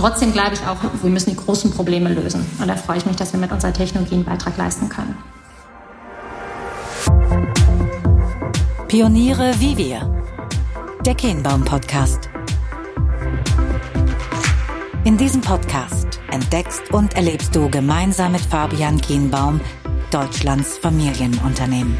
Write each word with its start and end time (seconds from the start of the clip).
trotzdem 0.00 0.32
glaube 0.32 0.54
ich 0.54 0.66
auch, 0.66 0.78
wir 1.02 1.10
müssen 1.10 1.30
die 1.30 1.36
großen 1.36 1.70
Probleme 1.70 2.12
lösen. 2.12 2.44
Und 2.58 2.68
da 2.68 2.74
freue 2.74 2.96
ich 2.98 3.06
mich, 3.06 3.16
dass 3.16 3.32
wir 3.32 3.40
mit 3.40 3.52
unserer 3.52 3.72
Technologie 3.72 4.14
einen 4.14 4.24
Beitrag 4.24 4.56
leisten 4.56 4.88
können. 4.88 5.16
Pioniere 8.88 9.54
wie 9.58 9.76
wir. 9.76 10.22
Der 11.04 11.14
Kehnbaum 11.14 11.64
Podcast. 11.64 12.28
In 15.04 15.16
diesem 15.16 15.40
Podcast 15.40 16.20
entdeckst 16.30 16.90
und 16.92 17.14
erlebst 17.14 17.54
du 17.54 17.70
gemeinsam 17.70 18.32
mit 18.32 18.40
Fabian 18.40 19.00
Kienbaum 19.00 19.60
Deutschlands 20.10 20.76
Familienunternehmen. 20.78 21.96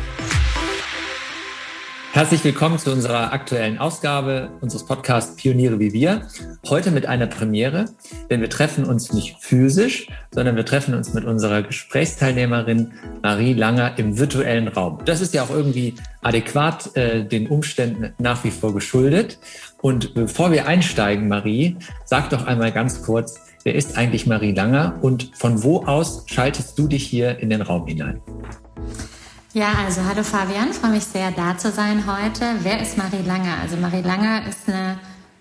Herzlich 2.13 2.43
willkommen 2.43 2.77
zu 2.77 2.91
unserer 2.91 3.33
aktuellen 3.33 3.79
Ausgabe 3.79 4.51
unseres 4.61 4.85
Podcasts 4.85 5.37
Pioniere 5.37 5.79
wie 5.79 5.93
wir. 5.93 6.27
Heute 6.69 6.91
mit 6.91 7.07
einer 7.07 7.29
Premiere, 7.29 7.85
denn 8.29 8.41
wir 8.41 8.51
treffen 8.51 8.85
uns 8.85 9.13
nicht 9.13 9.37
physisch, 9.39 10.09
sondern 10.33 10.57
wir 10.57 10.67
treffen 10.67 10.95
uns 10.95 11.15
mit 11.15 11.25
unserer 11.25 11.63
Gesprächsteilnehmerin 11.63 12.95
Marie 13.23 13.55
Langer 13.55 13.97
im 13.97 14.19
virtuellen 14.19 14.67
Raum. 14.67 14.99
Das 15.05 15.21
ist 15.21 15.35
ja 15.35 15.45
auch 15.45 15.51
irgendwie 15.51 15.95
adäquat 16.21 16.97
äh, 16.97 17.25
den 17.25 17.47
Umständen 17.47 18.13
nach 18.19 18.43
wie 18.43 18.51
vor 18.51 18.75
geschuldet. 18.75 19.39
Und 19.81 20.13
bevor 20.13 20.51
wir 20.51 20.67
einsteigen, 20.67 21.29
Marie, 21.29 21.77
sag 22.05 22.31
doch 22.31 22.45
einmal 22.45 22.73
ganz 22.73 23.03
kurz, 23.03 23.39
wer 23.63 23.77
ist 23.77 23.97
eigentlich 23.97 24.27
Marie 24.27 24.53
Langer 24.53 24.99
und 25.01 25.31
von 25.35 25.63
wo 25.63 25.85
aus 25.85 26.25
schaltest 26.27 26.77
du 26.77 26.89
dich 26.89 27.07
hier 27.07 27.39
in 27.39 27.51
den 27.51 27.63
Raum 27.63 27.87
hinein? 27.87 28.21
Ja, 29.53 29.73
also 29.85 30.05
hallo 30.05 30.23
Fabian, 30.23 30.73
freue 30.73 30.93
mich 30.93 31.07
sehr 31.07 31.33
da 31.33 31.59
zu 31.59 31.73
sein 31.73 32.05
heute. 32.07 32.55
Wer 32.63 32.81
ist 32.81 32.97
Marie 32.97 33.23
Langer? 33.27 33.57
Also 33.61 33.77
Marie 33.77 34.01
Langer 34.01 34.47
ist 34.47 34.69
eine 34.69 34.97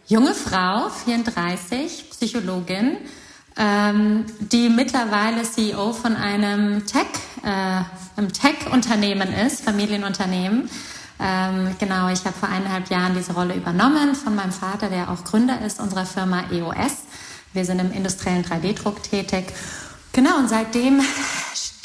junge 0.07 0.33
Frau, 0.33 0.89
34, 0.89 2.09
Psychologin, 2.09 2.97
ähm, 3.55 4.25
die 4.39 4.69
mittlerweile 4.69 5.43
CEO 5.43 5.93
von 5.93 6.15
einem 6.15 6.87
Tech, 6.87 7.05
äh, 7.43 7.83
einem 8.17 8.33
Tech-Unternehmen 8.33 9.31
ist, 9.31 9.61
Familienunternehmen. 9.61 10.71
Ähm, 11.19 11.75
genau, 11.77 12.09
ich 12.09 12.25
habe 12.25 12.35
vor 12.35 12.49
eineinhalb 12.49 12.89
Jahren 12.89 13.13
diese 13.13 13.33
Rolle 13.33 13.53
übernommen 13.53 14.15
von 14.15 14.35
meinem 14.35 14.53
Vater, 14.53 14.89
der 14.89 15.11
auch 15.11 15.23
Gründer 15.23 15.61
ist 15.63 15.79
unserer 15.79 16.07
Firma 16.07 16.45
EOS. 16.51 17.03
Wir 17.53 17.63
sind 17.63 17.77
im 17.77 17.91
industriellen 17.91 18.43
3D-Druck 18.43 19.03
tätig. 19.03 19.53
Genau, 20.13 20.37
und 20.39 20.49
seitdem 20.49 20.99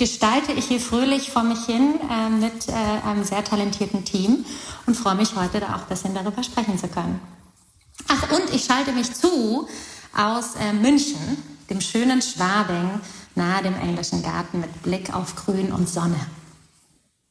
gestalte 0.04 0.52
ich 0.52 0.66
hier 0.66 0.80
fröhlich 0.80 1.30
vor 1.30 1.44
mich 1.44 1.64
hin 1.64 1.94
äh, 2.10 2.28
mit 2.28 2.68
äh, 2.68 3.08
einem 3.08 3.24
sehr 3.24 3.42
talentierten 3.42 4.04
Team 4.04 4.44
und 4.84 4.98
freue 4.98 5.14
mich 5.14 5.34
heute 5.34 5.60
da 5.60 5.76
auch 5.76 5.80
ein 5.84 5.88
bisschen 5.88 6.12
darüber 6.12 6.42
sprechen 6.42 6.76
zu 6.76 6.88
können. 6.88 7.18
Ach, 8.08 8.30
und 8.30 8.54
ich 8.54 8.64
schalte 8.64 8.92
mich 8.92 9.14
zu 9.14 9.66
aus 10.14 10.56
äh, 10.56 10.74
München, 10.74 11.38
dem 11.70 11.80
schönen 11.80 12.20
Schwabing, 12.20 13.00
nahe 13.34 13.62
dem 13.62 13.74
englischen 13.76 14.22
Garten 14.22 14.60
mit 14.60 14.82
Blick 14.82 15.14
auf 15.14 15.36
Grün 15.36 15.72
und 15.72 15.88
Sonne. 15.88 16.20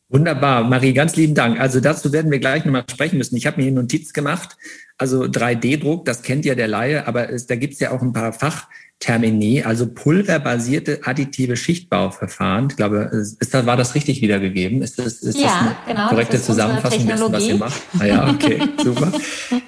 Wunderbar, 0.10 0.64
Marie, 0.64 0.94
ganz 0.94 1.16
lieben 1.16 1.36
Dank. 1.36 1.60
Also 1.60 1.80
dazu 1.80 2.12
werden 2.12 2.32
wir 2.32 2.40
gleich 2.40 2.66
nochmal 2.66 2.86
sprechen 2.90 3.20
müssen. 3.20 3.36
Ich 3.36 3.46
habe 3.46 3.58
mir 3.58 3.64
hier 3.66 3.74
Notiz 3.74 4.14
gemacht. 4.14 4.58
Also 5.04 5.24
3D-Druck, 5.24 6.06
das 6.06 6.22
kennt 6.22 6.46
ja 6.46 6.56
der 6.56 6.70
Laie, 6.70 7.06
aber 7.08 7.30
es, 7.30 7.46
da 7.46 7.58
gibt 7.58 7.74
es 7.74 7.82
ja 7.82 7.92
auch 7.92 8.02
ein 8.02 8.14
paar 8.14 8.32
Fach. 8.32 8.70
Termini, 9.04 9.62
also 9.64 9.88
pulverbasierte 9.88 11.02
additive 11.04 11.58
Schichtbauverfahren. 11.58 12.70
Ich 12.70 12.78
glaube, 12.78 13.10
ist 13.12 13.54
war 13.66 13.76
das 13.76 13.96
richtig 13.96 14.22
wiedergegeben? 14.22 14.82
Ist 14.82 14.98
das, 14.98 15.16
ist 15.16 15.38
ja, 15.38 15.44
das 15.44 15.56
eine 15.56 15.76
genau, 15.88 16.08
korrekte 16.08 16.38
das 16.38 16.46
Zusammenfassung 16.46 17.06
dessen, 17.06 17.34
was 17.34 17.46
ihr 17.46 17.58
macht? 17.58 17.82
Ah 18.00 18.06
ja, 18.06 18.30
okay, 18.30 18.62
super. 18.82 19.12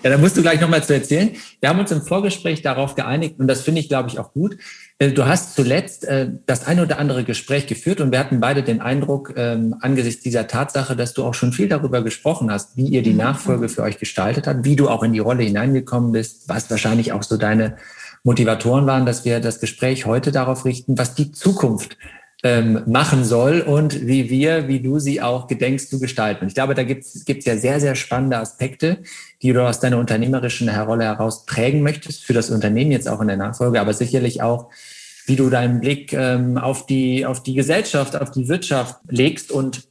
Ja, 0.04 0.12
da 0.12 0.18
musst 0.18 0.38
du 0.38 0.42
gleich 0.42 0.62
nochmal 0.62 0.86
zu 0.86 0.94
erzählen. 0.94 1.32
Wir 1.60 1.68
haben 1.68 1.80
uns 1.80 1.92
im 1.92 2.02
Vorgespräch 2.02 2.62
darauf 2.62 2.96
geeinigt 2.96 3.38
und 3.38 3.48
das 3.48 3.60
finde 3.60 3.82
ich, 3.82 3.90
glaube 3.90 4.08
ich, 4.08 4.20
auch 4.20 4.32
gut. 4.32 4.56
Äh, 5.00 5.12
du 5.12 5.26
hast 5.26 5.56
zuletzt 5.56 6.06
äh, 6.06 6.30
das 6.46 6.66
ein 6.66 6.80
oder 6.80 6.98
andere 6.98 7.26
Gespräch 7.26 7.68
geführt 7.68 8.00
und 8.00 8.14
wir 8.14 8.20
hatten 8.20 8.40
beide 8.40 8.64
den 8.64 8.80
Eindruck, 8.80 9.34
ähm, 9.36 9.76
angesichts 9.82 10.24
dieser 10.24 10.48
Tatsache, 10.48 10.96
dass 10.96 11.14
du 11.14 11.26
auch 11.26 11.34
schon 11.34 11.52
viel 11.52 11.68
darüber 11.68 12.02
gesprochen 12.02 12.50
hast, 12.50 12.78
wie 12.78 12.88
ihr 12.88 13.04
die 13.04 13.12
mhm. 13.12 13.18
Nachfolge 13.18 13.68
für 13.68 13.84
euch 13.84 13.98
gestaltet 13.98 14.48
habt, 14.48 14.64
wie 14.64 14.78
du 14.78 14.88
auch 14.88 15.04
in 15.04 15.12
die 15.12 15.20
Rolle 15.26 15.44
hineingekommen 15.44 16.14
bist, 16.14 16.48
was 16.48 16.70
wahrscheinlich 16.70 17.12
auch 17.12 17.24
so 17.24 17.38
deine 17.38 17.76
Motivatoren 18.24 18.88
waren, 18.88 19.06
dass 19.06 19.26
wir 19.26 19.40
das 19.40 19.60
Gespräch 19.60 20.06
heute 20.06 20.32
darauf 20.32 20.66
richten, 20.66 20.98
was 20.98 21.14
die 21.14 21.32
Zukunft 21.32 21.98
ähm, 22.44 22.84
machen 22.86 23.24
soll 23.24 23.62
und 23.62 24.06
wie 24.06 24.30
wir, 24.30 24.68
wie 24.68 24.80
du 24.80 25.00
sie 25.00 25.22
auch 25.22 25.48
gedenkst 25.48 25.90
zu 25.90 26.00
gestalten. 26.00 26.42
Und 26.42 26.50
ich 26.50 26.54
glaube, 26.54 26.76
da 26.76 26.84
gibt 26.84 27.04
es 27.04 27.46
ja 27.46 27.58
sehr, 27.58 27.80
sehr 27.80 27.96
spannende 27.96 28.38
Aspekte, 28.38 29.00
die 29.42 29.52
du 29.52 29.68
aus 29.68 29.80
deiner 29.80 29.98
unternehmerischen 29.98 30.70
Rolle 30.70 31.06
heraus 31.06 31.46
prägen 31.46 31.82
möchtest, 31.82 32.24
für 32.24 32.34
das 32.34 32.50
Unternehmen 32.52 32.92
jetzt 32.92 33.10
auch 33.10 33.22
in 33.22 33.28
der 33.28 33.38
Nachfolge, 33.38 33.82
aber 33.82 33.94
sicherlich 33.94 34.42
auch, 34.42 34.70
wie 35.26 35.36
du 35.36 35.50
deinen 35.50 35.80
Blick 35.80 36.14
ähm, 36.14 36.60
auf, 36.60 36.86
die, 36.86 37.26
auf 37.26 37.42
die 37.42 37.56
Gesellschaft, 37.56 38.16
auf 38.16 38.30
die 38.30 38.48
Wirtschaft 38.48 39.00
legst 39.10 39.52
und 39.52 39.88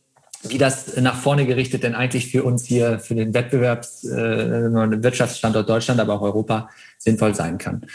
wie 0.48 0.58
das 0.58 0.96
nach 0.96 1.16
vorne 1.16 1.46
gerichtet 1.46 1.82
denn 1.82 1.94
eigentlich 1.94 2.30
für 2.30 2.44
uns 2.44 2.64
hier, 2.64 2.98
für 2.98 3.14
den 3.14 3.32
Wettbewerbs-, 3.32 4.04
äh, 4.08 5.02
Wirtschaftsstandort 5.02 5.68
Deutschland, 5.68 6.00
aber 6.00 6.14
auch 6.14 6.22
Europa 6.22 6.68
sinnvoll 6.98 7.34
sein 7.34 7.58
kann. 7.58 7.86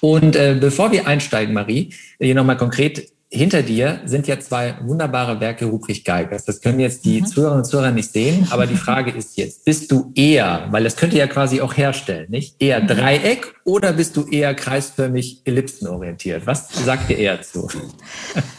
Und 0.00 0.36
äh, 0.36 0.56
bevor 0.60 0.92
wir 0.92 1.06
einsteigen, 1.06 1.54
Marie, 1.54 1.94
hier 2.18 2.34
nochmal 2.34 2.56
konkret, 2.56 3.10
hinter 3.28 3.62
dir 3.62 4.00
sind 4.04 4.28
ja 4.28 4.38
zwei 4.38 4.76
wunderbare 4.82 5.40
Werke 5.40 5.64
Ruprecht 5.64 6.04
Geigers. 6.04 6.44
Das 6.44 6.60
können 6.60 6.78
jetzt 6.78 7.04
die 7.04 7.20
mhm. 7.20 7.26
Zuhörerinnen 7.26 7.64
und 7.64 7.68
Zuhörer 7.68 7.90
nicht 7.90 8.12
sehen, 8.12 8.46
aber 8.50 8.66
die 8.66 8.76
Frage 8.76 9.10
ist 9.10 9.36
jetzt, 9.36 9.64
bist 9.64 9.90
du 9.90 10.12
eher, 10.14 10.68
weil 10.70 10.84
das 10.84 10.96
könnt 10.96 11.12
ihr 11.12 11.18
ja 11.20 11.26
quasi 11.26 11.60
auch 11.60 11.76
herstellen, 11.76 12.30
nicht? 12.30 12.54
Eher 12.60 12.80
mhm. 12.82 12.86
Dreieck 12.86 13.54
oder 13.64 13.92
bist 13.94 14.16
du 14.16 14.28
eher 14.28 14.54
kreisförmig 14.54 15.42
ellipsenorientiert? 15.44 16.46
Was 16.46 16.68
sagt 16.72 17.10
ihr 17.10 17.18
eher 17.18 17.42
zu? 17.42 17.68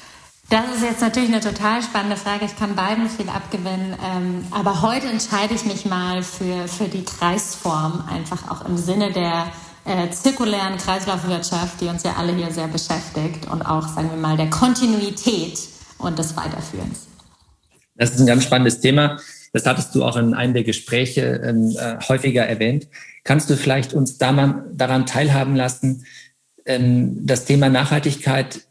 Das 0.49 0.63
ist 0.73 0.81
jetzt 0.81 1.01
natürlich 1.01 1.29
eine 1.29 1.41
total 1.41 1.83
spannende 1.83 2.15
Frage. 2.15 2.45
Ich 2.45 2.55
kann 2.55 2.73
beiden 2.75 3.09
viel 3.09 3.27
abgewinnen. 3.27 3.97
Ähm, 4.01 4.45
aber 4.51 4.81
heute 4.81 5.07
entscheide 5.07 5.53
ich 5.53 5.65
mich 5.65 5.85
mal 5.85 6.23
für, 6.23 6.69
für 6.69 6.87
die 6.87 7.03
Kreisform, 7.03 8.05
einfach 8.09 8.49
auch 8.49 8.65
im 8.65 8.77
Sinne 8.77 9.11
der 9.11 9.51
äh, 9.83 10.09
zirkulären 10.09 10.77
Kreislaufwirtschaft, 10.77 11.81
die 11.81 11.87
uns 11.87 12.03
ja 12.03 12.15
alle 12.17 12.33
hier 12.33 12.49
sehr 12.51 12.69
beschäftigt 12.69 13.49
und 13.51 13.61
auch, 13.61 13.89
sagen 13.89 14.09
wir 14.09 14.17
mal, 14.17 14.37
der 14.37 14.49
Kontinuität 14.49 15.59
und 15.97 16.17
des 16.17 16.37
Weiterführens. 16.37 17.07
Das 17.95 18.11
ist 18.11 18.21
ein 18.21 18.27
ganz 18.27 18.45
spannendes 18.45 18.79
Thema. 18.79 19.19
Das 19.51 19.65
hattest 19.65 19.95
du 19.95 20.05
auch 20.05 20.15
in 20.15 20.33
einem 20.33 20.53
der 20.53 20.63
Gespräche 20.63 21.41
ähm, 21.43 21.75
äh, 21.77 21.97
häufiger 22.07 22.45
erwähnt. 22.45 22.87
Kannst 23.25 23.49
du 23.49 23.57
vielleicht 23.57 23.93
uns 23.93 24.17
da 24.17 24.31
mal 24.31 24.65
daran 24.71 25.05
teilhaben 25.05 25.57
lassen, 25.57 26.05
ähm, 26.65 27.25
das 27.25 27.43
Thema 27.43 27.67
Nachhaltigkeit 27.67 28.61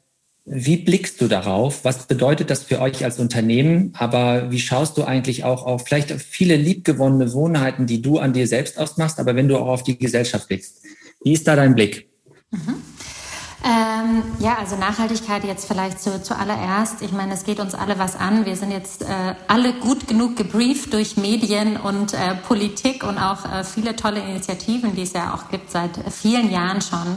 wie 0.48 0.76
blickst 0.76 1.20
du 1.20 1.26
darauf? 1.26 1.84
Was 1.84 2.06
bedeutet 2.06 2.50
das 2.50 2.62
für 2.62 2.80
euch 2.80 3.04
als 3.04 3.18
Unternehmen? 3.18 3.92
Aber 3.98 4.52
wie 4.52 4.60
schaust 4.60 4.96
du 4.96 5.02
eigentlich 5.02 5.42
auch 5.42 5.66
auf 5.66 5.84
vielleicht 5.84 6.12
viele 6.12 6.56
liebgewonnene 6.56 7.32
Wohnheiten, 7.32 7.86
die 7.86 8.00
du 8.00 8.20
an 8.20 8.32
dir 8.32 8.46
selbst 8.46 8.78
ausmachst, 8.78 9.18
aber 9.18 9.34
wenn 9.34 9.48
du 9.48 9.58
auch 9.58 9.66
auf 9.66 9.82
die 9.82 9.98
Gesellschaft 9.98 10.46
blickst? 10.46 10.82
Wie 11.24 11.32
ist 11.32 11.48
da 11.48 11.56
dein 11.56 11.74
Blick? 11.74 12.08
Mhm. 12.52 12.76
Ähm, 13.64 14.22
ja, 14.38 14.58
also 14.60 14.76
Nachhaltigkeit 14.76 15.42
jetzt 15.42 15.66
vielleicht 15.66 16.00
zu, 16.00 16.22
zuallererst. 16.22 17.02
Ich 17.02 17.10
meine, 17.10 17.34
es 17.34 17.42
geht 17.42 17.58
uns 17.58 17.74
alle 17.74 17.98
was 17.98 18.14
an. 18.14 18.46
Wir 18.46 18.54
sind 18.54 18.70
jetzt 18.70 19.02
äh, 19.02 19.34
alle 19.48 19.72
gut 19.80 20.06
genug 20.06 20.36
gebrieft 20.36 20.92
durch 20.92 21.16
Medien 21.16 21.76
und 21.76 22.14
äh, 22.14 22.36
Politik 22.46 23.02
und 23.02 23.18
auch 23.18 23.44
äh, 23.52 23.64
viele 23.64 23.96
tolle 23.96 24.20
Initiativen, 24.20 24.94
die 24.94 25.02
es 25.02 25.14
ja 25.14 25.34
auch 25.34 25.50
gibt 25.50 25.72
seit 25.72 25.90
vielen 26.12 26.52
Jahren 26.52 26.80
schon, 26.80 27.16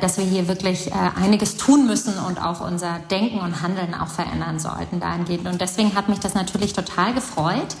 dass 0.00 0.18
wir 0.18 0.24
hier 0.24 0.48
wirklich 0.48 0.88
äh, 0.88 0.92
einiges 1.20 1.56
tun 1.56 1.86
müssen 1.86 2.18
und 2.18 2.40
auch 2.40 2.60
unser 2.60 3.00
Denken 3.10 3.40
und 3.40 3.62
Handeln 3.62 3.94
auch 3.94 4.08
verändern 4.08 4.58
sollten 4.58 5.00
dahingehend. 5.00 5.46
Und 5.46 5.60
deswegen 5.60 5.94
hat 5.94 6.08
mich 6.08 6.20
das 6.20 6.34
natürlich 6.34 6.72
total 6.72 7.14
gefreut 7.14 7.76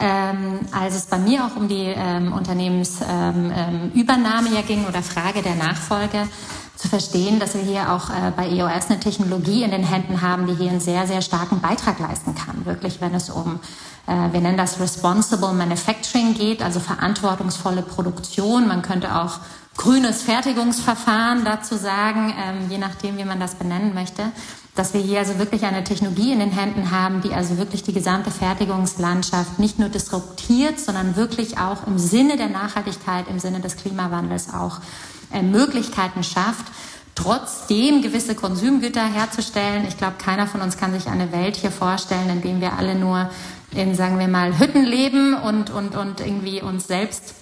ähm, 0.00 0.60
als 0.70 0.94
es 0.94 1.06
bei 1.06 1.18
mir 1.18 1.44
auch 1.44 1.56
um 1.56 1.66
die 1.68 1.86
ähm, 1.86 2.32
Unternehmensübernahme 2.32 4.48
ähm 4.48 4.54
ja 4.54 4.62
ging 4.62 4.86
oder 4.86 5.02
Frage 5.02 5.42
der 5.42 5.56
Nachfolge, 5.56 6.28
zu 6.76 6.88
verstehen, 6.88 7.40
dass 7.40 7.54
wir 7.54 7.62
hier 7.62 7.92
auch 7.92 8.08
äh, 8.08 8.30
bei 8.36 8.48
EOS 8.48 8.88
eine 8.88 9.00
Technologie 9.00 9.64
in 9.64 9.72
den 9.72 9.82
Händen 9.82 10.22
haben, 10.22 10.46
die 10.46 10.54
hier 10.54 10.70
einen 10.70 10.78
sehr, 10.78 11.08
sehr 11.08 11.22
starken 11.22 11.60
Beitrag 11.60 11.98
leisten 11.98 12.36
kann. 12.36 12.64
Wirklich, 12.66 13.00
wenn 13.00 13.16
es 13.16 13.30
um, 13.30 13.58
äh, 14.06 14.32
wir 14.32 14.40
nennen 14.40 14.56
das 14.56 14.78
Responsible 14.78 15.54
Manufacturing 15.54 16.34
geht, 16.34 16.62
also 16.62 16.78
verantwortungsvolle 16.78 17.82
Produktion. 17.82 18.68
Man 18.68 18.82
könnte 18.82 19.16
auch 19.16 19.40
grünes 19.78 20.22
Fertigungsverfahren 20.22 21.46
dazu 21.46 21.76
sagen, 21.76 22.34
ähm, 22.38 22.68
je 22.68 22.76
nachdem, 22.76 23.16
wie 23.16 23.24
man 23.24 23.40
das 23.40 23.54
benennen 23.54 23.94
möchte 23.94 24.24
dass 24.78 24.94
wir 24.94 25.00
hier 25.00 25.18
also 25.18 25.40
wirklich 25.40 25.64
eine 25.64 25.82
Technologie 25.82 26.30
in 26.32 26.38
den 26.38 26.52
Händen 26.52 26.92
haben, 26.92 27.20
die 27.20 27.34
also 27.34 27.58
wirklich 27.58 27.82
die 27.82 27.92
gesamte 27.92 28.30
Fertigungslandschaft 28.30 29.58
nicht 29.58 29.80
nur 29.80 29.88
disruptiert, 29.88 30.78
sondern 30.78 31.16
wirklich 31.16 31.58
auch 31.58 31.84
im 31.88 31.98
Sinne 31.98 32.36
der 32.36 32.48
Nachhaltigkeit, 32.48 33.26
im 33.28 33.40
Sinne 33.40 33.58
des 33.58 33.76
Klimawandels 33.76 34.54
auch 34.54 34.78
äh, 35.32 35.42
Möglichkeiten 35.42 36.22
schafft, 36.22 36.66
trotzdem 37.16 38.02
gewisse 38.02 38.36
Konsumgüter 38.36 39.04
herzustellen. 39.04 39.84
Ich 39.88 39.98
glaube, 39.98 40.14
keiner 40.16 40.46
von 40.46 40.60
uns 40.60 40.76
kann 40.76 40.92
sich 40.92 41.08
eine 41.08 41.32
Welt 41.32 41.56
hier 41.56 41.72
vorstellen, 41.72 42.30
in 42.30 42.42
dem 42.42 42.60
wir 42.60 42.74
alle 42.74 42.94
nur 42.94 43.30
in, 43.72 43.96
sagen 43.96 44.20
wir 44.20 44.28
mal, 44.28 44.60
Hütten 44.60 44.84
leben 44.84 45.34
und, 45.34 45.70
und, 45.70 45.96
und 45.96 46.20
irgendwie 46.20 46.62
uns 46.62 46.86
selbst 46.86 47.34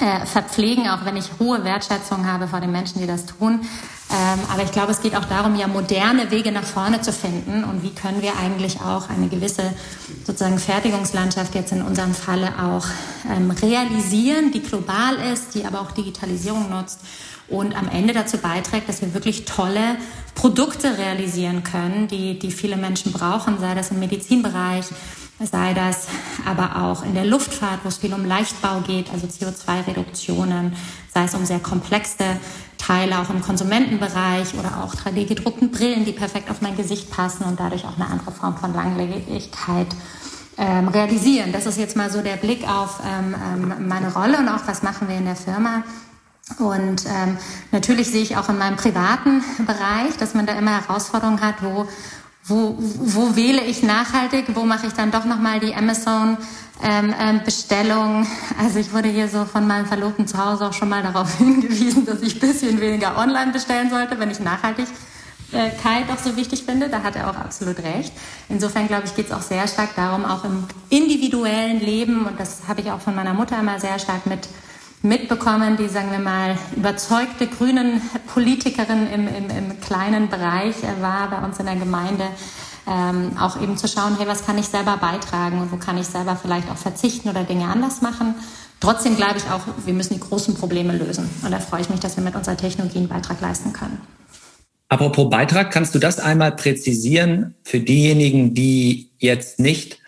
äh, 0.00 0.24
verpflegen, 0.26 0.88
auch 0.88 1.04
wenn 1.04 1.16
ich 1.16 1.30
hohe 1.38 1.64
Wertschätzung 1.64 2.26
habe 2.26 2.48
vor 2.48 2.60
den 2.60 2.72
Menschen, 2.72 3.00
die 3.00 3.06
das 3.06 3.26
tun. 3.26 3.60
Ähm, 4.10 4.40
aber 4.52 4.62
ich 4.62 4.72
glaube, 4.72 4.92
es 4.92 5.00
geht 5.00 5.16
auch 5.16 5.24
darum, 5.24 5.54
ja 5.54 5.66
moderne 5.66 6.30
Wege 6.30 6.52
nach 6.52 6.64
vorne 6.64 7.00
zu 7.00 7.12
finden 7.12 7.64
und 7.64 7.82
wie 7.82 7.90
können 7.90 8.20
wir 8.20 8.32
eigentlich 8.36 8.80
auch 8.80 9.08
eine 9.08 9.28
gewisse 9.28 9.62
sozusagen 10.26 10.58
Fertigungslandschaft 10.58 11.54
jetzt 11.54 11.72
in 11.72 11.82
unserem 11.82 12.14
Falle 12.14 12.52
auch 12.60 12.86
ähm, 13.30 13.50
realisieren, 13.50 14.52
die 14.52 14.62
global 14.62 15.14
ist, 15.32 15.54
die 15.54 15.64
aber 15.64 15.80
auch 15.80 15.92
Digitalisierung 15.92 16.68
nutzt 16.70 17.00
und 17.48 17.76
am 17.76 17.88
Ende 17.88 18.14
dazu 18.14 18.38
beiträgt, 18.38 18.88
dass 18.88 19.02
wir 19.02 19.14
wirklich 19.14 19.44
tolle 19.44 19.96
Produkte 20.34 20.98
realisieren 20.98 21.62
können, 21.64 22.08
die, 22.08 22.38
die 22.38 22.50
viele 22.50 22.76
Menschen 22.76 23.12
brauchen, 23.12 23.58
sei 23.60 23.74
das 23.74 23.90
im 23.90 23.98
Medizinbereich, 23.98 24.86
sei 25.46 25.74
das 25.74 26.06
aber 26.46 26.82
auch 26.82 27.04
in 27.04 27.14
der 27.14 27.24
Luftfahrt, 27.24 27.80
wo 27.82 27.88
es 27.88 27.98
viel 27.98 28.14
um 28.14 28.24
Leichtbau 28.24 28.80
geht, 28.80 29.10
also 29.12 29.26
CO2-Reduktionen, 29.26 30.74
sei 31.12 31.24
es 31.24 31.34
um 31.34 31.44
sehr 31.44 31.60
komplexe 31.60 32.24
Teile 32.78 33.18
auch 33.20 33.30
im 33.30 33.40
Konsumentenbereich 33.40 34.54
oder 34.54 34.82
auch 34.82 34.94
3D-gedruckten 34.94 35.70
Brillen, 35.70 36.04
die 36.04 36.12
perfekt 36.12 36.50
auf 36.50 36.60
mein 36.60 36.76
Gesicht 36.76 37.10
passen 37.10 37.44
und 37.44 37.60
dadurch 37.60 37.84
auch 37.84 37.96
eine 37.96 38.06
andere 38.06 38.32
Form 38.32 38.56
von 38.56 38.74
Langlebigkeit 38.74 39.86
ähm, 40.58 40.88
realisieren. 40.88 41.52
Das 41.52 41.66
ist 41.66 41.78
jetzt 41.78 41.96
mal 41.96 42.10
so 42.10 42.22
der 42.22 42.36
Blick 42.36 42.68
auf 42.68 43.00
ähm, 43.06 43.34
ähm, 43.34 43.88
meine 43.88 44.12
Rolle 44.12 44.38
und 44.38 44.48
auch 44.48 44.66
was 44.66 44.82
machen 44.82 45.08
wir 45.08 45.16
in 45.16 45.24
der 45.24 45.36
Firma. 45.36 45.82
Und 46.58 47.06
ähm, 47.06 47.38
natürlich 47.70 48.10
sehe 48.10 48.22
ich 48.22 48.36
auch 48.36 48.48
in 48.48 48.58
meinem 48.58 48.76
privaten 48.76 49.42
Bereich, 49.64 50.16
dass 50.18 50.34
man 50.34 50.44
da 50.44 50.54
immer 50.54 50.72
Herausforderungen 50.72 51.40
hat, 51.40 51.62
wo 51.62 51.86
wo, 52.44 52.76
wo 52.78 53.36
wähle 53.36 53.62
ich 53.62 53.82
nachhaltig, 53.82 54.46
wo 54.54 54.64
mache 54.64 54.86
ich 54.86 54.92
dann 54.94 55.10
doch 55.10 55.24
nochmal 55.24 55.60
die 55.60 55.74
Amazon 55.74 56.36
ähm, 56.82 57.14
ähm, 57.18 57.40
Bestellung. 57.44 58.26
Also 58.60 58.80
ich 58.80 58.92
wurde 58.92 59.08
hier 59.08 59.28
so 59.28 59.44
von 59.44 59.66
meinem 59.66 59.86
Verlobten 59.86 60.26
zu 60.26 60.44
Hause 60.44 60.66
auch 60.66 60.72
schon 60.72 60.88
mal 60.88 61.02
darauf 61.02 61.34
hingewiesen, 61.38 62.04
dass 62.04 62.20
ich 62.20 62.40
bisschen 62.40 62.80
weniger 62.80 63.16
online 63.16 63.52
bestellen 63.52 63.90
sollte, 63.90 64.18
wenn 64.18 64.30
ich 64.30 64.40
Nachhaltigkeit 64.40 64.88
doch 66.08 66.18
so 66.18 66.36
wichtig 66.36 66.64
finde. 66.64 66.88
Da 66.88 67.04
hat 67.04 67.14
er 67.14 67.30
auch 67.30 67.36
absolut 67.36 67.78
recht. 67.78 68.12
Insofern 68.48 68.88
glaube 68.88 69.04
ich, 69.06 69.14
geht 69.14 69.26
es 69.26 69.32
auch 69.32 69.42
sehr 69.42 69.68
stark 69.68 69.94
darum, 69.94 70.24
auch 70.24 70.44
im 70.44 70.64
individuellen 70.90 71.78
Leben, 71.78 72.26
und 72.26 72.40
das 72.40 72.62
habe 72.66 72.80
ich 72.80 72.90
auch 72.90 73.00
von 73.00 73.14
meiner 73.14 73.34
Mutter 73.34 73.60
immer 73.60 73.78
sehr 73.78 74.00
stark 74.00 74.26
mit 74.26 74.48
mitbekommen, 75.02 75.76
die, 75.76 75.88
sagen 75.88 76.10
wir 76.10 76.18
mal, 76.18 76.56
überzeugte 76.76 77.46
grünen 77.46 78.00
Politikerin 78.32 79.08
im, 79.12 79.28
im, 79.28 79.50
im 79.50 79.80
kleinen 79.80 80.28
Bereich 80.28 80.76
war 81.00 81.30
bei 81.30 81.44
uns 81.44 81.58
in 81.58 81.66
der 81.66 81.76
Gemeinde, 81.76 82.24
ähm, 82.86 83.36
auch 83.38 83.60
eben 83.60 83.76
zu 83.76 83.88
schauen, 83.88 84.16
hey, 84.18 84.26
was 84.26 84.44
kann 84.44 84.58
ich 84.58 84.66
selber 84.66 84.96
beitragen 84.96 85.60
und 85.60 85.72
wo 85.72 85.76
kann 85.76 85.98
ich 85.98 86.06
selber 86.06 86.36
vielleicht 86.36 86.70
auch 86.70 86.76
verzichten 86.76 87.28
oder 87.28 87.44
Dinge 87.44 87.66
anders 87.66 88.02
machen. 88.02 88.34
Trotzdem 88.80 89.16
glaube 89.16 89.38
ich 89.38 89.44
auch, 89.44 89.60
wir 89.84 89.94
müssen 89.94 90.14
die 90.14 90.20
großen 90.20 90.54
Probleme 90.54 90.96
lösen. 90.96 91.30
Und 91.44 91.52
da 91.52 91.60
freue 91.60 91.82
ich 91.82 91.88
mich, 91.88 92.00
dass 92.00 92.16
wir 92.16 92.24
mit 92.24 92.34
unserer 92.34 92.56
Technologie 92.56 92.98
einen 92.98 93.08
Beitrag 93.08 93.40
leisten 93.40 93.72
können. 93.72 94.00
Apropos 94.88 95.30
Beitrag, 95.30 95.70
kannst 95.70 95.94
du 95.94 95.98
das 95.98 96.18
einmal 96.18 96.52
präzisieren 96.52 97.54
für 97.62 97.80
diejenigen, 97.80 98.54
die 98.54 99.10
jetzt 99.18 99.58
nicht 99.58 100.00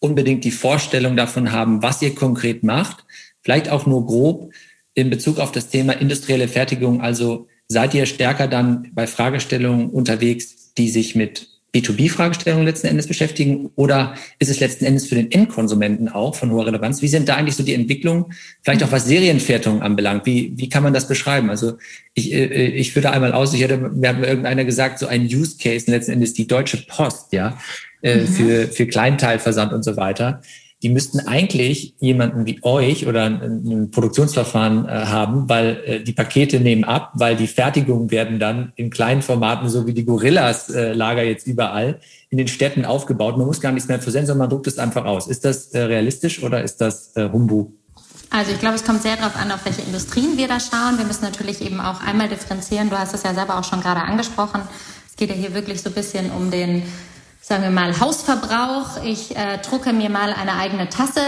unbedingt 0.00 0.44
die 0.44 0.50
Vorstellung 0.50 1.16
davon 1.16 1.52
haben, 1.52 1.82
was 1.82 2.02
ihr 2.02 2.14
konkret 2.14 2.64
macht? 2.64 3.04
Vielleicht 3.42 3.68
auch 3.68 3.86
nur 3.86 4.06
grob 4.06 4.52
in 4.94 5.10
Bezug 5.10 5.38
auf 5.38 5.52
das 5.52 5.68
Thema 5.68 5.92
industrielle 5.92 6.48
Fertigung. 6.48 7.00
Also 7.00 7.48
seid 7.68 7.94
ihr 7.94 8.06
stärker 8.06 8.48
dann 8.48 8.90
bei 8.92 9.06
Fragestellungen 9.06 9.90
unterwegs, 9.90 10.72
die 10.74 10.88
sich 10.88 11.14
mit 11.14 11.48
B2B-Fragestellungen 11.74 12.66
letzten 12.66 12.88
Endes 12.88 13.06
beschäftigen 13.06 13.70
oder 13.76 14.14
ist 14.38 14.50
es 14.50 14.60
letzten 14.60 14.84
Endes 14.84 15.06
für 15.06 15.14
den 15.14 15.30
Endkonsumenten 15.30 16.10
auch 16.10 16.34
von 16.34 16.50
hoher 16.50 16.66
Relevanz? 16.66 17.00
Wie 17.00 17.08
sind 17.08 17.30
da 17.30 17.36
eigentlich 17.36 17.56
so 17.56 17.62
die 17.62 17.72
Entwicklungen, 17.72 18.26
vielleicht 18.62 18.82
auch 18.82 18.92
was 18.92 19.06
Serienfertigung 19.06 19.80
anbelangt? 19.80 20.26
Wie, 20.26 20.52
wie 20.56 20.68
kann 20.68 20.82
man 20.82 20.92
das 20.92 21.08
beschreiben? 21.08 21.48
Also 21.48 21.78
ich, 22.12 22.30
äh, 22.34 22.66
ich 22.66 22.92
führe 22.92 23.10
einmal 23.10 23.32
aus, 23.32 23.54
ich 23.54 23.62
hätte, 23.62 23.78
mir 23.78 24.10
hat 24.10 24.18
mir 24.20 24.26
irgendeiner 24.26 24.66
gesagt, 24.66 24.98
so 24.98 25.06
ein 25.06 25.22
Use 25.22 25.56
Case 25.56 25.90
letzten 25.90 26.12
Endes 26.12 26.34
die 26.34 26.46
Deutsche 26.46 26.76
Post, 26.86 27.32
ja, 27.32 27.58
äh, 28.02 28.16
mhm. 28.16 28.26
für, 28.26 28.68
für 28.68 28.86
Kleinteilversand 28.86 29.72
und 29.72 29.82
so 29.82 29.96
weiter 29.96 30.42
die 30.82 30.88
müssten 30.88 31.20
eigentlich 31.20 31.94
jemanden 32.00 32.44
wie 32.44 32.58
euch 32.62 33.06
oder 33.06 33.24
ein, 33.26 33.90
Produktionsverfahren 33.90 34.88
äh, 34.88 35.06
haben, 35.06 35.48
weil 35.48 35.82
äh, 35.86 36.00
die 36.00 36.12
Pakete 36.12 36.58
nehmen 36.58 36.82
ab, 36.84 37.12
weil 37.14 37.36
die 37.36 37.46
Fertigungen 37.46 38.10
werden 38.10 38.40
dann 38.40 38.72
in 38.74 38.90
kleinen 38.90 39.22
Formaten, 39.22 39.68
so 39.68 39.86
wie 39.86 39.94
die 39.94 40.04
Gorillas 40.04 40.70
äh, 40.70 40.92
jetzt 41.22 41.46
überall, 41.46 42.00
in 42.30 42.38
den 42.38 42.48
Städten 42.48 42.84
aufgebaut. 42.84 43.36
Man 43.36 43.46
muss 43.46 43.60
gar 43.60 43.70
nichts 43.72 43.88
mehr 43.88 44.00
versenden, 44.00 44.26
sondern 44.26 44.48
man 44.48 44.50
druckt 44.50 44.66
es 44.66 44.78
einfach 44.78 45.04
aus. 45.04 45.28
Ist 45.28 45.44
das 45.44 45.72
realistisch 45.74 46.42
oder 46.42 46.62
ist 46.62 46.80
das 46.80 47.12
Humbug? 47.16 47.72
Also 48.30 48.52
ich 48.52 48.58
glaube, 48.58 48.76
es 48.76 48.84
kommt 48.84 49.02
sehr 49.02 49.16
darauf 49.16 49.36
an, 49.36 49.52
auf 49.52 49.64
welche 49.64 49.82
Industrien 49.82 50.38
wir 50.38 50.48
da 50.48 50.58
schauen. 50.58 50.96
Wir 50.96 51.04
müssen 51.04 51.24
natürlich 51.24 51.60
eben 51.60 51.80
auch 51.80 52.00
einmal 52.00 52.28
differenzieren. 52.28 52.88
Du 52.88 52.98
hast 52.98 53.12
es 53.12 53.22
ja 53.22 53.34
selber 53.34 53.58
auch 53.58 53.64
schon 53.64 53.82
gerade 53.82 54.00
angesprochen. 54.00 54.62
Es 55.10 55.16
geht 55.16 55.28
ja 55.28 55.34
hier 55.34 55.54
wirklich 55.54 55.82
so 55.82 55.90
ein 55.90 55.94
bisschen 55.94 56.30
um 56.30 56.50
den 56.50 56.82
sagen 57.42 57.64
wir 57.64 57.70
mal, 57.70 57.98
Hausverbrauch. 57.98 59.02
Ich 59.04 59.36
äh, 59.36 59.58
drucke 59.58 59.92
mir 59.92 60.08
mal 60.08 60.32
eine 60.32 60.54
eigene 60.54 60.88
Tasse 60.88 61.20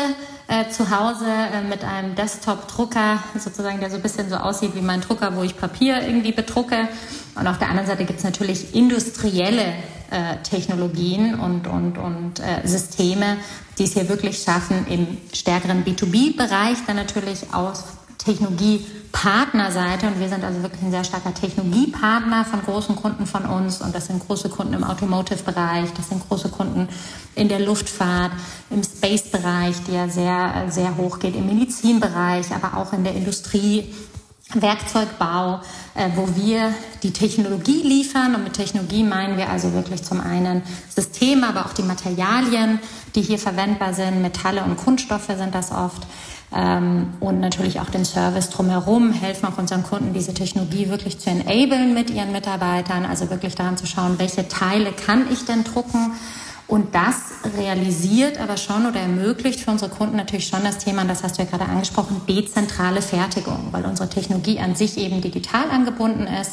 äh, 0.47 0.71
zu 0.71 0.91
Hause 0.91 1.27
äh, 1.27 1.63
mit 1.69 1.83
einem 1.83 2.15
Desktop-Drucker, 2.15 3.19
sozusagen, 3.37 3.81
der 3.81 3.91
so 3.91 3.97
ein 3.97 4.03
bisschen 4.03 4.31
so 4.31 4.37
aussieht 4.37 4.77
wie 4.77 4.81
mein 4.81 5.01
Drucker, 5.01 5.35
wo 5.37 5.43
ich 5.43 5.57
Papier 5.57 6.03
irgendwie 6.03 6.33
bedrucke. 6.33 6.89
Und 7.35 7.49
auf 7.49 7.59
der 7.59 7.69
anderen 7.69 7.89
Seite 7.89 8.05
gibt 8.05 8.21
es 8.21 8.25
natürlich 8.25 8.77
industrielle 8.77 9.75
äh, 10.11 10.37
Technologien 10.45 11.35
und, 11.35 11.67
und, 11.67 11.99
und 11.99 12.39
äh, 12.39 12.67
Systeme, 12.67 13.37
die 13.77 13.85
es 13.85 13.95
hier 13.95 14.09
wirklich 14.09 14.41
schaffen, 14.41 14.87
im 14.89 15.19
stärkeren 15.33 15.85
B2B-Bereich 15.85 16.79
dann 16.87 16.95
natürlich 16.95 17.53
aus 17.53 17.83
Technologiepartnerseite 18.25 20.07
und 20.07 20.19
wir 20.19 20.29
sind 20.29 20.45
also 20.45 20.63
wirklich 20.63 20.83
ein 20.83 20.91
sehr 20.91 21.05
starker 21.05 21.35
Technologiepartner 21.35 22.45
von 22.45 22.63
großen 22.63 22.97
Kunden 22.97 23.27
von 23.27 23.45
uns 23.45 23.83
und 23.83 23.95
das 23.95 24.07
sind 24.07 24.27
große 24.27 24.49
Kunden 24.49 24.75
im 24.75 24.85
Automotive-Bereich, 24.85 25.93
das 25.95 26.09
sind 26.09 26.27
große 26.27 26.49
Kunden 26.49 26.89
in 27.35 27.49
der 27.49 27.61
Luftfahrt, 27.61 28.33
im 28.71 28.83
Space-Bereich, 28.83 29.77
der 29.91 30.09
sehr, 30.09 30.67
sehr 30.69 30.97
hoch 30.97 31.19
geht, 31.19 31.37
im 31.37 31.47
Medizinbereich, 31.47 32.47
aber 32.53 32.79
auch 32.79 32.93
in 32.93 33.05
der 33.05 33.15
Industrie, 33.15 33.95
Werkzeugbau, 34.53 35.61
äh, 35.95 36.11
wo 36.15 36.29
wir 36.37 36.75
die 37.03 37.13
Technologie 37.13 37.83
liefern. 37.83 38.35
Und 38.35 38.45
mit 38.45 38.53
Technologie 38.53 39.03
meinen 39.03 39.37
wir 39.37 39.49
also 39.49 39.73
wirklich 39.73 40.03
zum 40.05 40.21
einen 40.21 40.63
Systeme, 40.95 41.49
aber 41.49 41.67
auch 41.67 41.73
die 41.73 41.83
Materialien, 41.83 42.79
die 43.15 43.23
hier 43.23 43.39
verwendbar 43.39 43.95
sind. 43.95 44.23
Metalle 44.23 44.63
und 44.63 44.77
Kunststoffe 44.77 45.27
sind 45.27 45.55
das 45.55 45.73
oft 45.73 46.07
ähm, 46.55 47.15
und 47.19 47.41
natürlich 47.41 47.81
auch 47.81 47.91
den 47.91 48.05
Service 48.05 48.49
drumherum, 48.51 49.13
helfen 49.13 49.47
auch 49.47 49.59
unseren 49.59 49.83
Kunden, 49.83 50.15
diese 50.15 50.35
Technologie 50.35 50.89
wirklich 50.89 51.19
zu 51.19 51.31
enablen 51.31 51.95
mit 51.95 52.11
ihren 52.11 52.31
Mitarbeitern, 52.31 53.05
also 53.05 53.29
wirklich 53.29 53.57
daran 53.57 53.77
zu 53.77 53.87
schauen, 53.87 54.19
welche 54.19 54.47
Teile 54.47 54.93
kann 54.93 55.27
ich 55.33 55.45
denn 55.45 55.65
drucken. 55.65 56.13
Und 56.67 56.95
das 56.95 57.17
realisiert 57.59 58.41
aber 58.41 58.57
schon 58.57 58.87
oder 58.87 59.01
ermöglicht 59.01 59.61
für 59.61 59.71
unsere 59.71 59.91
Kunden 59.91 60.17
natürlich 60.17 60.47
schon 60.47 60.63
das 60.63 60.79
Thema, 60.79 61.05
das 61.05 61.23
hast 61.23 61.39
du 61.39 61.43
ja 61.43 61.49
gerade 61.49 61.65
angesprochen, 61.65 62.23
dezentrale 62.29 63.03
Fertigung, 63.03 63.69
weil 63.73 63.85
unsere 63.85 64.09
Technologie 64.09 64.61
an 64.61 64.75
sich 64.75 64.97
eben 64.97 65.21
digital 65.21 65.71
angebunden 65.71 66.27
ist 66.27 66.53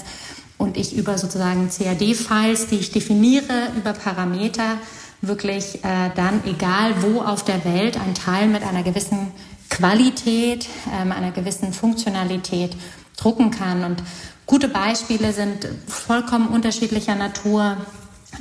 und 0.58 0.78
ich 0.78 0.96
über 0.98 1.18
sozusagen 1.18 1.70
CAD-Files, 1.70 2.68
die 2.68 2.78
ich 2.78 2.92
definiere, 2.92 3.70
über 3.78 3.94
Parameter 3.94 4.78
wirklich 5.22 5.84
äh, 5.84 6.10
dann, 6.16 6.44
egal 6.46 6.96
wo 7.02 7.22
auf 7.22 7.46
der 7.46 7.64
Welt, 7.64 7.98
ein 7.98 8.16
Teil 8.16 8.48
mit 8.48 8.64
einer 8.64 8.84
gewissen 8.84 9.32
Qualität, 9.72 10.68
ähm, 10.94 11.12
einer 11.12 11.32
gewissen 11.32 11.74
Funktionalität 11.74 12.76
drucken 13.18 13.50
kann. 13.50 13.84
Und 13.84 14.04
gute 14.46 14.68
Beispiele 14.68 15.34
sind 15.34 15.68
vollkommen 15.88 16.50
unterschiedlicher 16.50 17.16
Natur. 17.16 17.78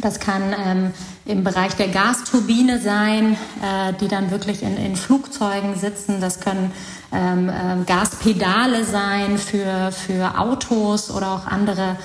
Das 0.01 0.21
kann 0.21 0.55
ähm, 0.57 0.93
im 1.25 1.43
Bereich 1.43 1.75
der 1.75 1.89
Gasturbine 1.89 2.81
sein, 2.81 3.37
äh, 3.63 3.93
die 4.01 4.09
dann 4.09 4.31
wirklich 4.31 4.63
in, 4.63 4.77
in 4.77 4.97
Flugzeugen 4.97 5.77
sitzen. 5.77 6.21
Das 6.21 6.41
können 6.41 6.73
ähm, 7.13 7.49
äh, 7.49 7.85
Gaspedale 7.87 8.85
sein 8.85 9.39
für, 9.39 9.93
für 9.93 10.39
Autos 10.39 11.11
oder 11.11 11.33
auch 11.33 11.47
andere 11.47 11.97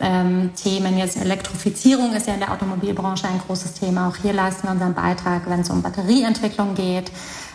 ähm, 0.00 0.50
Themen. 0.54 0.98
Jetzt 0.98 1.16
Elektrifizierung 1.16 2.12
ist 2.12 2.26
ja 2.26 2.34
in 2.34 2.40
der 2.40 2.52
Automobilbranche 2.52 3.28
ein 3.28 3.40
großes 3.46 3.74
Thema. 3.74 4.08
Auch 4.08 4.16
hier 4.16 4.32
leisten 4.32 4.64
wir 4.64 4.72
unseren 4.72 4.94
Beitrag, 4.94 5.48
wenn 5.48 5.60
es 5.60 5.70
um 5.70 5.82
Batterieentwicklung 5.82 6.74
geht. 6.74 7.10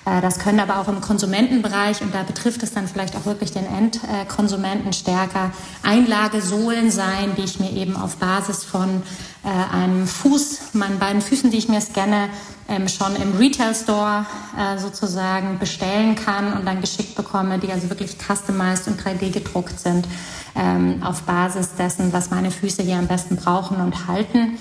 Äh, 0.07 0.21
das 0.21 0.39
können 0.39 0.59
aber 0.59 0.79
auch 0.79 0.87
im 0.87 1.01
Konsumentenbereich, 1.01 2.01
und 2.01 2.13
da 2.13 2.23
betrifft 2.23 2.63
es 2.63 2.73
dann 2.73 2.87
vielleicht 2.87 3.15
auch 3.15 3.25
wirklich 3.25 3.51
den 3.51 3.65
Endkonsumenten 3.65 4.93
stärker, 4.93 5.51
Einlagesohlen 5.83 6.91
sein, 6.91 7.33
die 7.37 7.43
ich 7.43 7.59
mir 7.59 7.71
eben 7.71 7.97
auf 7.97 8.17
Basis 8.17 8.63
von 8.63 9.03
äh, 9.43 9.75
einem 9.75 10.07
Fuß, 10.07 10.73
meinen 10.73 10.99
beiden 10.99 11.21
Füßen, 11.21 11.51
die 11.51 11.57
ich 11.57 11.69
mir 11.69 11.81
scanne, 11.81 12.29
ähm, 12.69 12.87
schon 12.87 13.15
im 13.15 13.37
Retail 13.37 13.73
Store 13.73 14.25
äh, 14.57 14.77
sozusagen 14.77 15.57
bestellen 15.59 16.15
kann 16.15 16.53
und 16.53 16.65
dann 16.65 16.81
geschickt 16.81 17.15
bekomme, 17.15 17.59
die 17.59 17.71
also 17.71 17.89
wirklich 17.89 18.17
customized 18.17 18.87
und 18.87 19.01
3D 19.01 19.31
gedruckt 19.31 19.79
sind 19.79 20.07
ähm, 20.55 21.01
auf 21.01 21.21
Basis 21.23 21.75
dessen, 21.75 22.11
was 22.11 22.29
meine 22.29 22.51
Füße 22.51 22.83
hier 22.83 22.97
am 22.97 23.07
besten 23.07 23.37
brauchen 23.37 23.77
und 23.77 24.07
halten. 24.07 24.57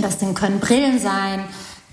Das 0.00 0.18
können 0.34 0.60
Brillen 0.60 0.98
sein, 0.98 1.44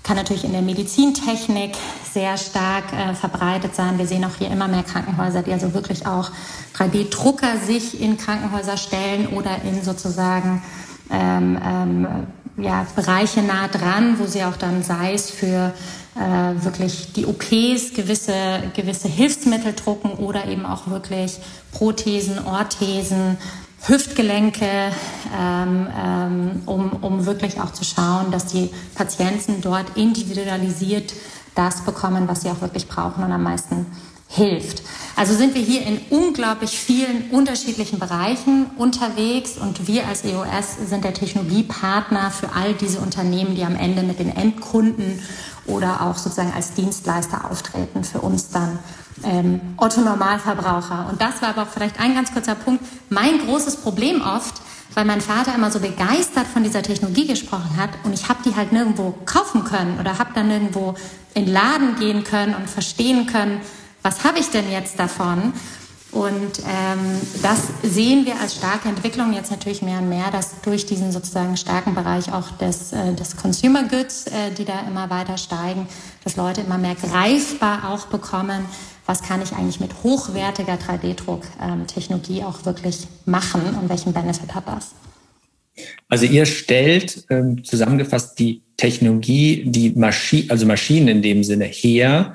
kann 0.02 0.16
natürlich 0.16 0.44
in 0.44 0.52
der 0.52 0.62
Medizintechnik 0.62 1.76
sehr 2.12 2.36
stark 2.36 2.92
äh, 2.92 3.14
verbreitet 3.14 3.74
sein. 3.74 3.98
Wir 3.98 4.06
sehen 4.06 4.24
auch 4.24 4.36
hier 4.36 4.50
immer 4.50 4.68
mehr 4.68 4.82
Krankenhäuser, 4.82 5.42
die 5.42 5.52
also 5.52 5.74
wirklich 5.74 6.06
auch 6.06 6.30
3D-Drucker 6.76 7.58
sich 7.58 8.00
in 8.00 8.16
Krankenhäuser 8.16 8.76
stellen 8.76 9.28
oder 9.28 9.62
in 9.62 9.82
sozusagen 9.82 10.62
ähm, 11.10 11.58
ähm, 11.64 12.06
ja, 12.58 12.86
Bereiche 12.96 13.42
nah 13.42 13.68
dran, 13.68 14.18
wo 14.18 14.26
sie 14.26 14.44
auch 14.44 14.56
dann 14.56 14.82
sei 14.82 15.14
es 15.14 15.30
für 15.30 15.72
äh, 16.14 16.64
wirklich 16.64 17.12
die 17.12 17.26
OPs 17.26 17.94
gewisse, 17.94 18.62
gewisse 18.74 19.08
Hilfsmittel 19.08 19.72
drucken 19.72 20.12
oder 20.12 20.46
eben 20.46 20.66
auch 20.66 20.88
wirklich 20.88 21.38
Prothesen, 21.72 22.44
Orthesen, 22.44 23.38
Hüftgelenke, 23.86 24.92
ähm, 25.36 25.88
ähm, 25.96 26.62
um, 26.66 26.92
um 27.02 27.26
wirklich 27.26 27.60
auch 27.60 27.72
zu 27.72 27.84
schauen, 27.84 28.30
dass 28.30 28.46
die 28.46 28.70
Patienten 28.94 29.60
dort 29.60 29.96
individualisiert 29.96 31.12
das 31.54 31.82
bekommen, 31.82 32.28
was 32.28 32.42
sie 32.42 32.50
auch 32.50 32.60
wirklich 32.60 32.88
brauchen 32.88 33.24
und 33.24 33.32
am 33.32 33.42
meisten 33.42 33.86
hilft. 34.28 34.82
Also 35.14 35.34
sind 35.34 35.54
wir 35.54 35.60
hier 35.60 35.84
in 35.84 36.00
unglaublich 36.10 36.78
vielen 36.78 37.30
unterschiedlichen 37.30 37.98
Bereichen 37.98 38.70
unterwegs 38.78 39.58
und 39.58 39.86
wir 39.86 40.06
als 40.06 40.24
EOS 40.24 40.88
sind 40.88 41.04
der 41.04 41.12
Technologiepartner 41.12 42.30
für 42.30 42.52
all 42.54 42.72
diese 42.72 43.00
Unternehmen, 43.00 43.54
die 43.54 43.64
am 43.64 43.76
Ende 43.76 44.02
mit 44.02 44.18
den 44.18 44.34
Endkunden 44.34 45.20
oder 45.66 46.02
auch 46.02 46.16
sozusagen 46.16 46.52
als 46.54 46.72
Dienstleister 46.72 47.50
auftreten, 47.50 48.04
für 48.04 48.20
uns 48.20 48.48
dann 48.48 48.78
ähm, 49.24 49.60
Otto 49.76 50.00
Normalverbraucher. 50.00 51.08
Und 51.10 51.20
das 51.20 51.42
war 51.42 51.50
aber 51.50 51.62
auch 51.62 51.68
vielleicht 51.72 52.00
ein 52.00 52.14
ganz 52.14 52.32
kurzer 52.32 52.54
Punkt. 52.54 52.84
Mein 53.08 53.38
großes 53.46 53.76
Problem 53.76 54.22
oft, 54.22 54.54
weil 54.94 55.04
mein 55.04 55.20
Vater 55.20 55.54
immer 55.54 55.70
so 55.70 55.80
begeistert 55.80 56.46
von 56.46 56.62
dieser 56.62 56.82
Technologie 56.82 57.26
gesprochen 57.26 57.76
hat 57.76 57.90
und 58.04 58.12
ich 58.12 58.28
habe 58.28 58.40
die 58.44 58.54
halt 58.54 58.72
nirgendwo 58.72 59.14
kaufen 59.24 59.64
können 59.64 59.98
oder 59.98 60.18
habe 60.18 60.30
dann 60.34 60.48
nirgendwo 60.48 60.94
in 61.34 61.46
Laden 61.46 61.96
gehen 61.96 62.24
können 62.24 62.54
und 62.54 62.68
verstehen 62.68 63.26
können, 63.26 63.60
was 64.02 64.24
habe 64.24 64.38
ich 64.38 64.50
denn 64.50 64.70
jetzt 64.70 64.98
davon? 64.98 65.52
Und 66.10 66.58
ähm, 66.58 67.20
das 67.42 67.68
sehen 67.82 68.26
wir 68.26 68.38
als 68.38 68.56
starke 68.56 68.86
Entwicklung 68.86 69.32
jetzt 69.32 69.50
natürlich 69.50 69.80
mehr 69.80 70.00
und 70.00 70.10
mehr, 70.10 70.30
dass 70.30 70.60
durch 70.60 70.84
diesen 70.84 71.10
sozusagen 71.10 71.56
starken 71.56 71.94
Bereich 71.94 72.30
auch 72.34 72.50
des, 72.58 72.92
äh, 72.92 73.14
des 73.14 73.38
Consumer 73.38 73.84
Goods, 73.84 74.26
äh, 74.26 74.50
die 74.50 74.66
da 74.66 74.80
immer 74.80 75.08
weiter 75.08 75.38
steigen, 75.38 75.88
dass 76.22 76.36
Leute 76.36 76.60
immer 76.60 76.76
mehr 76.76 76.96
greifbar 76.96 77.88
auch 77.88 78.06
bekommen, 78.06 78.66
was 79.06 79.22
kann 79.22 79.42
ich 79.42 79.52
eigentlich 79.52 79.80
mit 79.80 80.02
hochwertiger 80.02 80.74
3D-Druck-Technologie 80.74 82.40
ähm, 82.40 82.44
auch 82.44 82.64
wirklich 82.64 83.06
machen 83.26 83.62
und 83.80 83.88
welchen 83.88 84.12
Benefit 84.12 84.54
hat 84.54 84.68
das? 84.68 84.92
Also 86.08 86.26
ihr 86.26 86.46
stellt 86.46 87.24
ähm, 87.30 87.64
zusammengefasst 87.64 88.38
die 88.38 88.62
Technologie, 88.76 89.64
die 89.66 89.90
Maschine, 89.90 90.50
also 90.50 90.66
Maschinen 90.66 91.08
in 91.08 91.22
dem 91.22 91.44
Sinne 91.44 91.64
her, 91.64 92.34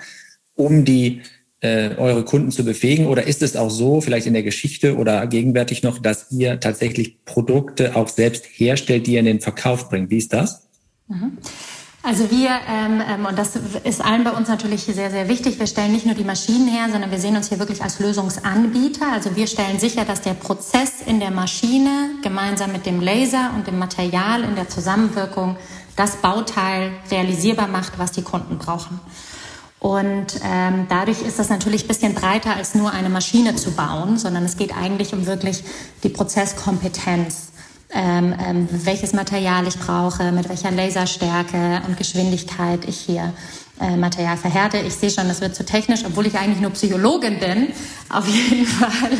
um 0.55 0.85
die 0.85 1.21
äh, 1.59 1.95
eure 1.95 2.23
Kunden 2.23 2.51
zu 2.51 2.63
befähigen? 2.63 3.07
Oder 3.07 3.27
ist 3.27 3.41
es 3.41 3.55
auch 3.55 3.69
so, 3.69 4.01
vielleicht 4.01 4.27
in 4.27 4.33
der 4.33 4.43
Geschichte 4.43 4.97
oder 4.97 5.25
gegenwärtig 5.27 5.83
noch, 5.83 5.99
dass 5.99 6.31
ihr 6.31 6.59
tatsächlich 6.59 7.23
Produkte 7.25 7.95
auch 7.95 8.07
selbst 8.07 8.45
herstellt, 8.45 9.07
die 9.07 9.13
ihr 9.13 9.19
in 9.19 9.25
den 9.25 9.41
Verkauf 9.41 9.89
bringt? 9.89 10.09
Wie 10.09 10.17
ist 10.17 10.33
das? 10.33 10.67
Mhm. 11.07 11.37
Also 12.03 12.29
wir, 12.31 12.49
ähm, 12.69 13.01
ähm, 13.05 13.25
und 13.25 13.37
das 13.37 13.55
ist 13.83 14.01
allen 14.01 14.23
bei 14.23 14.31
uns 14.31 14.47
natürlich 14.47 14.83
sehr, 14.83 15.09
sehr 15.09 15.27
wichtig, 15.27 15.59
wir 15.59 15.67
stellen 15.67 15.91
nicht 15.91 16.05
nur 16.05 16.15
die 16.15 16.23
Maschinen 16.23 16.67
her, 16.67 16.87
sondern 16.91 17.11
wir 17.11 17.19
sehen 17.19 17.35
uns 17.35 17.49
hier 17.49 17.59
wirklich 17.59 17.83
als 17.83 17.99
Lösungsanbieter. 17.99 19.11
Also 19.11 19.35
wir 19.35 19.47
stellen 19.47 19.79
sicher, 19.79 20.05
dass 20.05 20.21
der 20.21 20.33
Prozess 20.33 21.01
in 21.05 21.19
der 21.19 21.31
Maschine 21.31 22.11
gemeinsam 22.21 22.71
mit 22.71 22.85
dem 22.85 23.01
Laser 23.01 23.51
und 23.55 23.67
dem 23.67 23.79
Material 23.79 24.43
in 24.43 24.55
der 24.55 24.69
Zusammenwirkung 24.69 25.57
das 25.95 26.17
Bauteil 26.17 26.91
realisierbar 27.09 27.67
macht, 27.67 27.97
was 27.97 28.11
die 28.11 28.21
Kunden 28.21 28.57
brauchen. 28.57 28.99
Und 29.79 30.39
ähm, 30.43 30.87
dadurch 30.89 31.21
ist 31.21 31.39
das 31.39 31.49
natürlich 31.49 31.83
ein 31.83 31.87
bisschen 31.87 32.13
breiter 32.13 32.55
als 32.55 32.73
nur 32.73 32.91
eine 32.91 33.09
Maschine 33.09 33.55
zu 33.55 33.71
bauen, 33.71 34.17
sondern 34.17 34.43
es 34.43 34.57
geht 34.57 34.75
eigentlich 34.75 35.13
um 35.13 35.25
wirklich 35.25 35.63
die 36.03 36.09
Prozesskompetenz. 36.09 37.49
Ähm, 37.89 38.35
ähm, 38.45 38.67
welches 38.69 39.13
Material 39.13 39.65
ich 39.65 39.79
brauche, 39.79 40.33
mit 40.33 40.49
welcher 40.49 40.71
Laserstärke 40.71 41.81
und 41.87 41.95
Geschwindigkeit 41.97 42.83
ich 42.85 42.97
hier 42.97 43.33
äh, 43.79 43.95
Material 43.95 44.35
verhärte. 44.35 44.77
Ich 44.79 44.95
sehe 44.95 45.09
schon, 45.09 45.27
das 45.27 45.39
wird 45.39 45.55
zu 45.55 45.63
technisch, 45.63 46.01
obwohl 46.05 46.25
ich 46.25 46.35
eigentlich 46.35 46.59
nur 46.59 46.71
Psychologin 46.71 47.39
bin. 47.39 47.67
Auf 48.09 48.27
jeden 48.27 48.65
Fall 48.65 49.11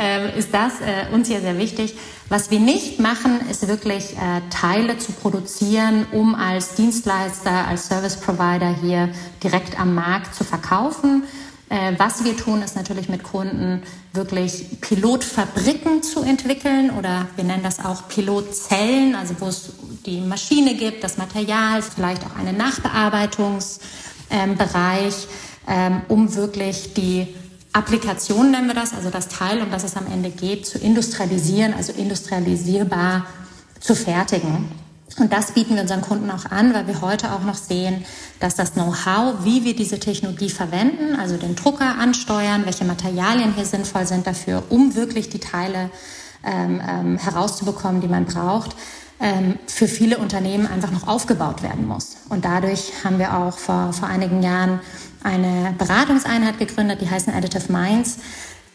ähm, 0.00 0.36
ist 0.36 0.52
das 0.52 0.80
äh, 0.80 1.14
uns 1.14 1.28
hier 1.28 1.40
sehr 1.40 1.58
wichtig. 1.58 1.94
Was 2.28 2.50
wir 2.50 2.58
nicht 2.58 2.98
machen, 3.00 3.40
ist 3.50 3.68
wirklich 3.68 4.14
äh, 4.16 4.40
Teile 4.50 4.98
zu 4.98 5.12
produzieren, 5.12 6.06
um 6.10 6.34
als 6.34 6.74
Dienstleister, 6.74 7.68
als 7.68 7.86
Service 7.86 8.16
Provider 8.16 8.74
hier 8.82 9.10
direkt 9.42 9.78
am 9.78 9.94
Markt 9.94 10.34
zu 10.34 10.42
verkaufen. 10.42 11.24
Äh, 11.70 11.92
was 11.98 12.24
wir 12.24 12.34
tun, 12.36 12.62
ist 12.62 12.76
natürlich 12.76 13.10
mit 13.10 13.22
Kunden 13.22 13.82
wirklich 14.14 14.80
Pilotfabriken 14.80 16.02
zu 16.02 16.22
entwickeln 16.22 16.90
oder 16.90 17.26
wir 17.36 17.44
nennen 17.44 17.62
das 17.62 17.84
auch 17.84 18.08
Pilotzellen, 18.08 19.14
also 19.14 19.34
wo 19.38 19.48
es 19.48 19.68
die 20.06 20.22
Maschine 20.22 20.74
gibt, 20.74 21.04
das 21.04 21.18
Material, 21.18 21.82
vielleicht 21.82 22.24
auch 22.24 22.34
einen 22.36 22.56
Nachbearbeitungsbereich, 22.56 25.28
ähm, 25.68 26.00
um 26.08 26.34
wirklich 26.34 26.94
die 26.94 27.34
Applikation 27.74 28.50
nennen 28.50 28.68
wir 28.68 28.74
das, 28.74 28.94
also 28.94 29.10
das 29.10 29.28
Teil, 29.28 29.60
um 29.60 29.70
das 29.70 29.84
es 29.84 29.94
am 29.96 30.06
Ende 30.06 30.30
geht, 30.30 30.66
zu 30.66 30.78
industrialisieren, 30.78 31.74
also 31.74 31.92
industrialisierbar 31.92 33.26
zu 33.78 33.94
fertigen. 33.94 34.87
Und 35.18 35.32
das 35.32 35.52
bieten 35.52 35.74
wir 35.74 35.82
unseren 35.82 36.00
Kunden 36.00 36.30
auch 36.30 36.46
an, 36.50 36.74
weil 36.74 36.86
wir 36.86 37.00
heute 37.00 37.32
auch 37.32 37.42
noch 37.42 37.56
sehen, 37.56 38.04
dass 38.40 38.54
das 38.54 38.74
Know-how, 38.74 39.44
wie 39.44 39.64
wir 39.64 39.74
diese 39.74 39.98
Technologie 39.98 40.50
verwenden, 40.50 41.16
also 41.16 41.36
den 41.36 41.56
Drucker 41.56 41.98
ansteuern, 41.98 42.64
welche 42.64 42.84
Materialien 42.84 43.54
hier 43.54 43.64
sinnvoll 43.64 44.06
sind 44.06 44.26
dafür, 44.26 44.62
um 44.68 44.94
wirklich 44.94 45.28
die 45.28 45.40
Teile 45.40 45.90
ähm, 46.44 46.80
ähm, 46.86 47.18
herauszubekommen, 47.18 48.00
die 48.00 48.08
man 48.08 48.24
braucht, 48.24 48.76
ähm, 49.20 49.58
für 49.66 49.88
viele 49.88 50.18
Unternehmen 50.18 50.66
einfach 50.66 50.92
noch 50.92 51.08
aufgebaut 51.08 51.62
werden 51.62 51.86
muss. 51.86 52.18
Und 52.28 52.44
dadurch 52.44 52.92
haben 53.04 53.18
wir 53.18 53.36
auch 53.36 53.58
vor, 53.58 53.92
vor 53.92 54.08
einigen 54.08 54.42
Jahren 54.42 54.80
eine 55.24 55.74
Beratungseinheit 55.76 56.58
gegründet, 56.58 57.00
die 57.00 57.10
heißen 57.10 57.34
Additive 57.34 57.72
Minds, 57.72 58.18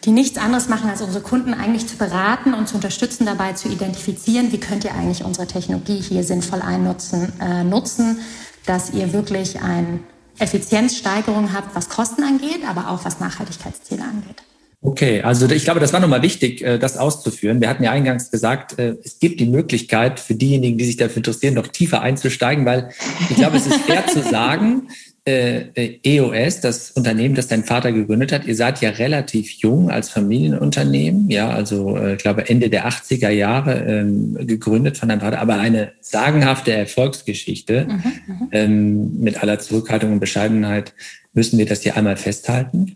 die 0.05 0.11
nichts 0.11 0.37
anderes 0.37 0.67
machen, 0.67 0.89
als 0.89 1.01
unsere 1.01 1.23
Kunden 1.23 1.53
eigentlich 1.53 1.87
zu 1.87 1.97
beraten 1.97 2.53
und 2.53 2.67
zu 2.67 2.75
unterstützen, 2.75 3.25
dabei 3.25 3.53
zu 3.53 3.69
identifizieren, 3.69 4.51
wie 4.51 4.59
könnt 4.59 4.83
ihr 4.83 4.93
eigentlich 4.93 5.23
unsere 5.23 5.47
Technologie 5.47 6.01
hier 6.01 6.23
sinnvoll 6.23 6.61
einnutzen, 6.61 7.31
äh, 7.41 7.63
nutzen, 7.63 8.19
dass 8.65 8.91
ihr 8.91 9.13
wirklich 9.13 9.61
eine 9.61 9.99
Effizienzsteigerung 10.39 11.53
habt, 11.53 11.75
was 11.75 11.89
Kosten 11.89 12.23
angeht, 12.23 12.61
aber 12.67 12.89
auch 12.89 13.05
was 13.05 13.19
Nachhaltigkeitsziele 13.19 14.03
angeht. 14.03 14.43
Okay, 14.85 15.21
also 15.21 15.49
ich 15.49 15.63
glaube, 15.63 15.79
das 15.79 15.93
war 15.93 16.01
nochmal 16.01 16.23
wichtig, 16.23 16.61
äh, 16.61 16.77
das 16.77 16.97
auszuführen. 16.97 17.61
Wir 17.61 17.69
hatten 17.69 17.83
ja 17.83 17.91
eingangs 17.91 18.31
gesagt, 18.31 18.77
äh, 18.77 18.97
es 19.01 19.19
gibt 19.19 19.39
die 19.39 19.45
Möglichkeit 19.45 20.19
für 20.19 20.35
diejenigen, 20.35 20.77
die 20.77 20.83
sich 20.83 20.97
dafür 20.97 21.17
interessieren, 21.17 21.53
noch 21.53 21.67
tiefer 21.67 22.01
einzusteigen, 22.01 22.65
weil 22.65 22.89
ich 23.29 23.37
glaube, 23.37 23.55
es 23.55 23.65
ist 23.65 23.79
fair 23.81 24.05
zu 24.07 24.21
sagen, 24.21 24.89
äh, 25.25 25.99
EOS, 26.03 26.61
das 26.61 26.91
Unternehmen, 26.91 27.35
das 27.35 27.47
dein 27.47 27.63
Vater 27.63 27.91
gegründet 27.91 28.31
hat, 28.31 28.45
ihr 28.45 28.55
seid 28.55 28.81
ja 28.81 28.89
relativ 28.89 29.51
jung 29.51 29.89
als 29.89 30.09
Familienunternehmen, 30.09 31.29
ja, 31.29 31.49
also 31.49 31.97
ich 31.97 32.17
glaube 32.17 32.49
Ende 32.49 32.69
der 32.69 32.87
80er 32.87 33.29
Jahre 33.29 33.79
ähm, 33.85 34.35
gegründet 34.45 34.97
von 34.97 35.09
deinem 35.09 35.21
Vater, 35.21 35.39
aber 35.39 35.55
eine 35.55 35.93
sagenhafte 36.01 36.73
Erfolgsgeschichte. 36.73 37.87
Mhm, 37.87 37.93
mhm, 38.27 38.47
ähm, 38.51 39.19
mit 39.21 39.41
aller 39.41 39.59
Zurückhaltung 39.59 40.13
und 40.13 40.19
Bescheidenheit 40.19 40.93
müssen 41.33 41.57
wir 41.57 41.65
das 41.65 41.81
hier 41.81 41.97
einmal 41.97 42.17
festhalten. 42.17 42.95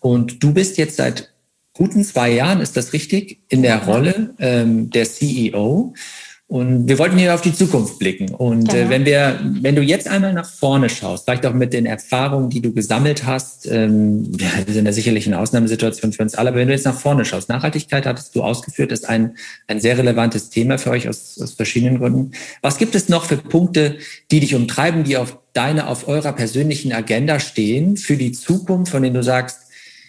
Und 0.00 0.42
du 0.42 0.52
bist 0.52 0.78
jetzt 0.78 0.96
seit 0.96 1.32
guten 1.72 2.04
zwei 2.04 2.30
Jahren, 2.30 2.60
ist 2.60 2.76
das 2.76 2.92
richtig, 2.92 3.40
in 3.48 3.62
der 3.62 3.84
Rolle 3.84 4.34
ähm, 4.38 4.90
der 4.90 5.04
CEO. 5.04 5.94
Und 6.50 6.88
wir 6.88 6.98
wollten 6.98 7.16
hier 7.16 7.32
auf 7.32 7.42
die 7.42 7.54
Zukunft 7.54 8.00
blicken. 8.00 8.34
Und 8.34 8.74
äh, 8.74 8.88
wenn 8.90 9.04
wir, 9.04 9.38
wenn 9.60 9.76
du 9.76 9.82
jetzt 9.82 10.08
einmal 10.08 10.32
nach 10.32 10.50
vorne 10.50 10.88
schaust, 10.88 11.24
vielleicht 11.24 11.46
auch 11.46 11.54
mit 11.54 11.72
den 11.72 11.86
Erfahrungen, 11.86 12.50
die 12.50 12.60
du 12.60 12.72
gesammelt 12.72 13.24
hast, 13.24 13.70
ähm, 13.70 14.32
ja, 14.36 14.48
wir 14.66 14.74
sind 14.74 14.84
ja 14.84 14.92
sicherlich 14.92 15.28
in 15.28 15.34
Ausnahmesituation 15.34 16.12
für 16.12 16.24
uns 16.24 16.34
alle, 16.34 16.48
aber 16.48 16.58
wenn 16.58 16.66
du 16.66 16.74
jetzt 16.74 16.86
nach 16.86 16.98
vorne 16.98 17.24
schaust, 17.24 17.48
Nachhaltigkeit 17.50 18.04
hattest 18.04 18.34
du 18.34 18.42
ausgeführt, 18.42 18.90
ist 18.90 19.08
ein, 19.08 19.36
ein 19.68 19.78
sehr 19.78 19.96
relevantes 19.96 20.50
Thema 20.50 20.76
für 20.76 20.90
euch 20.90 21.08
aus, 21.08 21.40
aus 21.40 21.52
verschiedenen 21.52 22.00
Gründen. 22.00 22.32
Was 22.62 22.78
gibt 22.78 22.96
es 22.96 23.08
noch 23.08 23.26
für 23.26 23.36
Punkte, 23.36 23.98
die 24.32 24.40
dich 24.40 24.56
umtreiben, 24.56 25.04
die 25.04 25.18
auf 25.18 25.38
deine, 25.52 25.86
auf 25.86 26.08
eurer 26.08 26.32
persönlichen 26.32 26.92
Agenda 26.92 27.38
stehen 27.38 27.96
für 27.96 28.16
die 28.16 28.32
Zukunft, 28.32 28.90
von 28.90 29.04
denen 29.04 29.14
du 29.14 29.22
sagst, 29.22 29.60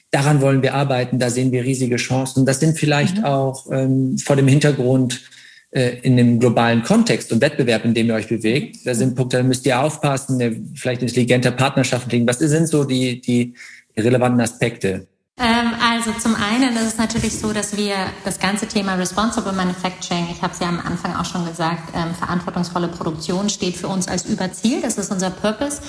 daran 0.10 0.42
wollen 0.42 0.64
wir 0.64 0.74
arbeiten, 0.74 1.20
da 1.20 1.30
sehen 1.30 1.52
wir 1.52 1.66
riesige 1.66 1.98
Chancen. 1.98 2.48
Das 2.48 2.60
sind 2.60 2.80
vielleicht 2.80 3.20
mhm. 3.20 3.26
auch 3.26 3.72
ähm, 3.72 4.18
vor 4.18 4.36
dem 4.36 4.48
Hintergrund 4.48 5.22
äh, 5.22 5.41
in 5.72 6.18
dem 6.18 6.40
globalen 6.40 6.84
Kontext 6.84 7.32
und 7.32 7.40
Wettbewerb, 7.40 7.86
in 7.86 7.94
dem 7.94 8.08
ihr 8.08 8.16
euch 8.16 8.28
bewegt. 8.28 8.86
Da 8.86 8.94
sind 8.94 9.16
Punkte, 9.16 9.38
da 9.38 9.44
müsst 9.44 9.66
ihr 9.66 9.80
aufpassen, 9.80 10.74
vielleicht 10.76 11.02
intelligente 11.02 11.52
Partnerschaften 11.52 12.10
liegen. 12.10 12.28
Was 12.28 12.40
sind 12.40 12.68
so 12.68 12.84
die, 12.84 13.22
die 13.22 13.54
relevanten 13.98 14.42
Aspekte? 14.42 15.08
Ähm, 15.38 15.74
also 15.82 16.12
zum 16.20 16.36
einen 16.36 16.76
ist 16.76 16.94
es 16.94 16.98
natürlich 16.98 17.40
so, 17.40 17.54
dass 17.54 17.76
wir 17.76 17.96
das 18.26 18.40
ganze 18.40 18.68
Thema 18.68 18.96
Responsible 18.96 19.54
Manufacturing, 19.54 20.28
ich 20.32 20.42
habe 20.42 20.54
es 20.54 20.60
ja 20.60 20.68
am 20.68 20.80
Anfang 20.80 21.16
auch 21.16 21.26
schon 21.26 21.46
gesagt, 21.46 21.94
ähm, 21.96 22.14
verantwortungsvolle 22.14 22.90
Produktion 22.90 23.50
steht 23.50 23.76
für 23.76 23.88
uns 23.88 24.08
als 24.08 24.26
Überziel. 24.26 24.82
Das 24.82 24.98
ist 24.98 25.12
unser 25.12 25.32
Purpose. 25.32 25.82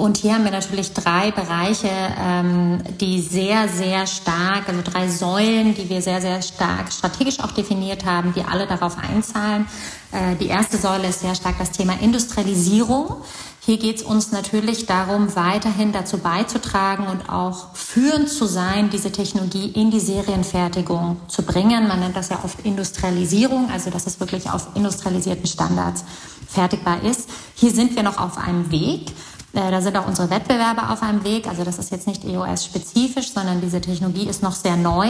Und 0.00 0.16
hier 0.16 0.32
haben 0.32 0.44
wir 0.44 0.50
natürlich 0.50 0.94
drei 0.94 1.30
Bereiche, 1.30 1.90
ähm, 2.18 2.82
die 3.00 3.20
sehr, 3.20 3.68
sehr 3.68 4.06
stark, 4.06 4.66
also 4.66 4.80
drei 4.82 5.08
Säulen, 5.08 5.74
die 5.74 5.90
wir 5.90 6.00
sehr, 6.00 6.22
sehr 6.22 6.40
stark 6.40 6.90
strategisch 6.90 7.38
auch 7.40 7.52
definiert 7.52 8.06
haben, 8.06 8.32
die 8.32 8.42
alle 8.42 8.66
darauf 8.66 8.96
einzahlen. 8.96 9.66
Äh, 10.10 10.36
die 10.36 10.46
erste 10.46 10.78
Säule 10.78 11.08
ist 11.08 11.20
sehr 11.20 11.34
stark 11.34 11.56
das 11.58 11.72
Thema 11.72 12.00
Industrialisierung. 12.00 13.16
Hier 13.60 13.76
geht 13.76 13.96
es 13.96 14.02
uns 14.02 14.32
natürlich 14.32 14.86
darum, 14.86 15.36
weiterhin 15.36 15.92
dazu 15.92 16.16
beizutragen 16.16 17.06
und 17.06 17.28
auch 17.28 17.74
führend 17.74 18.30
zu 18.30 18.46
sein, 18.46 18.88
diese 18.88 19.12
Technologie 19.12 19.68
in 19.68 19.90
die 19.90 20.00
Serienfertigung 20.00 21.20
zu 21.28 21.42
bringen. 21.42 21.86
Man 21.86 22.00
nennt 22.00 22.16
das 22.16 22.30
ja 22.30 22.40
oft 22.42 22.64
Industrialisierung, 22.64 23.68
also 23.70 23.90
dass 23.90 24.06
es 24.06 24.18
wirklich 24.18 24.48
auf 24.50 24.68
industrialisierten 24.74 25.46
Standards 25.46 26.04
fertigbar 26.48 27.02
ist. 27.04 27.28
Hier 27.54 27.70
sind 27.70 27.94
wir 27.94 28.02
noch 28.02 28.18
auf 28.18 28.38
einem 28.38 28.70
Weg. 28.70 29.12
Äh, 29.52 29.70
da 29.70 29.80
sind 29.80 29.96
auch 29.96 30.06
unsere 30.06 30.30
Wettbewerber 30.30 30.90
auf 30.90 31.02
einem 31.02 31.24
Weg. 31.24 31.48
Also 31.48 31.64
das 31.64 31.78
ist 31.78 31.90
jetzt 31.90 32.06
nicht 32.06 32.24
EOS-spezifisch, 32.24 33.32
sondern 33.32 33.60
diese 33.60 33.80
Technologie 33.80 34.28
ist 34.28 34.42
noch 34.42 34.54
sehr 34.54 34.76
neu, 34.76 35.08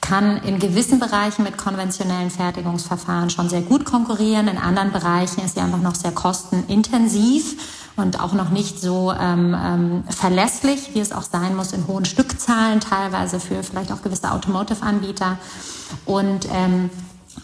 kann 0.00 0.38
in 0.38 0.58
gewissen 0.58 1.00
Bereichen 1.00 1.44
mit 1.44 1.56
konventionellen 1.56 2.30
Fertigungsverfahren 2.30 3.30
schon 3.30 3.48
sehr 3.48 3.62
gut 3.62 3.84
konkurrieren. 3.84 4.48
In 4.48 4.58
anderen 4.58 4.92
Bereichen 4.92 5.44
ist 5.44 5.54
sie 5.54 5.60
einfach 5.60 5.80
noch 5.80 5.94
sehr 5.94 6.12
kostenintensiv 6.12 7.56
und 7.96 8.20
auch 8.20 8.32
noch 8.32 8.50
nicht 8.50 8.80
so 8.80 9.12
ähm, 9.12 9.56
ähm, 9.58 10.04
verlässlich, 10.08 10.94
wie 10.94 11.00
es 11.00 11.12
auch 11.12 11.22
sein 11.22 11.56
muss 11.56 11.72
in 11.72 11.86
hohen 11.86 12.04
Stückzahlen, 12.04 12.80
teilweise 12.80 13.40
für 13.40 13.62
vielleicht 13.62 13.92
auch 13.92 14.02
gewisse 14.02 14.32
Automotive-Anbieter. 14.32 15.38
Und 16.06 16.46
ähm, 16.52 16.90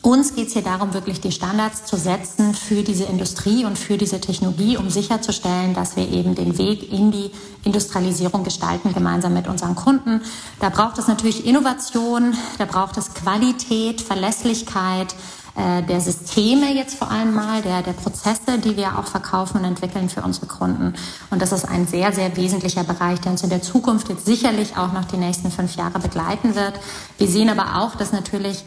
uns 0.02 0.35
geht 0.35 0.49
es 0.49 0.52
hier 0.52 0.62
darum, 0.62 0.95
wirklich 0.95 1.21
die 1.21 1.33
Standards 1.33 1.85
zu 1.85 1.97
setzen 1.97 2.55
für 2.55 2.83
diese 2.83 3.05
Industrie 3.05 3.64
und 3.64 3.78
für 3.78 3.97
diese 3.97 4.21
Technologie, 4.21 4.76
um 4.76 4.90
sicherzustellen, 4.90 5.75
dass 5.75 5.97
wir 5.97 6.09
eben 6.09 6.35
den 6.35 6.59
Weg 6.59 6.93
in 6.93 7.11
die 7.11 7.31
Industrialisierung 7.64 8.45
gestalten, 8.45 8.93
gemeinsam 8.93 9.35
mit 9.35 9.49
unseren 9.49 9.75
Kunden. 9.75 10.23
Da 10.61 10.69
braucht 10.69 10.99
es 10.99 11.09
natürlich 11.09 11.47
Innovation, 11.47 12.35
da 12.59 12.64
braucht 12.64 12.97
es 12.99 13.14
Qualität, 13.14 14.00
Verlässlichkeit, 14.00 15.14
äh, 15.57 15.83
der 15.83 16.00
Systeme 16.02 16.75
jetzt 16.75 16.97
vor 16.99 17.11
allem 17.11 17.35
mal, 17.35 17.62
der, 17.62 17.83
der 17.83 17.95
Prozesse, 17.95 18.59
die 18.62 18.76
wir 18.76 18.99
auch 18.99 19.07
verkaufen 19.07 19.59
und 19.59 19.64
entwickeln 19.64 20.11
für 20.11 20.21
unsere 20.21 20.47
Kunden. 20.47 20.95
Und 21.31 21.40
das 21.40 21.50
ist 21.52 21.64
ein 21.64 21.87
sehr, 21.87 22.12
sehr 22.12 22.37
wesentlicher 22.37 22.85
Bereich, 22.85 23.21
der 23.21 23.33
uns 23.33 23.43
in 23.43 23.49
der 23.49 23.62
Zukunft 23.62 24.11
jetzt 24.11 24.26
sicherlich 24.26 24.76
auch 24.76 24.93
noch 24.93 25.07
die 25.07 25.16
nächsten 25.16 25.50
fünf 25.50 25.75
Jahre 25.76 25.99
begleiten 25.99 26.55
wird. 26.55 26.75
Wir 27.16 27.26
sehen 27.26 27.49
aber 27.49 27.83
auch, 27.83 27.95
dass 27.95 28.12
natürlich 28.12 28.64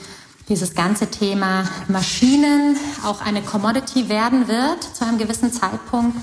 dieses 0.50 0.74
ganze 0.74 1.08
Thema 1.08 1.64
Maschinen 1.88 2.76
auch 3.06 3.22
eine 3.22 3.42
Commodity 3.42 4.10
werden 4.10 4.48
wird 4.48 4.84
zu 4.84 5.06
einem 5.06 5.18
gewissen 5.18 5.54
Zeitpunkt. 5.54 6.18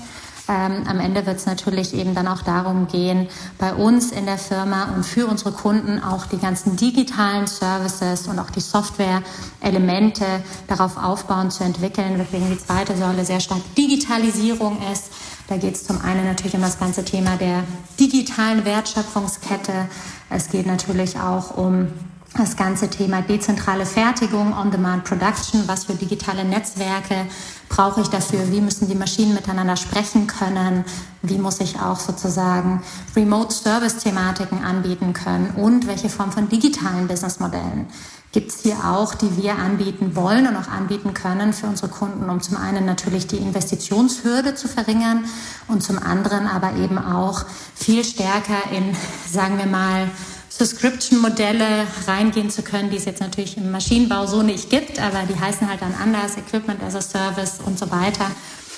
Ähm, 0.49 0.83
am 0.87 1.01
Ende 1.01 1.25
wird 1.25 1.37
es 1.37 1.45
natürlich 1.45 1.93
eben 1.93 2.15
dann 2.15 2.27
auch 2.27 2.41
darum 2.41 2.87
gehen, 2.87 3.27
bei 3.57 3.73
uns 3.73 4.11
in 4.11 4.25
der 4.25 4.37
Firma 4.37 4.93
und 4.95 5.05
für 5.05 5.27
unsere 5.27 5.51
Kunden 5.51 6.01
auch 6.01 6.25
die 6.25 6.37
ganzen 6.37 6.77
digitalen 6.77 7.47
Services 7.47 8.27
und 8.27 8.39
auch 8.39 8.49
die 8.49 8.61
Software-Elemente 8.61 10.25
darauf 10.67 10.95
aufbauen 10.97 11.51
zu 11.51 11.65
entwickeln, 11.65 12.17
weswegen 12.17 12.49
die 12.49 12.57
zweite 12.57 12.95
Säule 12.95 13.25
sehr 13.25 13.41
stark 13.41 13.59
Digitalisierung 13.75 14.77
ist. 14.93 15.11
Da 15.49 15.57
geht 15.57 15.75
es 15.75 15.85
zum 15.85 15.99
einen 16.01 16.25
natürlich 16.25 16.55
um 16.55 16.61
das 16.61 16.79
ganze 16.79 17.03
Thema 17.03 17.35
der 17.35 17.63
digitalen 17.99 18.63
Wertschöpfungskette. 18.63 19.89
Es 20.29 20.49
geht 20.49 20.65
natürlich 20.65 21.19
auch 21.19 21.57
um 21.57 21.89
das 22.37 22.55
ganze 22.55 22.89
Thema 22.89 23.21
dezentrale 23.21 23.85
Fertigung, 23.85 24.53
On-Demand 24.53 25.03
Production, 25.03 25.63
was 25.67 25.85
für 25.85 25.93
digitale 25.93 26.45
Netzwerke 26.45 27.25
brauche 27.69 28.01
ich 28.01 28.07
dafür, 28.07 28.51
wie 28.51 28.61
müssen 28.61 28.87
die 28.87 28.95
Maschinen 28.95 29.33
miteinander 29.33 29.75
sprechen 29.75 30.27
können, 30.27 30.85
wie 31.21 31.37
muss 31.37 31.59
ich 31.59 31.79
auch 31.79 31.99
sozusagen 31.99 32.81
Remote-Service-Thematiken 33.15 34.63
anbieten 34.63 35.13
können? 35.13 35.51
Und 35.57 35.87
welche 35.87 36.09
Form 36.09 36.31
von 36.31 36.47
digitalen 36.47 37.07
Businessmodellen 37.07 37.87
gibt 38.31 38.51
es 38.51 38.61
hier 38.61 38.75
auch, 38.85 39.15
die 39.15 39.37
wir 39.37 39.55
anbieten 39.57 40.15
wollen 40.15 40.47
und 40.47 40.55
auch 40.57 40.67
anbieten 40.67 41.13
können 41.13 41.53
für 41.53 41.65
unsere 41.65 41.87
Kunden, 41.87 42.29
um 42.29 42.41
zum 42.41 42.57
einen 42.57 42.85
natürlich 42.85 43.25
die 43.25 43.37
Investitionshürde 43.37 44.53
zu 44.53 44.67
verringern 44.67 45.25
und 45.67 45.81
zum 45.81 45.97
anderen 45.97 46.45
aber 46.47 46.75
eben 46.75 46.97
auch 46.97 47.45
viel 47.73 48.03
stärker 48.03 48.69
in, 48.71 48.95
sagen 49.31 49.57
wir 49.57 49.65
mal, 49.65 50.09
Subscription-Modelle 50.57 51.85
reingehen 52.07 52.49
zu 52.49 52.63
können, 52.63 52.89
die 52.89 52.97
es 52.97 53.05
jetzt 53.05 53.21
natürlich 53.21 53.57
im 53.57 53.71
Maschinenbau 53.71 54.25
so 54.25 54.41
nicht 54.41 54.69
gibt, 54.69 54.99
aber 54.99 55.23
die 55.29 55.39
heißen 55.39 55.69
halt 55.69 55.81
dann 55.81 55.93
anders, 55.93 56.37
Equipment 56.37 56.81
as 56.81 56.95
a 56.95 57.01
Service 57.01 57.59
und 57.63 57.77
so 57.77 57.91
weiter, 57.91 58.31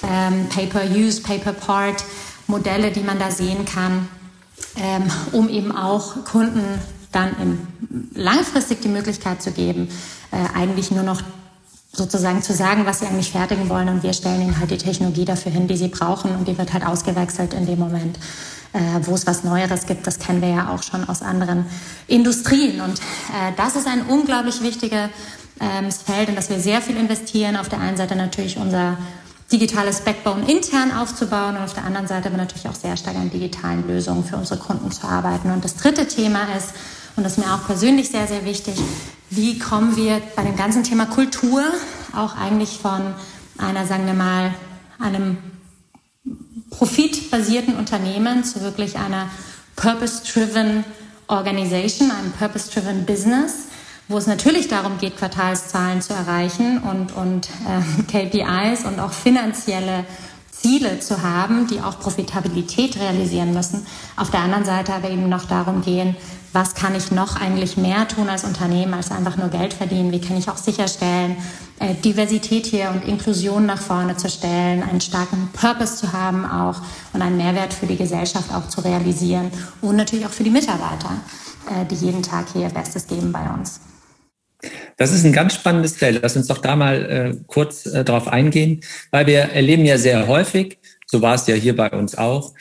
ähm, 0.03 0.47
Pay-per-Use, 0.49 1.21
Pay-per-Part, 1.21 2.03
Modelle, 2.47 2.91
die 2.91 3.01
man 3.01 3.17
da 3.17 3.31
sehen 3.31 3.63
kann, 3.63 4.09
ähm, 4.75 5.03
um 5.31 5.47
eben 5.47 5.71
auch 5.71 6.25
Kunden 6.25 6.63
dann 7.11 7.29
in, 7.41 7.67
langfristig 8.13 8.81
die 8.81 8.89
Möglichkeit 8.89 9.41
zu 9.41 9.51
geben, 9.51 9.89
äh, 10.31 10.57
eigentlich 10.57 10.91
nur 10.91 11.03
noch 11.03 11.21
sozusagen 11.91 12.41
zu 12.41 12.53
sagen, 12.53 12.85
was 12.85 12.99
sie 12.99 13.07
eigentlich 13.07 13.31
fertigen 13.31 13.69
wollen 13.69 13.89
und 13.89 14.03
wir 14.03 14.13
stellen 14.13 14.41
ihnen 14.41 14.59
halt 14.59 14.71
die 14.71 14.77
Technologie 14.77 15.25
dafür 15.25 15.51
hin, 15.51 15.67
die 15.67 15.77
sie 15.77 15.87
brauchen 15.87 16.35
und 16.35 16.47
die 16.47 16.57
wird 16.57 16.73
halt 16.73 16.85
ausgewechselt 16.85 17.53
in 17.53 17.65
dem 17.65 17.79
Moment 17.79 18.19
äh, 18.73 18.79
wo 19.01 19.15
es 19.15 19.25
was 19.25 19.43
Neueres 19.43 19.85
gibt. 19.85 20.05
Das 20.07 20.19
kennen 20.19 20.41
wir 20.41 20.49
ja 20.49 20.69
auch 20.69 20.83
schon 20.83 21.07
aus 21.07 21.21
anderen 21.21 21.65
Industrien. 22.07 22.81
Und 22.81 22.99
äh, 22.99 23.53
das 23.57 23.75
ist 23.75 23.87
ein 23.87 24.03
unglaublich 24.07 24.61
wichtiges 24.61 25.09
ähm, 25.59 25.91
Feld, 25.91 26.29
in 26.29 26.35
das 26.35 26.49
wir 26.49 26.59
sehr 26.59 26.81
viel 26.81 26.97
investieren. 26.97 27.55
Auf 27.55 27.69
der 27.69 27.79
einen 27.79 27.97
Seite 27.97 28.15
natürlich 28.15 28.57
unser 28.57 28.97
digitales 29.51 30.01
Backbone 30.01 30.49
intern 30.49 30.91
aufzubauen 30.91 31.57
und 31.57 31.63
auf 31.63 31.73
der 31.73 31.83
anderen 31.83 32.07
Seite 32.07 32.27
aber 32.27 32.37
natürlich 32.37 32.67
auch 32.67 32.75
sehr 32.75 32.95
stark 32.95 33.15
an 33.15 33.31
digitalen 33.31 33.87
Lösungen 33.87 34.23
für 34.23 34.37
unsere 34.37 34.59
Kunden 34.59 34.91
zu 34.91 35.07
arbeiten. 35.07 35.51
Und 35.51 35.65
das 35.65 35.75
dritte 35.75 36.07
Thema 36.07 36.43
ist, 36.55 36.73
und 37.15 37.23
das 37.23 37.37
ist 37.37 37.45
mir 37.45 37.53
auch 37.53 37.65
persönlich 37.65 38.09
sehr, 38.09 38.27
sehr 38.27 38.45
wichtig, 38.45 38.75
wie 39.31 39.57
kommen 39.57 39.95
wir 39.95 40.21
bei 40.35 40.43
dem 40.43 40.55
ganzen 40.55 40.83
Thema 40.83 41.07
Kultur 41.07 41.63
auch 42.15 42.37
eigentlich 42.37 42.79
von 42.79 43.01
einer, 43.57 43.85
sagen 43.85 44.05
wir 44.05 44.13
mal, 44.13 44.53
einem 44.99 45.37
profitbasierten 46.79 47.75
Unternehmen 47.75 48.45
zu 48.45 48.61
wirklich 48.61 48.97
einer 48.97 49.29
purpose-driven 49.75 50.85
Organization, 51.27 52.09
einem 52.09 52.31
purpose-driven 52.31 53.05
Business, 53.05 53.65
wo 54.07 54.17
es 54.17 54.27
natürlich 54.27 54.69
darum 54.69 54.97
geht, 54.97 55.17
Quartalszahlen 55.17 56.01
zu 56.01 56.13
erreichen 56.13 56.77
und, 56.77 57.11
und 57.11 57.49
äh, 57.67 58.03
KPIs 58.29 58.85
und 58.85 58.97
auch 59.01 59.11
finanzielle 59.11 60.05
Ziele 60.49 61.01
zu 61.01 61.21
haben, 61.21 61.67
die 61.67 61.81
auch 61.81 61.99
Profitabilität 61.99 62.97
realisieren 62.97 63.53
müssen. 63.53 63.85
Auf 64.15 64.31
der 64.31 64.39
anderen 64.39 64.63
Seite 64.63 64.93
aber 64.93 65.09
eben 65.09 65.27
noch 65.27 65.45
darum 65.45 65.81
gehen, 65.81 66.15
was 66.53 66.73
kann 66.75 66.95
ich 66.95 67.11
noch 67.11 67.39
eigentlich 67.39 67.77
mehr 67.77 68.07
tun 68.07 68.29
als 68.29 68.43
Unternehmen, 68.43 68.93
als 68.93 69.11
einfach 69.11 69.37
nur 69.37 69.49
Geld 69.49 69.73
verdienen? 69.73 70.11
Wie 70.11 70.21
kann 70.21 70.37
ich 70.37 70.49
auch 70.49 70.57
sicherstellen, 70.57 71.37
äh, 71.79 71.93
Diversität 71.93 72.65
hier 72.65 72.89
und 72.89 73.07
Inklusion 73.07 73.65
nach 73.65 73.81
vorne 73.81 74.17
zu 74.17 74.29
stellen, 74.29 74.83
einen 74.83 75.01
starken 75.01 75.49
Purpose 75.53 75.95
zu 75.95 76.11
haben 76.11 76.45
auch 76.45 76.81
und 77.13 77.21
einen 77.21 77.37
Mehrwert 77.37 77.73
für 77.73 77.85
die 77.85 77.97
Gesellschaft 77.97 78.53
auch 78.53 78.67
zu 78.67 78.81
realisieren 78.81 79.51
und 79.81 79.95
natürlich 79.95 80.25
auch 80.25 80.31
für 80.31 80.43
die 80.43 80.49
Mitarbeiter, 80.49 81.11
äh, 81.69 81.85
die 81.85 81.95
jeden 81.95 82.23
Tag 82.23 82.47
hier 82.51 82.63
ihr 82.63 82.69
Bestes 82.69 83.07
geben 83.07 83.31
bei 83.31 83.47
uns. 83.49 83.79
Das 84.97 85.13
ist 85.13 85.23
ein 85.23 85.31
ganz 85.31 85.53
spannendes 85.53 85.95
Feld. 85.95 86.19
Lass 86.21 86.35
uns 86.35 86.47
doch 86.47 86.57
da 86.57 86.75
mal 86.75 87.05
äh, 87.05 87.43
kurz 87.47 87.85
äh, 87.85 88.03
drauf 88.03 88.27
eingehen, 88.27 88.81
weil 89.11 89.25
wir 89.27 89.39
erleben 89.39 89.85
ja 89.85 89.97
sehr 89.97 90.27
häufig, 90.27 90.79
so 91.05 91.21
war 91.21 91.35
es 91.35 91.47
ja 91.47 91.55
hier 91.55 91.75
bei 91.75 91.89
uns 91.91 92.17
auch, 92.17 92.53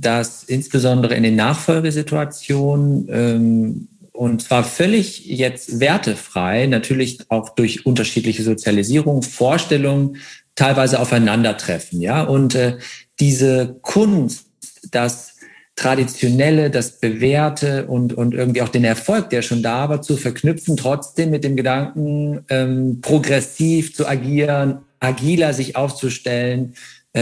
dass 0.00 0.44
insbesondere 0.44 1.14
in 1.14 1.22
den 1.22 1.36
Nachfolgesituationen 1.36 3.08
ähm, 3.10 3.88
und 4.12 4.42
zwar 4.42 4.64
völlig 4.64 5.26
jetzt 5.26 5.78
wertefrei, 5.78 6.66
natürlich 6.66 7.20
auch 7.28 7.50
durch 7.50 7.86
unterschiedliche 7.86 8.42
Sozialisierung, 8.42 9.22
Vorstellungen 9.22 10.16
teilweise 10.56 10.98
aufeinandertreffen, 10.98 12.00
ja. 12.00 12.24
Und 12.24 12.56
äh, 12.56 12.78
diese 13.20 13.76
Kunst, 13.80 14.46
das 14.90 15.36
Traditionelle, 15.76 16.68
das 16.70 16.98
Bewährte 16.98 17.86
und, 17.86 18.12
und 18.12 18.34
irgendwie 18.34 18.62
auch 18.62 18.68
den 18.68 18.82
Erfolg, 18.82 19.30
der 19.30 19.42
schon 19.42 19.62
da 19.62 19.88
war, 19.88 20.02
zu 20.02 20.16
verknüpfen, 20.16 20.76
trotzdem 20.76 21.30
mit 21.30 21.44
dem 21.44 21.54
Gedanken, 21.54 22.44
ähm, 22.48 23.00
progressiv 23.00 23.94
zu 23.94 24.08
agieren, 24.08 24.80
agiler 24.98 25.54
sich 25.54 25.76
aufzustellen, 25.76 26.74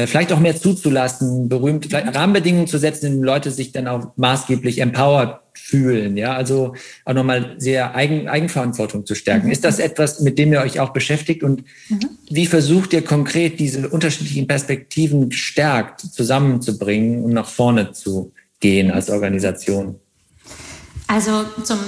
vielleicht 0.05 0.33
auch 0.33 0.41
mehr 0.41 0.57
zuzulassen, 0.57 1.49
berühmte 1.49 1.89
Rahmenbedingungen 1.93 2.67
zu 2.67 2.79
setzen, 2.79 3.07
in 3.07 3.13
denen 3.13 3.25
Leute 3.25 3.51
sich 3.51 3.73
dann 3.73 3.89
auch 3.89 4.09
maßgeblich 4.17 4.81
empowered 4.81 5.39
fühlen. 5.55 6.17
Ja, 6.17 6.35
also 6.35 6.75
auch 7.05 7.15
nochmal 7.15 7.55
sehr 7.59 7.95
Eigen, 7.95 8.29
Eigenverantwortung 8.29 9.07
zu 9.07 9.15
stärken. 9.15 9.47
Mhm. 9.47 9.53
Ist 9.53 9.65
das 9.65 9.79
etwas, 9.79 10.21
mit 10.21 10.39
dem 10.39 10.53
ihr 10.53 10.61
euch 10.61 10.81
auch 10.81 10.91
beschäftigt? 10.91 11.43
Und 11.43 11.65
mhm. 11.89 12.01
wie 12.31 12.47
versucht 12.47 12.93
ihr 12.93 13.03
konkret 13.03 13.59
diese 13.59 13.89
unterschiedlichen 13.89 14.47
Perspektiven 14.47 15.31
gestärkt 15.31 16.01
zusammenzubringen 16.01 17.25
und 17.25 17.33
nach 17.33 17.49
vorne 17.49 17.93
zu 17.93 18.33
gehen 18.61 18.91
als 18.91 19.11
Organisation? 19.11 19.97
Also 21.07 21.45
zum 21.63 21.79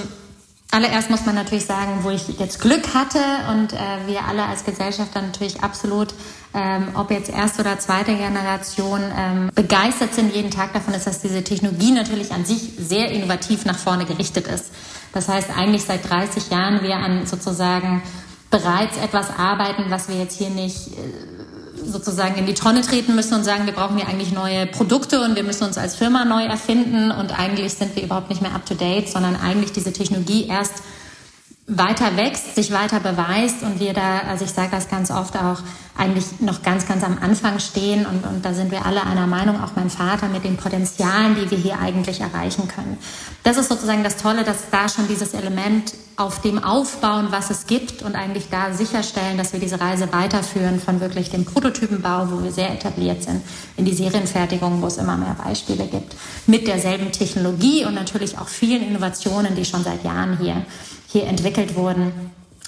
allererst 0.71 1.09
muss 1.09 1.25
man 1.25 1.35
natürlich 1.35 1.65
sagen, 1.65 1.99
wo 2.03 2.09
ich 2.09 2.39
jetzt 2.39 2.61
Glück 2.61 2.93
hatte 2.93 3.19
und 3.51 3.73
äh, 3.73 3.77
wir 4.07 4.23
alle 4.25 4.45
als 4.45 4.65
Gesellschafter 4.65 5.21
natürlich 5.21 5.61
absolut, 5.61 6.13
ähm, 6.53 6.87
ob 6.95 7.11
jetzt 7.11 7.29
erste 7.29 7.61
oder 7.61 7.77
zweite 7.77 8.15
Generation, 8.15 9.01
ähm, 9.15 9.51
begeistert 9.53 10.15
sind 10.15 10.33
jeden 10.33 10.49
Tag 10.49 10.73
davon, 10.73 10.93
ist, 10.93 11.05
dass 11.05 11.21
diese 11.21 11.43
Technologie 11.43 11.91
natürlich 11.91 12.31
an 12.31 12.43
sich 12.43 12.71
sehr 12.79 13.11
innovativ 13.11 13.65
nach 13.65 13.77
vorne 13.77 14.05
gerichtet 14.05 14.47
ist. 14.47 14.71
Das 15.13 15.27
heißt, 15.27 15.49
eigentlich 15.55 15.83
seit 15.83 16.09
30 16.09 16.49
Jahren 16.49 16.81
wir 16.81 16.95
an 16.95 17.27
sozusagen 17.27 18.01
bereits 18.49 18.97
etwas 18.97 19.29
arbeiten, 19.37 19.85
was 19.89 20.09
wir 20.09 20.15
jetzt 20.15 20.37
hier 20.37 20.49
nicht 20.49 20.87
äh, 20.87 21.85
sozusagen 21.85 22.35
in 22.35 22.45
die 22.45 22.55
Tonne 22.55 22.81
treten 22.81 23.15
müssen 23.15 23.35
und 23.35 23.43
sagen, 23.43 23.65
wir 23.65 23.73
brauchen 23.73 23.97
hier 23.97 24.07
eigentlich 24.07 24.31
neue 24.31 24.65
Produkte 24.65 25.23
und 25.23 25.35
wir 25.35 25.43
müssen 25.43 25.65
uns 25.65 25.77
als 25.77 25.95
Firma 25.95 26.25
neu 26.25 26.45
erfinden 26.45 27.11
und 27.11 27.37
eigentlich 27.37 27.73
sind 27.73 27.95
wir 27.95 28.03
überhaupt 28.03 28.29
nicht 28.29 28.41
mehr 28.41 28.55
up 28.55 28.65
to 28.65 28.73
date, 28.73 29.07
sondern 29.07 29.35
eigentlich 29.35 29.71
diese 29.71 29.93
Technologie 29.93 30.47
erst 30.47 30.83
weiter 31.67 32.17
wächst, 32.17 32.55
sich 32.55 32.71
weiter 32.71 32.99
beweist 32.99 33.61
und 33.61 33.79
wir 33.79 33.93
da, 33.93 34.21
also 34.27 34.43
ich 34.43 34.51
sage 34.51 34.69
das 34.71 34.89
ganz 34.89 35.11
oft 35.11 35.35
auch, 35.35 35.59
eigentlich 35.99 36.39
noch 36.39 36.63
ganz, 36.63 36.87
ganz 36.87 37.03
am 37.03 37.17
Anfang 37.21 37.59
stehen 37.59 38.05
und, 38.05 38.25
und 38.25 38.45
da 38.45 38.53
sind 38.53 38.71
wir 38.71 38.85
alle 38.85 39.03
einer 39.05 39.27
Meinung, 39.27 39.61
auch 39.61 39.71
mein 39.75 39.89
Vater, 39.89 40.27
mit 40.29 40.43
den 40.43 40.57
Potenzialen, 40.57 41.35
die 41.35 41.51
wir 41.51 41.57
hier 41.57 41.79
eigentlich 41.79 42.21
erreichen 42.21 42.67
können. 42.67 42.97
Das 43.43 43.57
ist 43.57 43.69
sozusagen 43.69 44.03
das 44.03 44.17
Tolle, 44.17 44.43
dass 44.43 44.69
da 44.71 44.87
schon 44.87 45.07
dieses 45.07 45.33
Element 45.33 45.93
auf 46.15 46.41
dem 46.41 46.61
aufbauen, 46.63 47.27
was 47.29 47.49
es 47.49 47.65
gibt 47.65 48.01
und 48.01 48.15
eigentlich 48.15 48.49
da 48.49 48.73
sicherstellen, 48.73 49.37
dass 49.37 49.53
wir 49.53 49.59
diese 49.59 49.79
Reise 49.79 50.11
weiterführen 50.11 50.79
von 50.79 50.99
wirklich 50.99 51.29
dem 51.29 51.45
Prototypenbau, 51.45 52.27
wo 52.31 52.43
wir 52.43 52.51
sehr 52.51 52.71
etabliert 52.71 53.23
sind, 53.23 53.41
in 53.77 53.85
die 53.85 53.93
Serienfertigung, 53.93 54.81
wo 54.81 54.87
es 54.87 54.97
immer 54.97 55.15
mehr 55.15 55.35
Beispiele 55.41 55.85
gibt, 55.85 56.15
mit 56.45 56.67
derselben 56.67 57.11
Technologie 57.11 57.85
und 57.85 57.95
natürlich 57.95 58.37
auch 58.37 58.47
vielen 58.47 58.83
Innovationen, 58.83 59.55
die 59.55 59.65
schon 59.65 59.83
seit 59.83 60.03
Jahren 60.03 60.37
hier 60.39 60.65
hier 61.11 61.25
entwickelt 61.25 61.75
wurden. 61.75 62.11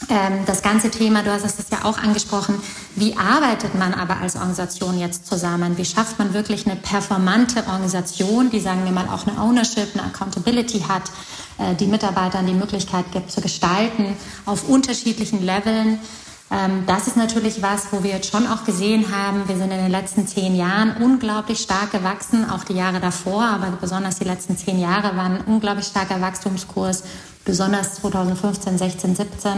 Ähm, 0.09 0.45
das 0.45 0.61
ganze 0.61 0.89
Thema, 0.89 1.23
du 1.23 1.31
hast 1.31 1.45
es 1.45 1.69
ja 1.71 1.85
auch 1.85 1.97
angesprochen, 1.97 2.61
wie 2.95 3.15
arbeitet 3.15 3.75
man 3.75 3.93
aber 3.93 4.17
als 4.17 4.35
Organisation 4.35 4.99
jetzt 4.99 5.27
zusammen? 5.27 5.77
Wie 5.77 5.85
schafft 5.85 6.17
man 6.17 6.33
wirklich 6.33 6.65
eine 6.65 6.75
performante 6.75 7.65
Organisation, 7.67 8.49
die, 8.49 8.59
sagen 8.59 8.83
wir 8.83 8.91
mal, 8.91 9.07
auch 9.09 9.27
eine 9.27 9.39
Ownership, 9.39 9.89
eine 9.93 10.03
Accountability 10.03 10.81
hat, 10.81 11.03
äh, 11.59 11.75
die 11.75 11.87
Mitarbeitern 11.87 12.47
die 12.47 12.53
Möglichkeit 12.53 13.11
gibt 13.11 13.31
zu 13.31 13.41
gestalten 13.41 14.15
auf 14.45 14.67
unterschiedlichen 14.67 15.45
Leveln? 15.45 15.99
Ähm, 16.51 16.83
das 16.85 17.07
ist 17.07 17.15
natürlich 17.15 17.61
was, 17.61 17.91
wo 17.91 18.03
wir 18.03 18.11
jetzt 18.11 18.29
schon 18.31 18.45
auch 18.47 18.65
gesehen 18.65 19.05
haben, 19.15 19.47
wir 19.47 19.55
sind 19.55 19.71
in 19.71 19.77
den 19.77 19.91
letzten 19.91 20.27
zehn 20.27 20.55
Jahren 20.55 20.97
unglaublich 20.97 21.59
stark 21.59 21.91
gewachsen, 21.91 22.49
auch 22.49 22.65
die 22.65 22.73
Jahre 22.73 22.99
davor, 22.99 23.43
aber 23.43 23.71
besonders 23.79 24.19
die 24.19 24.25
letzten 24.25 24.57
zehn 24.57 24.79
Jahre 24.79 25.15
waren 25.15 25.37
ein 25.37 25.45
unglaublich 25.45 25.85
starker 25.85 26.19
Wachstumskurs 26.19 27.03
besonders 27.45 27.95
2015, 27.95 28.77
16, 28.77 29.15
17. 29.15 29.51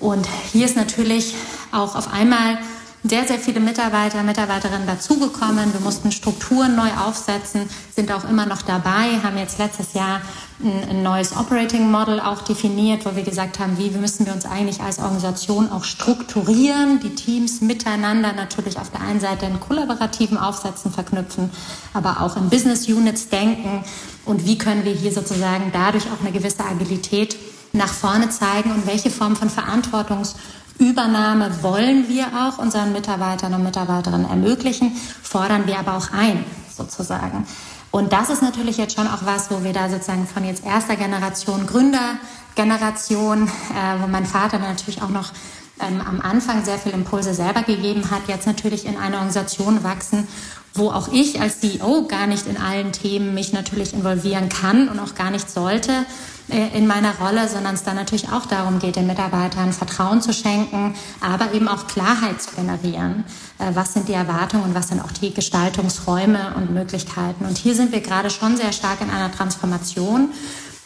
Und 0.00 0.26
hier 0.52 0.64
ist 0.64 0.76
natürlich 0.76 1.34
auch 1.72 1.96
auf 1.96 2.12
einmal 2.12 2.58
sehr, 3.04 3.26
sehr 3.26 3.38
viele 3.38 3.60
Mitarbeiter, 3.60 4.22
Mitarbeiterinnen 4.22 4.86
dazugekommen. 4.86 5.72
Wir 5.72 5.80
mussten 5.80 6.10
Strukturen 6.10 6.74
neu 6.74 6.90
aufsetzen, 7.06 7.68
sind 7.94 8.10
auch 8.10 8.28
immer 8.28 8.46
noch 8.46 8.62
dabei, 8.62 9.20
haben 9.22 9.38
jetzt 9.38 9.58
letztes 9.58 9.94
Jahr 9.94 10.20
ein, 10.60 11.04
neues 11.04 11.36
Operating 11.36 11.88
Model 11.90 12.18
auch 12.18 12.42
definiert, 12.42 13.06
wo 13.06 13.14
wir 13.14 13.22
gesagt 13.22 13.60
haben, 13.60 13.78
wie 13.78 13.90
müssen 13.90 14.26
wir 14.26 14.32
uns 14.32 14.44
eigentlich 14.44 14.80
als 14.80 14.98
Organisation 14.98 15.70
auch 15.70 15.84
strukturieren, 15.84 16.98
die 16.98 17.14
Teams 17.14 17.60
miteinander 17.60 18.32
natürlich 18.32 18.78
auf 18.78 18.90
der 18.90 19.02
einen 19.02 19.20
Seite 19.20 19.46
in 19.46 19.60
kollaborativen 19.60 20.36
Aufsätzen 20.36 20.92
verknüpfen, 20.92 21.50
aber 21.94 22.20
auch 22.22 22.36
in 22.36 22.50
Business 22.50 22.88
Units 22.88 23.28
denken 23.28 23.84
und 24.24 24.44
wie 24.44 24.58
können 24.58 24.84
wir 24.84 24.92
hier 24.92 25.12
sozusagen 25.12 25.70
dadurch 25.72 26.06
auch 26.06 26.20
eine 26.20 26.32
gewisse 26.32 26.64
Agilität 26.64 27.36
nach 27.72 27.92
vorne 27.92 28.30
zeigen 28.30 28.72
und 28.72 28.86
welche 28.86 29.10
Form 29.10 29.36
von 29.36 29.50
Verantwortungsübernahme 29.50 31.62
wollen 31.62 32.08
wir 32.08 32.26
auch 32.26 32.58
unseren 32.58 32.92
Mitarbeitern 32.92 33.54
und 33.54 33.64
Mitarbeiterinnen 33.64 34.28
ermöglichen, 34.28 34.92
fordern 35.22 35.66
wir 35.66 35.78
aber 35.78 35.96
auch 35.96 36.12
ein, 36.12 36.44
sozusagen. 36.74 37.46
Und 37.90 38.12
das 38.12 38.28
ist 38.28 38.42
natürlich 38.42 38.76
jetzt 38.76 38.96
schon 38.96 39.06
auch 39.06 39.24
was, 39.24 39.50
wo 39.50 39.64
wir 39.64 39.72
da 39.72 39.88
sozusagen 39.88 40.26
von 40.26 40.44
jetzt 40.44 40.64
erster 40.64 40.96
Generation, 40.96 41.66
Gründergeneration, 41.66 43.48
äh, 43.48 44.02
wo 44.02 44.06
mein 44.06 44.26
Vater 44.26 44.58
natürlich 44.58 45.00
auch 45.00 45.08
noch 45.08 45.32
ähm, 45.80 46.00
am 46.00 46.20
Anfang 46.20 46.64
sehr 46.64 46.78
viel 46.78 46.92
Impulse 46.92 47.34
selber 47.34 47.62
gegeben 47.62 48.10
hat, 48.10 48.28
jetzt 48.28 48.46
natürlich 48.46 48.84
in 48.84 48.96
eine 48.96 49.16
Organisation 49.16 49.84
wachsen, 49.84 50.26
wo 50.74 50.90
auch 50.90 51.08
ich 51.12 51.40
als 51.40 51.60
CEO 51.60 52.06
gar 52.06 52.26
nicht 52.26 52.46
in 52.46 52.58
allen 52.58 52.92
Themen 52.92 53.34
mich 53.34 53.52
natürlich 53.52 53.94
involvieren 53.94 54.48
kann 54.48 54.88
und 54.88 54.98
auch 54.98 55.14
gar 55.14 55.30
nicht 55.30 55.50
sollte 55.50 56.04
in 56.48 56.86
meiner 56.86 57.14
Rolle, 57.18 57.48
sondern 57.48 57.74
es 57.74 57.82
dann 57.82 57.96
natürlich 57.96 58.30
auch 58.30 58.46
darum 58.46 58.78
geht, 58.78 58.96
den 58.96 59.06
Mitarbeitern 59.06 59.72
Vertrauen 59.72 60.22
zu 60.22 60.32
schenken, 60.32 60.94
aber 61.20 61.52
eben 61.52 61.68
auch 61.68 61.86
Klarheit 61.86 62.40
zu 62.40 62.54
generieren. 62.56 63.24
Äh, 63.58 63.72
was 63.74 63.92
sind 63.92 64.08
die 64.08 64.14
Erwartungen 64.14 64.64
und 64.64 64.74
was 64.74 64.88
sind 64.88 65.00
auch 65.00 65.12
die 65.12 65.34
Gestaltungsräume 65.34 66.54
und 66.56 66.72
Möglichkeiten? 66.72 67.44
Und 67.44 67.58
hier 67.58 67.74
sind 67.74 67.92
wir 67.92 68.00
gerade 68.00 68.30
schon 68.30 68.56
sehr 68.56 68.72
stark 68.72 69.00
in 69.00 69.10
einer 69.10 69.30
Transformation, 69.30 70.30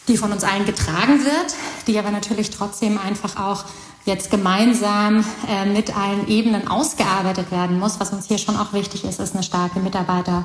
die 0.07 0.17
von 0.17 0.31
uns 0.31 0.43
allen 0.43 0.65
getragen 0.65 1.23
wird, 1.23 1.55
die 1.87 1.97
aber 1.97 2.11
natürlich 2.11 2.49
trotzdem 2.49 2.97
einfach 2.97 3.37
auch 3.39 3.63
jetzt 4.05 4.29
gemeinsam 4.31 5.23
äh, 5.47 5.65
mit 5.65 5.95
allen 5.95 6.27
Ebenen 6.27 6.67
ausgearbeitet 6.67 7.51
werden 7.51 7.79
muss. 7.79 8.01
Was 8.01 8.11
uns 8.11 8.27
hier 8.27 8.37
schon 8.37 8.57
auch 8.57 8.73
wichtig 8.73 9.05
ist, 9.05 9.21
ist 9.21 9.33
eine 9.33 9.43
starke 9.43 9.79
Mitarbeiter, 9.79 10.43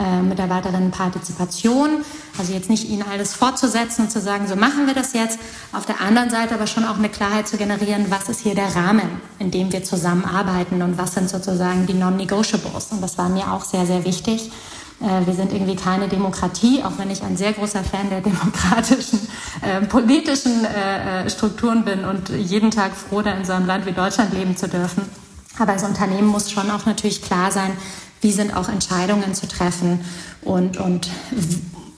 äh, 0.00 0.22
Mitarbeiterinnenpartizipation. 0.22 2.04
Also 2.38 2.52
jetzt 2.52 2.70
nicht 2.70 2.88
ihnen 2.88 3.04
alles 3.10 3.34
fortzusetzen 3.34 4.06
und 4.06 4.10
zu 4.10 4.20
sagen, 4.20 4.48
so 4.48 4.56
machen 4.56 4.86
wir 4.86 4.94
das 4.94 5.12
jetzt. 5.12 5.38
Auf 5.72 5.84
der 5.84 6.00
anderen 6.00 6.30
Seite 6.30 6.54
aber 6.54 6.66
schon 6.66 6.84
auch 6.84 6.96
eine 6.96 7.10
Klarheit 7.10 7.46
zu 7.46 7.58
generieren, 7.58 8.06
was 8.08 8.28
ist 8.28 8.40
hier 8.40 8.54
der 8.54 8.74
Rahmen, 8.74 9.20
in 9.38 9.50
dem 9.50 9.72
wir 9.72 9.84
zusammenarbeiten 9.84 10.80
und 10.82 10.96
was 10.96 11.14
sind 11.14 11.28
sozusagen 11.28 11.86
die 11.86 11.94
Non-Negotiables. 11.94 12.92
Und 12.92 13.02
das 13.02 13.18
war 13.18 13.28
mir 13.28 13.52
auch 13.52 13.64
sehr, 13.64 13.84
sehr 13.84 14.04
wichtig. 14.04 14.50
Äh, 15.00 15.26
wir 15.26 15.34
sind 15.34 15.52
irgendwie 15.52 15.76
keine 15.76 16.08
Demokratie, 16.08 16.82
auch 16.82 16.98
wenn 16.98 17.10
ich 17.10 17.22
ein 17.22 17.36
sehr 17.36 17.52
großer 17.52 17.84
Fan 17.84 18.08
der 18.10 18.20
demokratischen 18.20 19.20
äh, 19.60 19.84
politischen 19.86 20.64
äh, 20.64 21.24
äh, 21.24 21.30
Strukturen 21.30 21.84
bin 21.84 22.04
und 22.04 22.30
jeden 22.30 22.70
Tag 22.70 22.92
froh, 22.96 23.22
da 23.22 23.32
in 23.32 23.44
so 23.44 23.52
einem 23.52 23.66
Land 23.66 23.86
wie 23.86 23.92
Deutschland 23.92 24.32
leben 24.32 24.56
zu 24.56 24.68
dürfen. 24.68 25.02
Aber 25.58 25.72
als 25.72 25.84
Unternehmen 25.84 26.28
muss 26.28 26.50
schon 26.50 26.70
auch 26.70 26.86
natürlich 26.86 27.20
klar 27.20 27.50
sein, 27.52 27.72
wie 28.20 28.32
sind 28.32 28.54
auch 28.54 28.68
Entscheidungen 28.68 29.34
zu 29.34 29.48
treffen 29.48 30.00
und, 30.42 30.78
und 30.78 31.08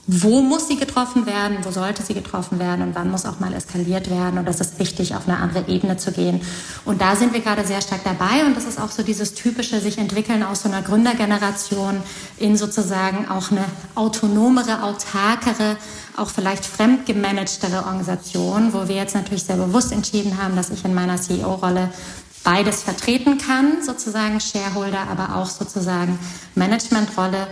wo 0.09 0.43
muss 0.43 0.67
sie 0.67 0.77
getroffen 0.77 1.27
werden, 1.27 1.59
wo 1.63 1.71
sollte 1.71 2.03
sie 2.03 2.15
getroffen 2.15 2.59
werden 2.59 2.83
und 2.83 2.95
wann 2.97 3.09
muss 3.09 3.25
auch 3.25 3.39
mal 3.39 3.55
eskaliert 3.55 4.11
werden. 4.11 4.37
Und 4.37 4.49
das 4.49 4.61
ist 4.61 4.81
wichtig, 4.81 5.15
auf 5.15 5.29
eine 5.29 5.39
andere 5.39 5.69
Ebene 5.69 5.97
zu 5.97 6.11
gehen. 6.11 6.41
Und 6.85 7.01
da 7.01 7.15
sind 7.15 7.33
wir 7.33 7.41
gerade 7.41 7.65
sehr 7.65 7.81
stark 7.81 8.03
dabei. 8.03 8.45
Und 8.45 8.57
das 8.57 8.65
ist 8.65 8.81
auch 8.81 8.91
so 8.91 9.05
dieses 9.05 9.35
typische 9.35 9.81
sich 9.81 9.99
entwickeln 9.99 10.43
aus 10.43 10.63
so 10.63 10.69
einer 10.69 10.83
Gründergeneration 10.83 12.03
in 12.37 12.57
sozusagen 12.57 13.29
auch 13.29 13.53
eine 13.53 13.65
autonomere, 13.95 14.83
autarkere, 14.83 15.77
auch 16.17 16.31
vielleicht 16.31 16.67
fremdgemanagtere 16.67 17.85
Organisation, 17.87 18.73
wo 18.73 18.89
wir 18.89 18.97
jetzt 18.97 19.15
natürlich 19.15 19.45
sehr 19.45 19.57
bewusst 19.57 19.93
entschieden 19.93 20.43
haben, 20.43 20.57
dass 20.57 20.71
ich 20.71 20.85
in 20.85 20.95
meiner 20.95 21.21
CEO-Rolle 21.21 21.91
beides 22.45 22.83
vertreten 22.83 23.39
kann, 23.39 23.83
sozusagen 23.83 24.41
Shareholder, 24.41 25.07
aber 25.09 25.37
auch 25.37 25.47
sozusagen 25.47 26.19
Managementrolle 26.55 27.47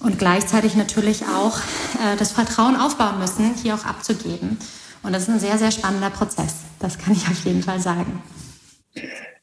und 0.00 0.18
gleichzeitig 0.18 0.76
natürlich 0.76 1.22
auch 1.24 1.58
äh, 1.58 2.16
das 2.18 2.32
Vertrauen 2.32 2.76
aufbauen 2.76 3.18
müssen, 3.18 3.54
hier 3.62 3.74
auch 3.74 3.84
abzugeben. 3.84 4.58
Und 5.02 5.12
das 5.12 5.22
ist 5.22 5.28
ein 5.28 5.40
sehr, 5.40 5.58
sehr 5.58 5.70
spannender 5.70 6.10
Prozess. 6.10 6.56
Das 6.78 6.98
kann 6.98 7.12
ich 7.12 7.26
auf 7.28 7.44
jeden 7.44 7.62
Fall 7.62 7.80
sagen. 7.80 8.22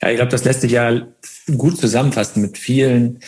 Ja, 0.01 0.09
ich 0.09 0.15
glaube, 0.17 0.31
das 0.31 0.43
lässt 0.43 0.61
sich 0.61 0.71
ja 0.71 1.01
gut 1.57 1.77
zusammenfassen 1.77 2.41
mit 2.41 2.57
vielen 2.57 3.19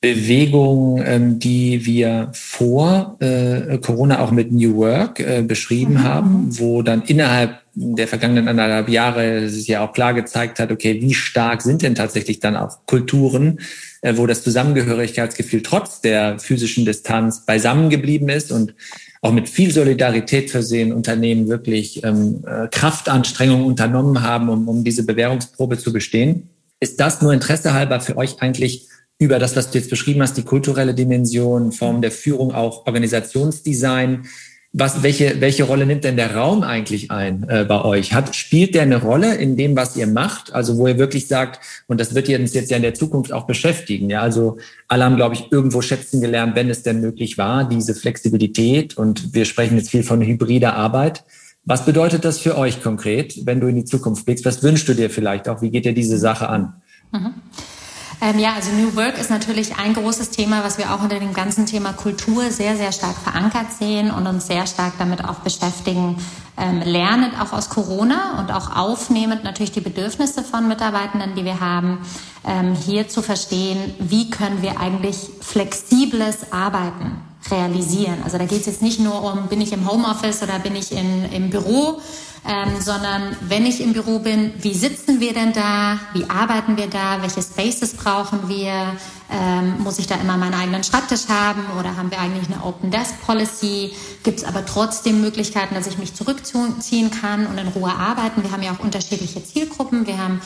Bewegungen, 0.00 1.02
ähm, 1.06 1.38
die 1.38 1.86
wir 1.86 2.30
vor 2.32 3.16
äh, 3.20 3.78
Corona 3.78 4.20
auch 4.20 4.32
mit 4.32 4.50
New 4.50 4.76
Work 4.76 5.20
äh, 5.20 5.42
beschrieben 5.42 5.94
mhm. 5.94 6.02
haben, 6.02 6.58
wo 6.58 6.82
dann 6.82 7.02
innerhalb 7.02 7.61
der 7.74 8.06
vergangenen 8.06 8.48
anderthalb 8.48 8.88
Jahre 8.88 9.48
sich 9.48 9.66
ja 9.66 9.84
auch 9.84 9.92
klar 9.92 10.12
gezeigt 10.12 10.58
hat, 10.58 10.70
okay, 10.70 11.00
wie 11.00 11.14
stark 11.14 11.62
sind 11.62 11.82
denn 11.82 11.94
tatsächlich 11.94 12.38
dann 12.40 12.56
auch 12.56 12.84
Kulturen, 12.86 13.60
äh, 14.02 14.16
wo 14.16 14.26
das 14.26 14.42
Zusammengehörigkeitsgefühl 14.42 15.62
trotz 15.62 16.00
der 16.00 16.38
physischen 16.38 16.84
Distanz 16.84 17.46
beisammen 17.46 17.88
geblieben 17.88 18.28
ist 18.28 18.52
und 18.52 18.74
auch 19.22 19.32
mit 19.32 19.48
viel 19.48 19.72
Solidarität 19.72 20.50
versehen 20.50 20.92
Unternehmen 20.92 21.48
wirklich 21.48 22.04
ähm, 22.04 22.44
äh, 22.46 22.68
Kraftanstrengungen 22.68 23.64
unternommen 23.64 24.22
haben, 24.22 24.48
um, 24.48 24.68
um 24.68 24.84
diese 24.84 25.06
Bewährungsprobe 25.06 25.78
zu 25.78 25.92
bestehen. 25.92 26.50
Ist 26.80 27.00
das 27.00 27.22
nur 27.22 27.32
Interesse 27.32 27.72
halber 27.72 28.00
für 28.00 28.16
euch 28.16 28.42
eigentlich 28.42 28.88
über 29.18 29.38
das, 29.38 29.54
was 29.54 29.70
du 29.70 29.78
jetzt 29.78 29.88
beschrieben 29.88 30.20
hast, 30.20 30.36
die 30.36 30.42
kulturelle 30.42 30.94
Dimension, 30.94 31.70
Form 31.70 32.02
der 32.02 32.10
Führung, 32.10 32.52
auch 32.52 32.86
Organisationsdesign, 32.86 34.26
was, 34.74 35.02
welche, 35.02 35.40
welche 35.42 35.64
Rolle 35.64 35.84
nimmt 35.84 36.04
denn 36.04 36.16
der 36.16 36.34
Raum 36.34 36.62
eigentlich 36.62 37.10
ein 37.10 37.46
äh, 37.48 37.66
bei 37.68 37.84
euch? 37.84 38.14
Hat, 38.14 38.34
spielt 38.34 38.74
der 38.74 38.82
eine 38.82 39.02
Rolle 39.02 39.34
in 39.34 39.56
dem, 39.56 39.76
was 39.76 39.96
ihr 39.96 40.06
macht? 40.06 40.54
Also 40.54 40.78
wo 40.78 40.86
ihr 40.86 40.96
wirklich 40.96 41.28
sagt, 41.28 41.60
und 41.88 42.00
das 42.00 42.14
wird 42.14 42.30
uns 42.30 42.54
jetzt 42.54 42.70
ja 42.70 42.78
in 42.78 42.82
der 42.82 42.94
Zukunft 42.94 43.32
auch 43.32 43.46
beschäftigen. 43.46 44.08
Ja, 44.08 44.22
also 44.22 44.56
alle 44.88 45.04
haben, 45.04 45.16
glaube 45.16 45.34
ich, 45.34 45.52
irgendwo 45.52 45.82
schätzen 45.82 46.22
gelernt, 46.22 46.56
wenn 46.56 46.70
es 46.70 46.82
denn 46.82 47.02
möglich 47.02 47.36
war, 47.36 47.68
diese 47.68 47.94
Flexibilität. 47.94 48.96
Und 48.96 49.34
wir 49.34 49.44
sprechen 49.44 49.76
jetzt 49.76 49.90
viel 49.90 50.04
von 50.04 50.22
hybrider 50.22 50.74
Arbeit. 50.74 51.24
Was 51.64 51.84
bedeutet 51.84 52.24
das 52.24 52.38
für 52.38 52.56
euch 52.56 52.82
konkret, 52.82 53.46
wenn 53.46 53.60
du 53.60 53.66
in 53.66 53.76
die 53.76 53.84
Zukunft 53.84 54.24
blickst? 54.24 54.46
Was 54.46 54.62
wünschst 54.62 54.88
du 54.88 54.94
dir 54.94 55.10
vielleicht 55.10 55.50
auch? 55.50 55.60
Wie 55.60 55.70
geht 55.70 55.84
dir 55.84 55.94
diese 55.94 56.16
Sache 56.16 56.48
an? 56.48 56.80
Mhm. 57.12 57.34
Ähm, 58.22 58.38
ja, 58.38 58.54
also 58.54 58.70
New 58.70 58.94
Work 58.94 59.18
ist 59.18 59.30
natürlich 59.30 59.78
ein 59.78 59.94
großes 59.94 60.30
Thema, 60.30 60.62
was 60.62 60.78
wir 60.78 60.94
auch 60.94 61.02
unter 61.02 61.18
dem 61.18 61.34
ganzen 61.34 61.66
Thema 61.66 61.92
Kultur 61.92 62.52
sehr, 62.52 62.76
sehr 62.76 62.92
stark 62.92 63.16
verankert 63.16 63.72
sehen 63.76 64.12
und 64.12 64.28
uns 64.28 64.46
sehr 64.46 64.64
stark 64.68 64.92
damit 65.00 65.24
auch 65.24 65.40
beschäftigen, 65.40 66.16
ähm, 66.56 66.82
lernend 66.84 67.34
auch 67.40 67.52
aus 67.52 67.68
Corona 67.68 68.38
und 68.38 68.52
auch 68.52 68.76
aufnehmend 68.76 69.42
natürlich 69.42 69.72
die 69.72 69.80
Bedürfnisse 69.80 70.44
von 70.44 70.68
Mitarbeitenden, 70.68 71.34
die 71.34 71.44
wir 71.44 71.58
haben, 71.58 71.98
ähm, 72.46 72.76
hier 72.76 73.08
zu 73.08 73.22
verstehen, 73.22 73.92
wie 73.98 74.30
können 74.30 74.62
wir 74.62 74.78
eigentlich 74.78 75.16
flexibles 75.40 76.52
Arbeiten 76.52 77.31
realisieren. 77.50 78.22
Also 78.24 78.38
da 78.38 78.44
geht 78.44 78.60
es 78.60 78.66
jetzt 78.66 78.82
nicht 78.82 79.00
nur 79.00 79.22
um, 79.22 79.48
bin 79.48 79.60
ich 79.60 79.72
im 79.72 79.90
Homeoffice 79.90 80.42
oder 80.42 80.58
bin 80.58 80.76
ich 80.76 80.92
in, 80.92 81.30
im 81.32 81.50
Büro, 81.50 82.00
ähm, 82.48 82.80
sondern 82.80 83.36
wenn 83.42 83.66
ich 83.66 83.80
im 83.80 83.92
Büro 83.92 84.18
bin, 84.18 84.52
wie 84.58 84.74
sitzen 84.74 85.20
wir 85.20 85.32
denn 85.32 85.52
da? 85.52 86.00
Wie 86.12 86.28
arbeiten 86.28 86.76
wir 86.76 86.88
da? 86.88 87.22
Welche 87.22 87.42
Spaces 87.42 87.94
brauchen 87.94 88.48
wir? 88.48 88.96
Ähm, 89.30 89.78
muss 89.78 89.98
ich 89.98 90.06
da 90.08 90.16
immer 90.16 90.36
meinen 90.36 90.54
eigenen 90.54 90.84
Schreibtisch 90.84 91.28
haben 91.28 91.64
oder 91.78 91.96
haben 91.96 92.10
wir 92.10 92.20
eigentlich 92.20 92.52
eine 92.52 92.64
Open 92.64 92.90
Desk 92.90 93.14
Policy? 93.24 93.92
Gibt 94.24 94.40
es 94.40 94.44
aber 94.44 94.66
trotzdem 94.66 95.20
Möglichkeiten, 95.20 95.74
dass 95.74 95.86
ich 95.86 95.98
mich 95.98 96.14
zurückziehen 96.14 97.10
kann 97.10 97.46
und 97.46 97.58
in 97.58 97.68
Ruhe 97.68 97.92
arbeiten? 97.92 98.42
Wir 98.42 98.50
haben 98.50 98.62
ja 98.62 98.72
auch 98.72 98.80
unterschiedliche 98.80 99.42
Zielgruppen. 99.44 100.06
Wir 100.06 100.18
haben 100.18 100.42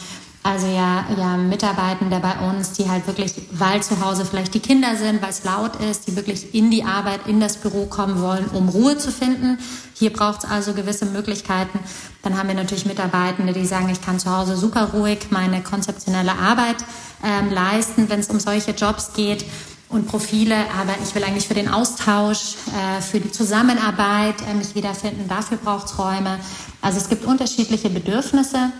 also 0.46 0.68
ja, 0.68 1.04
ja 1.18 1.36
Mitarbeitende 1.36 2.20
bei 2.20 2.38
uns, 2.48 2.72
die 2.72 2.88
halt 2.88 3.04
wirklich, 3.08 3.34
weil 3.50 3.82
zu 3.82 4.00
Hause 4.00 4.24
vielleicht 4.24 4.54
die 4.54 4.60
Kinder 4.60 4.94
sind, 4.94 5.20
weil 5.20 5.30
es 5.30 5.42
laut 5.42 5.74
ist, 5.76 6.06
die 6.06 6.14
wirklich 6.14 6.54
in 6.54 6.70
die 6.70 6.84
Arbeit, 6.84 7.26
in 7.26 7.40
das 7.40 7.56
Büro 7.56 7.86
kommen 7.86 8.20
wollen, 8.22 8.46
um 8.52 8.68
Ruhe 8.68 8.96
zu 8.96 9.10
finden. 9.10 9.58
Hier 9.94 10.12
braucht 10.12 10.44
es 10.44 10.50
also 10.50 10.72
gewisse 10.72 11.04
Möglichkeiten. 11.06 11.80
Dann 12.22 12.38
haben 12.38 12.46
wir 12.46 12.54
natürlich 12.54 12.86
Mitarbeitende, 12.86 13.52
die 13.52 13.66
sagen, 13.66 13.88
ich 13.88 14.00
kann 14.00 14.20
zu 14.20 14.30
Hause 14.30 14.56
super 14.56 14.90
ruhig 14.94 15.18
meine 15.30 15.62
konzeptionelle 15.62 16.32
Arbeit 16.32 16.76
ähm, 17.24 17.50
leisten, 17.50 18.08
wenn 18.08 18.20
es 18.20 18.28
um 18.28 18.38
solche 18.38 18.70
Jobs 18.70 19.14
geht 19.14 19.44
und 19.88 20.06
Profile, 20.06 20.56
aber 20.80 20.94
ich 21.02 21.12
will 21.16 21.24
eigentlich 21.24 21.48
für 21.48 21.54
den 21.54 21.68
Austausch, 21.68 22.54
äh, 22.68 23.00
für 23.02 23.18
die 23.18 23.32
Zusammenarbeit 23.32 24.36
äh, 24.48 24.54
mich 24.54 24.76
wiederfinden. 24.76 25.26
Dafür 25.28 25.56
braucht 25.56 25.86
es 25.86 25.98
Räume. 25.98 26.38
Also 26.82 26.98
es 26.98 27.08
gibt 27.08 27.24
unterschiedliche 27.24 27.90
Bedürfnisse. 27.90 28.70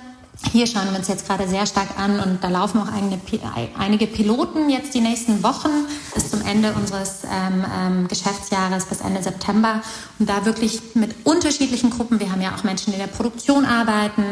Hier 0.53 0.66
schauen 0.66 0.90
wir 0.90 0.99
uns 0.99 1.09
jetzt 1.09 1.27
gerade 1.27 1.49
sehr 1.49 1.66
stark 1.66 1.99
an 1.99 2.20
und 2.20 2.44
da 2.44 2.49
laufen 2.49 2.81
auch 2.81 2.92
eigene, 2.92 3.18
einige 3.79 4.07
Piloten 4.07 4.68
jetzt 4.68 4.92
die 4.94 5.01
nächsten 5.01 5.42
Wochen 5.42 5.70
bis 6.14 6.31
zum 6.31 6.42
Ende 6.42 6.72
unseres 6.75 7.22
ähm, 7.25 7.64
ähm, 7.75 8.09
Geschäftsjahres, 8.09 8.85
bis 8.85 9.01
Ende 9.01 9.22
September. 9.22 9.83
Und 10.18 10.29
da 10.29 10.44
wirklich 10.44 10.94
mit 10.94 11.14
unterschiedlichen 11.25 11.90
Gruppen. 11.90 12.20
Wir 12.20 12.31
haben 12.31 12.42
ja 12.42 12.55
auch 12.55 12.64
Menschen, 12.64 12.92
die 12.92 12.99
in 12.99 13.07
der 13.07 13.12
Produktion 13.12 13.64
arbeiten. 13.64 14.22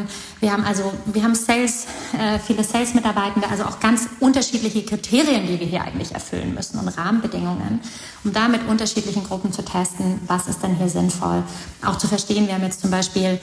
Wir 0.40 0.52
haben 0.52 0.64
also, 0.64 0.92
wir 1.06 1.22
haben 1.22 1.34
Sales, 1.34 1.86
äh, 2.18 2.38
viele 2.38 2.64
Sales-Mitarbeitende, 2.64 3.48
also 3.48 3.64
auch 3.64 3.80
ganz 3.80 4.06
unterschiedliche 4.20 4.84
Kriterien, 4.84 5.46
die 5.46 5.58
wir 5.58 5.66
hier 5.66 5.82
eigentlich 5.82 6.12
erfüllen 6.12 6.54
müssen 6.54 6.78
und 6.78 6.88
Rahmenbedingungen, 6.88 7.80
um 8.24 8.32
da 8.32 8.48
mit 8.48 8.66
unterschiedlichen 8.68 9.24
Gruppen 9.24 9.52
zu 9.52 9.64
testen, 9.64 10.20
was 10.26 10.48
ist 10.48 10.62
denn 10.62 10.76
hier 10.76 10.88
sinnvoll. 10.90 11.42
Auch 11.84 11.96
zu 11.96 12.08
verstehen, 12.08 12.46
wir 12.46 12.54
haben 12.54 12.64
jetzt 12.64 12.82
zum 12.82 12.90
Beispiel 12.90 13.40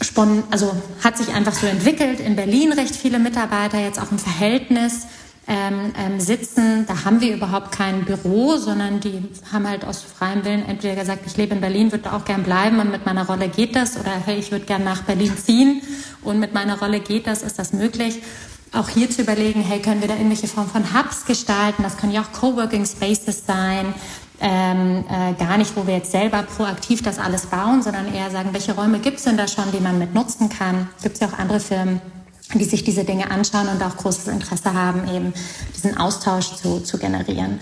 spon 0.00 0.44
also 0.50 0.72
hat 1.02 1.18
sich 1.18 1.34
einfach 1.34 1.54
so 1.54 1.66
entwickelt. 1.66 2.20
In 2.20 2.36
Berlin 2.36 2.72
recht 2.72 2.94
viele 2.94 3.18
Mitarbeiter 3.18 3.78
jetzt 3.78 4.00
auch 4.00 4.10
im 4.10 4.18
Verhältnis 4.18 5.06
ähm, 5.46 5.92
ähm, 5.96 6.20
sitzen. 6.20 6.86
Da 6.86 7.04
haben 7.04 7.20
wir 7.20 7.34
überhaupt 7.34 7.72
kein 7.72 8.04
Büro, 8.04 8.56
sondern 8.56 9.00
die 9.00 9.22
haben 9.50 9.66
halt 9.66 9.84
aus 9.84 10.02
freiem 10.02 10.44
Willen 10.44 10.64
entweder 10.66 10.94
gesagt, 10.94 11.22
ich 11.26 11.36
lebe 11.36 11.54
in 11.54 11.60
Berlin, 11.60 11.90
würde 11.90 12.12
auch 12.12 12.24
gern 12.24 12.42
bleiben 12.42 12.78
und 12.80 12.90
mit 12.90 13.06
meiner 13.06 13.26
Rolle 13.26 13.48
geht 13.48 13.74
das 13.74 13.96
oder 13.96 14.12
hey, 14.24 14.38
ich 14.38 14.52
würde 14.52 14.66
gern 14.66 14.84
nach 14.84 15.02
Berlin 15.02 15.32
ziehen 15.36 15.82
und 16.22 16.38
mit 16.38 16.52
meiner 16.52 16.78
Rolle 16.78 17.00
geht 17.00 17.26
das, 17.26 17.42
ist 17.42 17.58
das 17.58 17.72
möglich? 17.72 18.22
Auch 18.74 18.90
hier 18.90 19.08
zu 19.08 19.22
überlegen, 19.22 19.62
hey, 19.62 19.80
können 19.80 20.02
wir 20.02 20.08
da 20.08 20.14
irgendwelche 20.14 20.48
Form 20.48 20.68
von 20.68 20.92
Hubs 20.92 21.24
gestalten? 21.24 21.82
Das 21.82 21.96
können 21.96 22.12
ja 22.12 22.20
auch 22.20 22.38
Coworking 22.38 22.84
Spaces 22.84 23.44
sein 23.46 23.94
ähm, 24.40 25.04
äh, 25.08 25.34
gar 25.34 25.58
nicht, 25.58 25.76
wo 25.76 25.86
wir 25.86 25.94
jetzt 25.94 26.12
selber 26.12 26.42
proaktiv 26.42 27.02
das 27.02 27.18
alles 27.18 27.46
bauen, 27.46 27.82
sondern 27.82 28.12
eher 28.12 28.30
sagen, 28.30 28.50
welche 28.52 28.74
Räume 28.74 29.00
gibt 29.00 29.18
es 29.18 29.24
denn 29.24 29.36
da 29.36 29.48
schon, 29.48 29.70
die 29.72 29.80
man 29.80 29.98
mit 29.98 30.14
nutzen 30.14 30.48
kann. 30.48 30.88
Gibt 31.02 31.14
es 31.14 31.20
ja 31.20 31.28
auch 31.28 31.38
andere 31.38 31.60
Firmen, 31.60 32.00
die 32.54 32.64
sich 32.64 32.84
diese 32.84 33.04
Dinge 33.04 33.30
anschauen 33.30 33.68
und 33.68 33.82
auch 33.82 33.96
großes 33.96 34.28
Interesse 34.28 34.72
haben, 34.72 35.08
eben 35.08 35.34
diesen 35.74 35.96
Austausch 35.96 36.54
zu, 36.54 36.80
zu 36.80 36.98
generieren. 36.98 37.60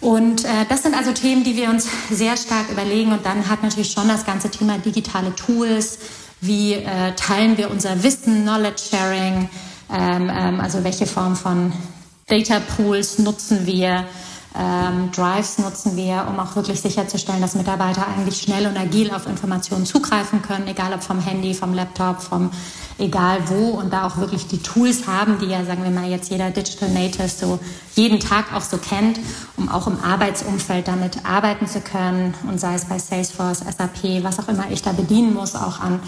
Und 0.00 0.44
äh, 0.44 0.48
das 0.68 0.82
sind 0.82 0.94
also 0.94 1.12
Themen, 1.12 1.44
die 1.44 1.56
wir 1.56 1.70
uns 1.70 1.88
sehr 2.10 2.36
stark 2.36 2.70
überlegen. 2.70 3.12
Und 3.12 3.24
dann 3.24 3.48
hat 3.48 3.62
natürlich 3.62 3.90
schon 3.90 4.08
das 4.08 4.26
ganze 4.26 4.50
Thema 4.50 4.78
digitale 4.78 5.34
Tools. 5.34 5.98
Wie 6.40 6.74
äh, 6.74 7.12
teilen 7.16 7.56
wir 7.56 7.70
unser 7.70 8.02
Wissen, 8.02 8.42
Knowledge 8.42 8.82
Sharing? 8.90 9.48
Ähm, 9.90 10.30
ähm, 10.30 10.60
also 10.60 10.84
welche 10.84 11.06
Form 11.06 11.36
von 11.36 11.72
Data 12.26 12.60
Pools 12.60 13.18
nutzen 13.18 13.66
wir? 13.66 14.04
Ähm, 14.56 15.10
Drives 15.10 15.58
nutzen 15.58 15.96
wir, 15.96 16.26
um 16.28 16.38
auch 16.38 16.54
wirklich 16.54 16.80
sicherzustellen, 16.80 17.40
dass 17.40 17.56
Mitarbeiter 17.56 18.06
eigentlich 18.06 18.40
schnell 18.40 18.68
und 18.68 18.76
agil 18.76 19.10
auf 19.10 19.26
Informationen 19.26 19.84
zugreifen 19.84 20.42
können, 20.42 20.68
egal 20.68 20.92
ob 20.92 21.02
vom 21.02 21.18
Handy, 21.18 21.54
vom 21.54 21.74
Laptop, 21.74 22.22
vom 22.22 22.50
egal 22.96 23.48
wo 23.48 23.70
und 23.70 23.92
da 23.92 24.06
auch 24.06 24.16
wirklich 24.18 24.46
die 24.46 24.62
Tools 24.62 25.08
haben, 25.08 25.40
die 25.40 25.46
ja, 25.46 25.64
sagen 25.64 25.82
wir 25.82 25.90
mal, 25.90 26.08
jetzt 26.08 26.30
jeder 26.30 26.50
Digital 26.50 26.90
Native 26.90 27.28
so 27.28 27.58
jeden 27.96 28.20
Tag 28.20 28.54
auch 28.54 28.60
so 28.60 28.76
kennt, 28.78 29.18
um 29.56 29.68
auch 29.68 29.88
im 29.88 29.98
Arbeitsumfeld 30.00 30.86
damit 30.86 31.24
arbeiten 31.24 31.66
zu 31.66 31.80
können 31.80 32.34
und 32.48 32.60
sei 32.60 32.74
es 32.74 32.84
bei 32.84 33.00
Salesforce, 33.00 33.58
SAP, 33.58 34.22
was 34.22 34.38
auch 34.38 34.46
immer 34.46 34.70
ich 34.70 34.82
da 34.82 34.92
bedienen 34.92 35.34
muss, 35.34 35.56
auch 35.56 35.80
an, 35.80 35.98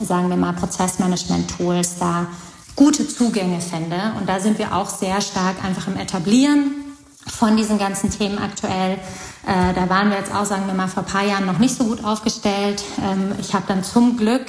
sagen 0.00 0.28
wir 0.28 0.36
mal, 0.36 0.54
Prozessmanagement-Tools, 0.54 1.98
da 2.00 2.26
gute 2.74 3.06
Zugänge 3.06 3.60
fände. 3.60 4.12
Und 4.18 4.28
da 4.28 4.40
sind 4.40 4.58
wir 4.58 4.74
auch 4.74 4.88
sehr 4.88 5.20
stark 5.20 5.62
einfach 5.62 5.86
im 5.86 5.96
Etablieren 5.96 6.81
von 7.26 7.56
diesen 7.56 7.78
ganzen 7.78 8.10
Themen 8.10 8.38
aktuell. 8.38 8.98
Äh, 9.46 9.74
da 9.74 9.88
waren 9.88 10.10
wir 10.10 10.18
jetzt 10.18 10.34
auch, 10.34 10.44
sagen 10.44 10.66
wir 10.66 10.74
mal, 10.74 10.88
vor 10.88 11.02
ein 11.02 11.08
paar 11.08 11.24
Jahren 11.24 11.46
noch 11.46 11.58
nicht 11.58 11.74
so 11.76 11.84
gut 11.84 12.04
aufgestellt. 12.04 12.82
Ähm, 13.02 13.34
ich 13.40 13.54
habe 13.54 13.64
dann 13.68 13.82
zum 13.82 14.16
Glück 14.16 14.46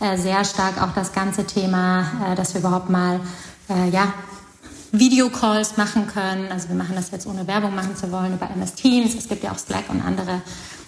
äh, 0.00 0.16
sehr 0.16 0.44
stark 0.44 0.82
auch 0.82 0.94
das 0.94 1.12
ganze 1.12 1.46
Thema, 1.46 2.10
äh, 2.26 2.34
dass 2.34 2.54
wir 2.54 2.60
überhaupt 2.60 2.90
mal 2.90 3.20
äh, 3.68 3.88
ja, 3.90 4.12
Videocalls 4.90 5.76
machen 5.76 6.06
können. 6.06 6.50
Also 6.50 6.68
wir 6.68 6.76
machen 6.76 6.94
das 6.96 7.10
jetzt 7.10 7.26
ohne 7.26 7.46
Werbung 7.46 7.74
machen 7.74 7.96
zu 7.96 8.10
wollen 8.10 8.34
über 8.34 8.50
MS 8.50 8.74
Teams. 8.74 9.14
Es 9.14 9.28
gibt 9.28 9.42
ja 9.44 9.52
auch 9.52 9.58
Slack 9.58 9.84
und 9.88 10.02
andere 10.02 10.42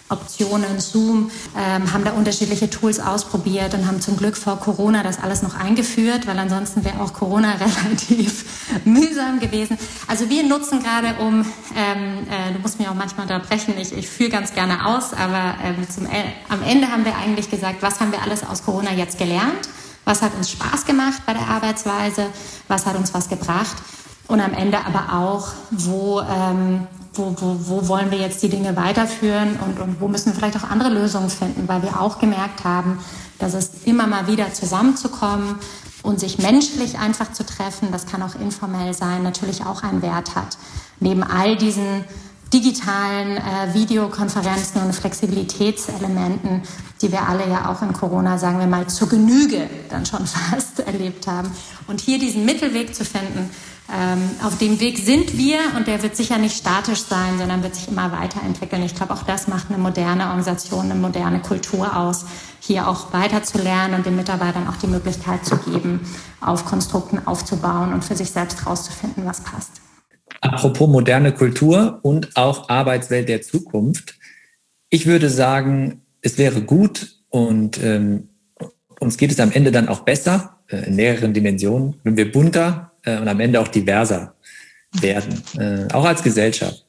Optionen, 0.09 0.79
Zoom, 0.79 1.31
ähm, 1.57 1.91
haben 1.91 2.03
da 2.03 2.11
unterschiedliche 2.11 2.69
Tools 2.69 2.99
ausprobiert 2.99 3.73
und 3.73 3.87
haben 3.87 4.01
zum 4.01 4.17
Glück 4.17 4.37
vor 4.37 4.59
Corona 4.59 5.01
das 5.01 5.21
alles 5.21 5.41
noch 5.41 5.55
eingeführt, 5.55 6.27
weil 6.27 6.37
ansonsten 6.37 6.85
wäre 6.85 7.01
auch 7.01 7.13
Corona 7.13 7.53
relativ 7.85 8.45
mühsam 8.85 9.39
gewesen. 9.39 9.77
Also 10.07 10.29
wir 10.29 10.43
nutzen 10.43 10.83
gerade 10.83 11.15
um, 11.19 11.45
ähm, 11.75 12.27
äh, 12.29 12.53
du 12.53 12.59
musst 12.59 12.77
mich 12.77 12.87
auch 12.87 12.93
manchmal 12.93 13.23
unterbrechen, 13.25 13.73
ich, 13.79 13.93
ich 13.93 14.07
führe 14.07 14.29
ganz 14.29 14.53
gerne 14.53 14.85
aus, 14.85 15.13
aber 15.13 15.55
ähm, 15.63 15.87
zum, 15.89 16.05
äh, 16.05 16.23
am 16.49 16.61
Ende 16.61 16.91
haben 16.91 17.03
wir 17.03 17.15
eigentlich 17.15 17.49
gesagt, 17.49 17.81
was 17.81 17.99
haben 17.99 18.11
wir 18.11 18.21
alles 18.21 18.45
aus 18.45 18.63
Corona 18.63 18.93
jetzt 18.93 19.17
gelernt? 19.17 19.69
Was 20.03 20.21
hat 20.21 20.35
uns 20.35 20.51
Spaß 20.51 20.85
gemacht 20.85 21.23
bei 21.25 21.33
der 21.33 21.47
Arbeitsweise? 21.47 22.27
Was 22.67 22.85
hat 22.85 22.95
uns 22.95 23.11
was 23.15 23.27
gebracht? 23.27 23.75
Und 24.27 24.39
am 24.39 24.53
Ende 24.53 24.77
aber 24.85 25.13
auch, 25.13 25.47
wo, 25.71 26.21
ähm, 26.21 26.87
wo, 27.17 27.35
wo, 27.39 27.57
wo 27.59 27.87
wollen 27.87 28.11
wir 28.11 28.17
jetzt 28.17 28.43
die 28.43 28.49
Dinge 28.49 28.75
weiterführen 28.75 29.59
und, 29.65 29.79
und 29.79 30.01
wo 30.01 30.07
müssen 30.07 30.27
wir 30.27 30.33
vielleicht 30.33 30.57
auch 30.57 30.69
andere 30.69 30.89
Lösungen 30.89 31.29
finden, 31.29 31.67
weil 31.67 31.81
wir 31.81 31.99
auch 31.99 32.19
gemerkt 32.19 32.63
haben, 32.63 32.99
dass 33.39 33.53
es 33.53 33.71
immer 33.85 34.07
mal 34.07 34.27
wieder 34.27 34.53
zusammenzukommen 34.53 35.55
und 36.03 36.19
sich 36.19 36.37
menschlich 36.37 36.99
einfach 36.99 37.31
zu 37.33 37.45
treffen, 37.45 37.89
das 37.91 38.05
kann 38.05 38.21
auch 38.21 38.35
informell 38.35 38.93
sein, 38.93 39.23
natürlich 39.23 39.65
auch 39.65 39.83
einen 39.83 40.01
Wert 40.01 40.35
hat. 40.35 40.57
Neben 40.99 41.23
all 41.23 41.57
diesen 41.57 42.05
digitalen 42.53 43.37
äh, 43.37 43.73
Videokonferenzen 43.73 44.81
und 44.81 44.93
Flexibilitätselementen, 44.93 46.61
die 47.01 47.11
wir 47.11 47.27
alle 47.27 47.49
ja 47.49 47.69
auch 47.69 47.81
in 47.81 47.91
Corona, 47.91 48.37
sagen 48.37 48.59
wir 48.59 48.67
mal, 48.67 48.87
zur 48.87 49.09
Genüge 49.09 49.69
dann 49.89 50.05
schon 50.05 50.25
fast 50.51 50.79
erlebt 50.79 51.27
haben. 51.27 51.51
Und 51.87 51.99
hier 51.99 52.19
diesen 52.19 52.45
Mittelweg 52.45 52.95
zu 52.95 53.03
finden, 53.03 53.49
auf 54.43 54.57
dem 54.57 54.79
Weg 54.79 54.97
sind 54.97 55.37
wir 55.37 55.59
und 55.77 55.87
der 55.87 56.01
wird 56.01 56.15
sicher 56.15 56.39
nicht 56.39 56.57
statisch 56.57 57.03
sein, 57.03 57.37
sondern 57.37 57.61
wird 57.61 57.75
sich 57.75 57.87
immer 57.87 58.11
weiterentwickeln. 58.11 58.81
Ich 58.83 58.95
glaube, 58.95 59.13
auch 59.13 59.23
das 59.23 59.47
macht 59.47 59.69
eine 59.69 59.77
moderne 59.77 60.25
Organisation, 60.25 60.85
eine 60.85 60.95
moderne 60.95 61.39
Kultur 61.39 61.95
aus, 61.95 62.25
hier 62.59 62.87
auch 62.87 63.13
weiter 63.13 63.43
zu 63.43 63.59
lernen 63.59 63.93
und 63.93 64.05
den 64.05 64.15
Mitarbeitern 64.15 64.67
auch 64.67 64.77
die 64.77 64.87
Möglichkeit 64.87 65.45
zu 65.45 65.57
geben, 65.57 65.99
auf 66.41 66.65
Konstrukten 66.65 67.27
aufzubauen 67.27 67.93
und 67.93 68.03
für 68.03 68.15
sich 68.15 68.31
selbst 68.31 68.61
herauszufinden, 68.61 69.23
was 69.25 69.41
passt. 69.41 69.81
Apropos 70.41 70.89
moderne 70.89 71.31
Kultur 71.31 71.99
und 72.01 72.35
auch 72.35 72.69
Arbeitswelt 72.69 73.29
der 73.29 73.43
Zukunft. 73.43 74.15
Ich 74.89 75.05
würde 75.05 75.29
sagen, 75.29 76.01
es 76.21 76.39
wäre 76.39 76.61
gut 76.61 77.19
und 77.29 77.81
ähm, 77.83 78.29
uns 78.99 79.17
geht 79.17 79.31
es 79.31 79.39
am 79.39 79.51
Ende 79.51 79.71
dann 79.71 79.89
auch 79.89 79.99
besser, 79.99 80.57
äh, 80.67 80.87
in 80.87 80.95
mehreren 80.95 81.33
Dimensionen, 81.33 81.95
wenn 82.03 82.17
wir 82.17 82.31
bunter 82.31 82.91
äh, 83.05 83.17
und 83.17 83.27
am 83.27 83.39
Ende 83.39 83.59
auch 83.59 83.67
diverser 83.67 84.35
werden, 85.01 85.41
äh, 85.57 85.93
auch 85.93 86.05
als 86.05 86.23
Gesellschaft. 86.23 86.85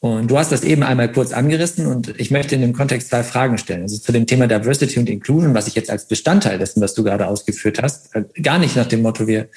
Und 0.00 0.30
du 0.30 0.38
hast 0.38 0.52
das 0.52 0.62
eben 0.62 0.82
einmal 0.82 1.10
kurz 1.10 1.32
angerissen 1.32 1.86
und 1.86 2.14
ich 2.20 2.30
möchte 2.30 2.54
in 2.54 2.60
dem 2.60 2.74
Kontext 2.74 3.08
zwei 3.08 3.22
Fragen 3.22 3.58
stellen. 3.58 3.82
Also 3.82 3.98
zu 3.98 4.12
dem 4.12 4.26
Thema 4.26 4.46
Diversity 4.46 5.00
und 5.00 5.08
Inclusion, 5.08 5.54
was 5.54 5.66
ich 5.66 5.74
jetzt 5.74 5.90
als 5.90 6.06
Bestandteil 6.06 6.58
dessen, 6.58 6.80
was 6.80 6.94
du 6.94 7.02
gerade 7.02 7.26
ausgeführt 7.26 7.82
hast, 7.82 8.14
äh, 8.14 8.24
gar 8.42 8.58
nicht 8.58 8.76
nach 8.76 8.86
dem 8.86 9.02
Motto, 9.02 9.26
wir 9.26 9.48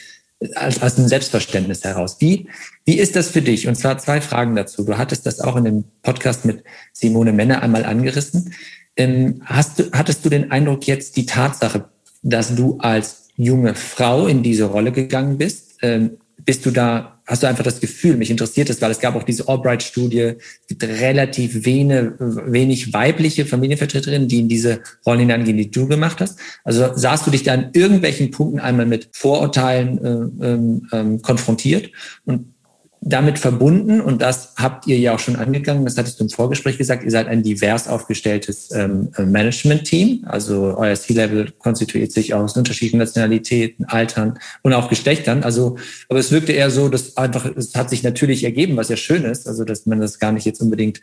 als, 0.56 0.82
als 0.82 0.98
ein 0.98 1.08
Selbstverständnis 1.08 1.84
heraus. 1.84 2.18
Wie, 2.20 2.48
wie 2.86 2.98
ist 2.98 3.16
das 3.16 3.30
für 3.30 3.42
dich? 3.42 3.68
Und 3.68 3.76
zwar 3.76 3.98
zwei 3.98 4.22
Fragen 4.22 4.56
dazu. 4.56 4.84
Du 4.86 4.98
hattest 4.98 5.26
das 5.26 5.42
auch 5.42 5.56
in 5.56 5.66
dem 5.66 5.84
Podcast 6.02 6.46
mit 6.46 6.64
Simone 6.94 7.34
Männer 7.34 7.62
einmal 7.62 7.86
angerissen. 7.86 8.54
Ähm, 8.96 9.42
hast 9.46 9.80
du, 9.80 9.92
hattest 9.92 10.24
du 10.24 10.30
den 10.30 10.52
Eindruck 10.52 10.88
jetzt 10.88 11.18
die 11.18 11.26
Tatsache, 11.26 11.90
dass 12.22 12.56
du 12.56 12.78
als 12.80 13.30
junge 13.36 13.76
Frau 13.76 14.28
in 14.28 14.44
diese 14.44 14.66
Rolle 14.66 14.92
gegangen 14.92 15.38
bist, 15.38 15.69
ähm, 15.82 16.18
bist 16.46 16.66
du 16.66 16.72
da 16.72 17.20
hast 17.30 17.44
du 17.44 17.48
einfach 17.48 17.64
das 17.64 17.80
Gefühl, 17.80 18.18
mich 18.18 18.32
interessiert 18.32 18.70
es, 18.70 18.82
weil 18.82 18.90
es 18.90 19.00
gab 19.00 19.16
auch 19.16 19.24
diese 19.24 19.48
Albright-Studie, 19.48 20.34
es 20.62 20.68
gibt 20.68 20.84
relativ 20.84 21.64
wenig, 21.64 22.14
wenig 22.18 22.92
weibliche 22.92 23.46
Familienvertreterinnen, 23.46 24.28
die 24.28 24.40
in 24.40 24.50
diese 24.50 24.82
Rollen 25.06 25.20
hineingehen, 25.20 25.58
die 25.58 25.70
du 25.70 25.88
gemacht 25.88 26.22
hast. 26.22 26.40
Also 26.64 26.92
sahst 26.96 27.28
du 27.28 27.32
dich 27.32 27.44
da 27.44 27.54
in 27.54 27.70
irgendwelchen 27.74 28.32
Punkten 28.32 28.60
einmal 28.60 28.88
mit 28.88 29.10
Vorurteilen 29.12 30.04
äh, 30.04 30.48
ähm, 30.48 30.88
ähm 30.92 31.22
konfrontiert 31.22 31.92
und 32.26 32.56
damit 33.02 33.40
verbunden, 33.40 34.02
und 34.02 34.22
das 34.22 34.54
habt 34.58 34.86
ihr 34.88 35.00
ja 35.00 35.16
auch 35.16 35.20
schon 35.20 35.38
angegangen, 35.38 35.86
das 35.86 35.98
hattest 35.98 36.20
du 36.20 36.26
im 36.26 36.30
Vorgespräch 36.30 36.78
gesagt, 36.78 37.04
ihr 37.04 37.12
seid 37.12 37.28
ein 37.28 37.44
divers 37.44 37.88
aufgestelltes 37.88 38.72
ähm, 38.74 39.10
Management-Team. 39.18 40.26
Also 40.26 40.76
euer 40.78 40.96
C-Level 40.96 41.52
konstituiert 41.60 42.12
sich 42.12 42.34
aus 42.34 42.58
unterschiedlichen 42.58 42.98
Nationalitäten, 42.98 43.86
Altern 43.86 44.38
und 44.64 44.74
auch 44.74 44.90
Geschlechtern. 44.90 45.44
Also, 45.44 45.78
aber 46.10 46.20
es 46.20 46.32
wirkte 46.32 46.52
eher 46.52 46.72
so, 46.72 46.90
dass 46.90 47.16
einfach, 47.16 47.46
es 47.46 47.74
hat 47.76 47.90
sich 47.90 48.04
natürlich 48.04 48.44
ergeben, 48.44 48.76
was 48.76 48.90
ja 48.90 48.98
schön 48.98 49.24
ist, 49.24 49.48
also 49.48 49.64
dass 49.64 49.86
man 49.86 50.02
das 50.02 50.20
gar 50.20 50.34
nicht 50.34 50.46
jetzt 50.46 50.62
unbedingt 50.62 51.00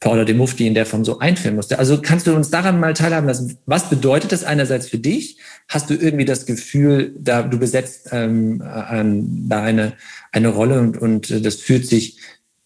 Paula 0.00 0.24
de 0.24 0.34
Mufti 0.34 0.66
in 0.66 0.74
der 0.74 0.86
Form 0.86 1.04
so 1.04 1.18
einführen 1.18 1.56
musste. 1.56 1.78
Also 1.78 2.00
kannst 2.02 2.26
du 2.26 2.34
uns 2.34 2.50
daran 2.50 2.78
mal 2.78 2.94
teilhaben 2.94 3.26
lassen? 3.26 3.58
Was 3.66 3.88
bedeutet 3.88 4.32
das 4.32 4.44
einerseits 4.44 4.88
für 4.88 4.98
dich? 4.98 5.38
Hast 5.68 5.88
du 5.88 5.94
irgendwie 5.94 6.24
das 6.24 6.46
Gefühl, 6.46 7.14
da 7.18 7.42
du 7.42 7.58
besetzt 7.58 8.08
ähm, 8.12 8.62
ähm, 8.90 9.48
da 9.48 9.62
eine, 9.62 9.94
eine 10.32 10.48
Rolle 10.48 10.80
und, 10.80 10.98
und 10.98 11.44
das 11.44 11.56
fühlt 11.56 11.86
sich 11.86 12.18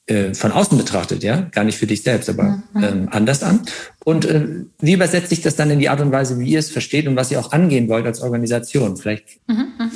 äh, 0.08 0.34
von 0.34 0.52
außen 0.52 0.78
betrachtet, 0.78 1.22
ja, 1.22 1.42
gar 1.52 1.64
nicht 1.64 1.76
für 1.76 1.86
dich 1.86 2.02
selbst, 2.02 2.30
aber 2.30 2.62
mhm. 2.72 2.82
ähm, 2.82 3.08
anders 3.10 3.42
an. 3.42 3.60
Und 4.04 4.24
äh, 4.24 4.64
wie 4.80 4.94
übersetzt 4.94 5.28
sich 5.28 5.42
das 5.42 5.54
dann 5.54 5.70
in 5.70 5.80
die 5.80 5.90
Art 5.90 6.00
und 6.00 6.12
Weise, 6.12 6.38
wie 6.38 6.48
ihr 6.48 6.58
es 6.58 6.70
versteht 6.70 7.06
und 7.06 7.16
was 7.16 7.30
ihr 7.30 7.38
auch 7.38 7.52
angehen 7.52 7.88
wollt 7.88 8.06
als 8.06 8.22
Organisation? 8.22 8.96
Vielleicht. 8.96 9.38
Mhm, 9.48 9.72
mh. 9.78 9.90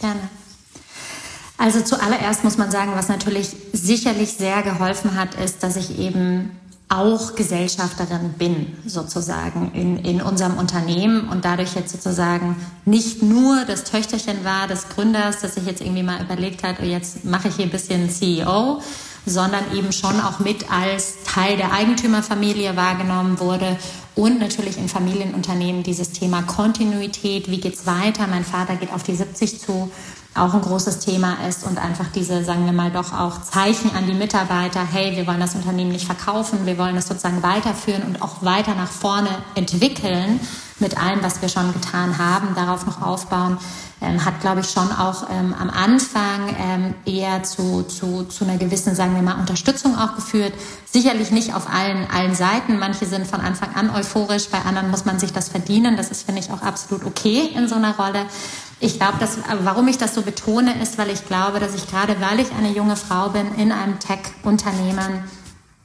Gerne. 0.00 0.20
Also 1.58 1.80
zuallererst 1.80 2.42
muss 2.42 2.58
man 2.58 2.72
sagen, 2.72 2.90
was 2.96 3.08
natürlich 3.08 3.50
sicherlich 3.72 4.32
sehr 4.32 4.62
geholfen 4.62 5.14
hat, 5.14 5.36
ist, 5.36 5.62
dass 5.62 5.76
ich 5.76 5.96
eben 5.96 6.50
auch 6.92 7.34
Gesellschafterin 7.34 8.34
bin, 8.38 8.66
sozusagen, 8.86 9.72
in, 9.72 9.98
in 9.98 10.20
unserem 10.20 10.58
Unternehmen 10.58 11.28
und 11.28 11.44
dadurch 11.44 11.74
jetzt 11.74 11.92
sozusagen 11.92 12.56
nicht 12.84 13.22
nur 13.22 13.64
das 13.64 13.84
Töchterchen 13.84 14.44
war 14.44 14.68
des 14.68 14.88
Gründers, 14.90 15.40
das 15.40 15.54
sich 15.54 15.64
jetzt 15.64 15.80
irgendwie 15.80 16.02
mal 16.02 16.22
überlegt 16.22 16.62
hat, 16.62 16.76
oh, 16.82 16.84
jetzt 16.84 17.24
mache 17.24 17.48
ich 17.48 17.56
hier 17.56 17.64
ein 17.64 17.70
bisschen 17.70 18.10
CEO, 18.10 18.82
sondern 19.24 19.64
eben 19.74 19.92
schon 19.92 20.20
auch 20.20 20.38
mit 20.40 20.70
als 20.70 21.22
Teil 21.24 21.56
der 21.56 21.72
Eigentümerfamilie 21.72 22.76
wahrgenommen 22.76 23.40
wurde 23.40 23.78
und 24.14 24.40
natürlich 24.40 24.76
in 24.76 24.88
Familienunternehmen 24.88 25.82
dieses 25.82 26.10
Thema 26.10 26.42
Kontinuität, 26.42 27.50
wie 27.50 27.60
geht's 27.60 27.86
weiter? 27.86 28.26
Mein 28.26 28.44
Vater 28.44 28.76
geht 28.76 28.92
auf 28.92 29.02
die 29.02 29.14
70 29.14 29.60
zu 29.60 29.90
auch 30.34 30.54
ein 30.54 30.62
großes 30.62 31.00
Thema 31.00 31.36
ist 31.46 31.64
und 31.64 31.78
einfach 31.78 32.06
diese, 32.14 32.44
sagen 32.44 32.64
wir 32.64 32.72
mal, 32.72 32.90
doch 32.90 33.12
auch 33.12 33.42
Zeichen 33.42 33.94
an 33.94 34.06
die 34.06 34.14
Mitarbeiter, 34.14 34.80
hey, 34.84 35.14
wir 35.16 35.26
wollen 35.26 35.40
das 35.40 35.54
Unternehmen 35.54 35.92
nicht 35.92 36.06
verkaufen, 36.06 36.64
wir 36.64 36.78
wollen 36.78 36.96
es 36.96 37.06
sozusagen 37.06 37.42
weiterführen 37.42 38.02
und 38.02 38.22
auch 38.22 38.42
weiter 38.42 38.74
nach 38.74 38.90
vorne 38.90 39.28
entwickeln 39.54 40.40
mit 40.82 40.98
allem, 40.98 41.22
was 41.22 41.40
wir 41.40 41.48
schon 41.48 41.72
getan 41.72 42.18
haben, 42.18 42.54
darauf 42.54 42.84
noch 42.84 43.00
aufbauen, 43.00 43.56
ähm, 44.02 44.22
hat, 44.24 44.40
glaube 44.40 44.60
ich, 44.60 44.70
schon 44.70 44.90
auch 44.92 45.30
ähm, 45.30 45.54
am 45.58 45.70
Anfang 45.70 46.54
ähm, 46.58 46.94
eher 47.06 47.42
zu, 47.44 47.84
zu, 47.84 48.24
zu 48.24 48.44
einer 48.44 48.58
gewissen, 48.58 48.94
sagen 48.94 49.14
wir 49.14 49.22
mal, 49.22 49.38
Unterstützung 49.38 49.96
auch 49.96 50.16
geführt. 50.16 50.52
Sicherlich 50.90 51.30
nicht 51.30 51.54
auf 51.54 51.72
allen, 51.72 52.10
allen 52.10 52.34
Seiten. 52.34 52.78
Manche 52.78 53.06
sind 53.06 53.26
von 53.26 53.40
Anfang 53.40 53.74
an 53.74 53.90
euphorisch, 53.90 54.48
bei 54.50 54.58
anderen 54.58 54.90
muss 54.90 55.04
man 55.04 55.18
sich 55.18 55.32
das 55.32 55.48
verdienen. 55.48 55.96
Das 55.96 56.10
ist, 56.10 56.24
finde 56.24 56.40
ich, 56.40 56.50
auch 56.50 56.62
absolut 56.62 57.06
okay 57.06 57.48
in 57.54 57.68
so 57.68 57.76
einer 57.76 57.96
Rolle. 57.96 58.26
Ich 58.80 58.98
glaube, 58.98 59.18
dass, 59.20 59.38
warum 59.62 59.86
ich 59.86 59.98
das 59.98 60.14
so 60.14 60.22
betone, 60.22 60.82
ist, 60.82 60.98
weil 60.98 61.10
ich 61.10 61.26
glaube, 61.28 61.60
dass 61.60 61.74
ich 61.74 61.88
gerade, 61.88 62.16
weil 62.20 62.40
ich 62.40 62.52
eine 62.52 62.72
junge 62.72 62.96
Frau 62.96 63.28
bin 63.28 63.54
in 63.54 63.70
einem 63.70 64.00
Tech-Unternehmen, 64.00 65.22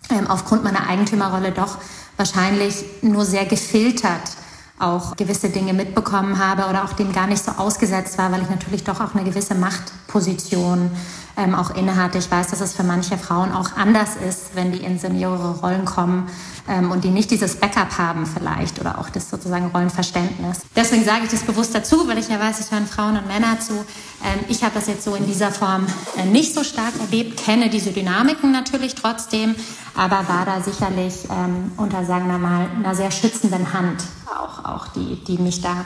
ähm, 0.10 0.28
aufgrund 0.28 0.64
meiner 0.64 0.90
Eigentümerrolle 0.90 1.52
doch 1.52 1.78
wahrscheinlich 2.16 2.84
nur 3.04 3.26
sehr 3.26 3.46
gefiltert 3.46 4.37
auch 4.80 5.16
gewisse 5.16 5.50
Dinge 5.50 5.74
mitbekommen 5.74 6.38
habe 6.38 6.70
oder 6.70 6.84
auch 6.84 6.94
dem 6.94 7.12
gar 7.12 7.28
nicht 7.28 7.44
so 7.44 7.52
ausgesetzt 7.52 8.18
war, 8.18 8.32
weil 8.32 8.42
ich 8.42 8.50
natürlich 8.50 8.84
doch 8.84 9.02
auch 9.02 9.16
eine 9.16 9.24
gewisse 9.24 9.56
Machtposition 9.56 10.92
ähm, 11.38 11.54
auch 11.54 11.70
innehatte. 11.76 12.18
Ich 12.18 12.30
weiß, 12.30 12.48
dass 12.48 12.62
es 12.62 12.74
für 12.74 12.84
manche 12.84 13.18
Frauen 13.18 13.52
auch 13.52 13.78
anders 13.78 14.16
ist, 14.28 14.56
wenn 14.56 14.72
die 14.72 14.80
in 14.80 14.98
seniore 14.98 15.60
Rollen 15.60 15.86
kommen 15.86 16.30
ähm, 16.68 16.92
und 16.92 17.04
die 17.04 17.10
nicht 17.10 17.30
dieses 17.30 17.56
Backup 17.56 17.98
haben 17.98 18.26
vielleicht 18.26 18.80
oder 18.80 18.98
auch 18.98 19.10
das 19.10 19.30
sozusagen 19.30 19.68
Rollenverständnis. 19.68 20.62
Deswegen 20.76 21.06
sage 21.06 21.26
ich 21.26 21.32
das 21.32 21.44
bewusst 21.44 21.76
dazu, 21.76 22.08
weil 22.08 22.18
ich 22.18 22.28
ja 22.28 22.40
weiß, 22.40 22.60
es 22.60 22.72
hören 22.72 22.88
Frauen 22.88 23.18
und 23.18 23.28
Männer 23.28 23.60
zu. 23.60 23.74
Ähm, 23.74 24.40
ich 24.50 24.64
habe 24.64 24.74
das 24.74 24.88
jetzt 24.88 25.04
so 25.04 25.14
in 25.14 25.28
dieser 25.28 25.52
Form 25.52 25.86
äh, 26.18 26.26
nicht 26.26 26.54
so 26.56 26.64
stark 26.64 26.94
erlebt, 27.00 27.38
kenne 27.38 27.70
diese 27.70 27.92
Dynamiken 27.92 28.52
natürlich 28.52 28.96
trotzdem, 28.96 29.56
aber 29.96 30.28
war 30.28 30.46
da 30.46 30.62
sicherlich 30.62 31.28
ähm, 31.30 31.72
unter, 31.78 32.04
sagen 32.04 32.28
wir 32.28 32.40
mal, 32.40 32.68
einer 32.76 32.96
sehr 32.96 33.12
schützenden 33.12 33.74
Hand 33.74 34.04
auch, 34.26 34.66
auch 34.66 34.88
die, 34.88 35.24
die 35.24 35.38
mich 35.38 35.62
da 35.62 35.86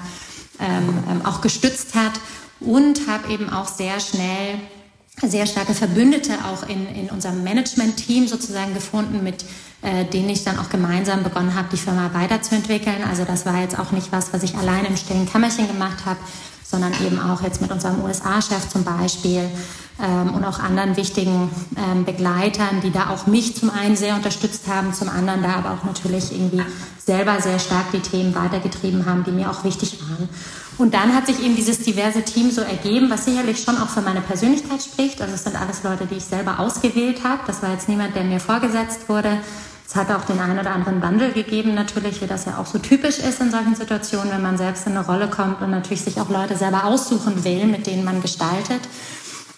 ähm, 0.60 1.04
ähm 1.10 1.26
auch 1.26 1.42
gestützt 1.42 1.96
hat 1.96 2.14
und 2.62 3.08
habe 3.08 3.32
eben 3.32 3.50
auch 3.50 3.68
sehr 3.68 4.00
schnell 4.00 4.60
sehr 5.18 5.46
starke 5.46 5.74
Verbündete 5.74 6.34
auch 6.46 6.68
in, 6.68 6.88
in 6.96 7.10
unserem 7.10 7.44
Management-Team 7.44 8.28
sozusagen 8.28 8.74
gefunden, 8.74 9.24
mit 9.24 9.46
äh, 9.82 10.06
denen 10.06 10.30
ich 10.30 10.44
dann 10.44 10.60
auch 10.60 10.70
gemeinsam 10.70 11.24
begonnen 11.24 11.56
habe, 11.56 11.68
die 11.72 11.78
Firma 11.78 12.12
weiterzuentwickeln. 12.14 13.04
Also 13.08 13.26
das 13.26 13.46
war 13.46 13.62
jetzt 13.62 13.78
auch 13.78 13.92
nicht 13.92 14.12
was, 14.12 14.34
was 14.34 14.44
ich 14.44 14.56
alleine 14.56 14.88
im 14.88 14.98
stillen 14.98 15.30
Kämmerchen 15.30 15.68
gemacht 15.68 16.06
habe, 16.06 16.20
sondern 16.64 16.94
eben 17.06 17.20
auch 17.20 17.42
jetzt 17.42 17.62
mit 17.62 17.72
unserem 17.72 18.04
USA-Chef 18.04 18.70
zum 18.70 18.84
Beispiel 18.84 19.50
ähm, 20.02 20.34
und 20.34 20.46
auch 20.46 20.60
anderen 20.60 20.96
wichtigen 20.98 21.50
ähm, 21.78 22.06
Begleitern, 22.06 22.82
die 22.82 22.92
da 22.92 23.10
auch 23.10 23.28
mich 23.28 23.56
zum 23.56 23.70
einen 23.70 23.96
sehr 23.96 24.16
unterstützt 24.16 24.68
haben, 24.68 24.94
zum 24.94 25.10
anderen 25.10 25.44
da 25.44 25.56
aber 25.56 25.72
auch 25.72 25.84
natürlich 25.84 26.32
irgendwie 26.32 26.64
selber 27.04 27.42
sehr 27.42 27.60
stark 27.60 27.92
die 27.92 28.00
Themen 28.00 28.34
weitergetrieben 28.34 29.06
haben, 29.06 29.24
die 29.24 29.32
mir 29.32 29.50
auch 29.52 29.64
wichtig 29.64 30.00
waren. 30.02 30.30
Und 30.78 30.94
dann 30.94 31.14
hat 31.14 31.28
sich 31.28 31.44
eben 31.44 31.56
dieses 31.56 31.80
diverse 31.80 32.24
Team 32.24 32.50
so 32.50 32.62
ergeben, 32.62 33.10
was 33.10 33.26
sicherlich 33.26 33.62
schon 33.62 33.78
auch 33.78 33.90
für 33.90 34.02
meine 34.02 34.22
Persönlichkeit 34.22 34.82
spricht. 34.82 35.22
Also 35.22 35.36
es 35.36 35.44
sind 35.44 35.60
alles 35.60 35.84
Leute, 35.84 36.06
die 36.06 36.16
ich 36.16 36.26
selber 36.26 36.60
ausgewählt 36.60 37.24
habe. 37.24 37.42
Das 37.46 37.62
war 37.62 37.72
jetzt 37.72 37.90
niemand, 37.90 38.16
der 38.16 38.24
mir 38.24 38.40
vorgesetzt 38.40 39.08
wurde. 39.08 39.38
Es 39.92 39.96
hat 39.96 40.10
auch 40.10 40.24
den 40.24 40.40
einen 40.40 40.58
oder 40.58 40.72
anderen 40.72 41.02
Wandel 41.02 41.34
gegeben, 41.34 41.74
natürlich, 41.74 42.22
wie 42.22 42.26
das 42.26 42.46
ja 42.46 42.58
auch 42.58 42.66
so 42.66 42.80
typisch 42.80 43.20
ist 43.20 43.42
in 43.42 43.52
solchen 43.52 43.76
Situationen, 43.76 44.32
wenn 44.32 44.42
man 44.42 44.58
selbst 44.58 44.88
in 44.88 44.96
eine 44.96 45.06
Rolle 45.06 45.28
kommt 45.28 45.62
und 45.62 45.70
natürlich 45.70 46.02
sich 46.02 46.22
auch 46.22 46.30
Leute 46.30 46.56
selber 46.56 46.86
aussuchen 46.86 47.44
will, 47.44 47.66
mit 47.66 47.88
denen 47.88 48.06
man 48.06 48.22
gestaltet. 48.22 48.80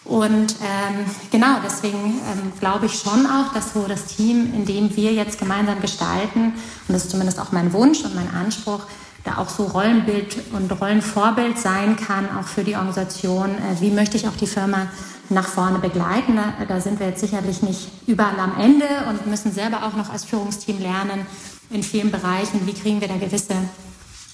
Und 0.06 0.56
ähm, 0.60 1.06
genau, 1.32 1.58
deswegen 1.64 2.20
ähm, 2.32 2.52
glaube 2.60 2.88
ich 2.88 2.96
schon 2.96 3.28
auch, 3.28 3.54
dass 3.54 3.74
so 3.74 3.86
das 3.88 4.06
Team, 4.06 4.52
in 4.56 4.66
dem 4.66 4.96
wir 4.96 5.14
jetzt 5.14 5.38
gemeinsam 5.38 5.80
gestalten, 5.82 6.54
und 6.88 6.90
das 6.90 7.04
ist 7.04 7.12
zumindest 7.12 7.40
auch 7.40 7.52
mein 7.52 7.72
Wunsch 7.72 8.04
und 8.04 8.16
mein 8.16 8.34
Anspruch, 8.34 8.82
da 9.24 9.38
auch 9.38 9.50
so 9.50 9.64
Rollenbild 9.64 10.38
und 10.52 10.72
Rollenvorbild 10.82 11.58
sein 11.58 11.96
kann, 11.96 12.26
auch 12.38 12.48
für 12.48 12.64
die 12.64 12.76
Organisation. 12.76 13.52
Äh, 13.52 13.82
wie 13.82 13.92
möchte 13.92 14.18
ich 14.18 14.28
auch 14.28 14.36
die 14.36 14.48
Firma 14.48 14.88
nach 15.30 15.48
vorne 15.48 15.80
begleiten? 15.80 16.36
Da, 16.36 16.66
da 16.68 16.82
sind 16.82 17.00
wir 17.00 17.08
jetzt 17.08 17.22
sicherlich 17.22 17.62
nicht 17.62 17.90
überall 18.08 18.40
am 18.40 18.60
Ende 18.60 18.86
und 19.10 19.26
müssen 19.28 19.52
selber 19.52 19.84
auch 19.84 19.96
noch 19.96 20.10
als 20.10 20.26
Führungsteam 20.26 20.80
lernen 20.80 21.26
in 21.70 21.84
vielen 21.84 22.12
Bereichen. 22.12 22.66
Wie 22.66 22.74
kriegen 22.74 23.02
wir 23.02 23.08
da 23.08 23.18
gewisse 23.18 23.54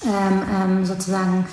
ähm, 0.04 0.44
ähm 0.62 0.86
sozusagen 0.86 1.46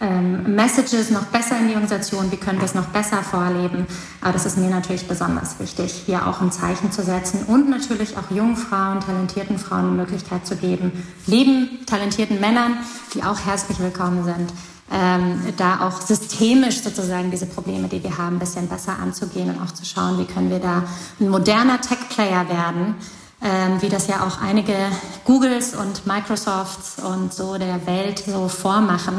ähm, 0.00 0.54
Messages 0.54 1.10
noch 1.10 1.26
besser 1.26 1.58
in 1.58 1.68
die 1.68 1.74
Organisation, 1.74 2.30
wie 2.30 2.36
können 2.36 2.58
wir 2.58 2.64
es 2.64 2.74
noch 2.74 2.86
besser 2.86 3.22
vorleben. 3.22 3.86
Aber 4.20 4.32
das 4.32 4.46
ist 4.46 4.58
mir 4.58 4.70
natürlich 4.70 5.06
besonders 5.06 5.58
wichtig, 5.60 6.02
hier 6.06 6.26
auch 6.26 6.40
ein 6.40 6.50
Zeichen 6.50 6.90
zu 6.90 7.02
setzen 7.02 7.44
und 7.46 7.70
natürlich 7.70 8.16
auch 8.16 8.30
jungen 8.34 8.56
Frauen, 8.56 9.00
talentierten 9.00 9.58
Frauen 9.58 9.92
die 9.92 9.96
Möglichkeit 9.96 10.46
zu 10.46 10.56
geben, 10.56 10.92
lieben, 11.26 11.84
talentierten 11.86 12.40
Männern, 12.40 12.78
die 13.14 13.22
auch 13.22 13.38
herzlich 13.46 13.78
willkommen 13.78 14.24
sind, 14.24 14.52
ähm, 14.92 15.40
da 15.56 15.86
auch 15.86 16.00
systemisch 16.00 16.82
sozusagen 16.82 17.30
diese 17.30 17.46
Probleme, 17.46 17.88
die 17.88 18.02
wir 18.02 18.18
haben, 18.18 18.36
ein 18.36 18.40
bisschen 18.40 18.68
besser 18.68 18.98
anzugehen 18.98 19.50
und 19.50 19.62
auch 19.62 19.72
zu 19.72 19.84
schauen, 19.84 20.18
wie 20.18 20.24
können 20.24 20.50
wir 20.50 20.58
da 20.58 20.84
ein 21.20 21.28
moderner 21.28 21.80
Tech-Player 21.80 22.48
werden, 22.48 22.96
ähm, 23.44 23.82
wie 23.82 23.90
das 23.90 24.06
ja 24.06 24.26
auch 24.26 24.40
einige 24.40 24.74
Googles 25.24 25.74
und 25.74 26.06
Microsofts 26.06 26.96
und 26.98 27.32
so 27.32 27.58
der 27.58 27.86
Welt 27.86 28.18
so 28.26 28.48
vormachen. 28.48 29.14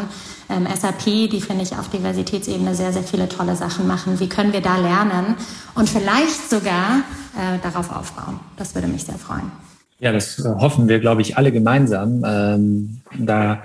Ähm, 0.49 0.67
SAP, 0.67 1.29
die 1.29 1.41
finde 1.41 1.63
ich 1.63 1.73
auf 1.73 1.89
Diversitätsebene 1.89 2.73
sehr, 2.73 2.91
sehr 2.91 3.03
viele 3.03 3.29
tolle 3.29 3.55
Sachen 3.55 3.87
machen. 3.87 4.19
Wie 4.19 4.27
können 4.27 4.51
wir 4.51 4.61
da 4.61 4.77
lernen 4.77 5.35
und 5.75 5.89
vielleicht 5.89 6.49
sogar 6.49 7.03
äh, 7.37 7.59
darauf 7.61 7.95
aufbauen? 7.95 8.39
Das 8.57 8.73
würde 8.73 8.87
mich 8.87 9.03
sehr 9.03 9.17
freuen. 9.17 9.51
Ja, 9.99 10.11
das 10.11 10.43
hoffen 10.43 10.87
wir, 10.89 10.99
glaube 10.99 11.21
ich, 11.21 11.37
alle 11.37 11.51
gemeinsam. 11.51 12.23
Ähm, 12.25 13.01
da 13.17 13.63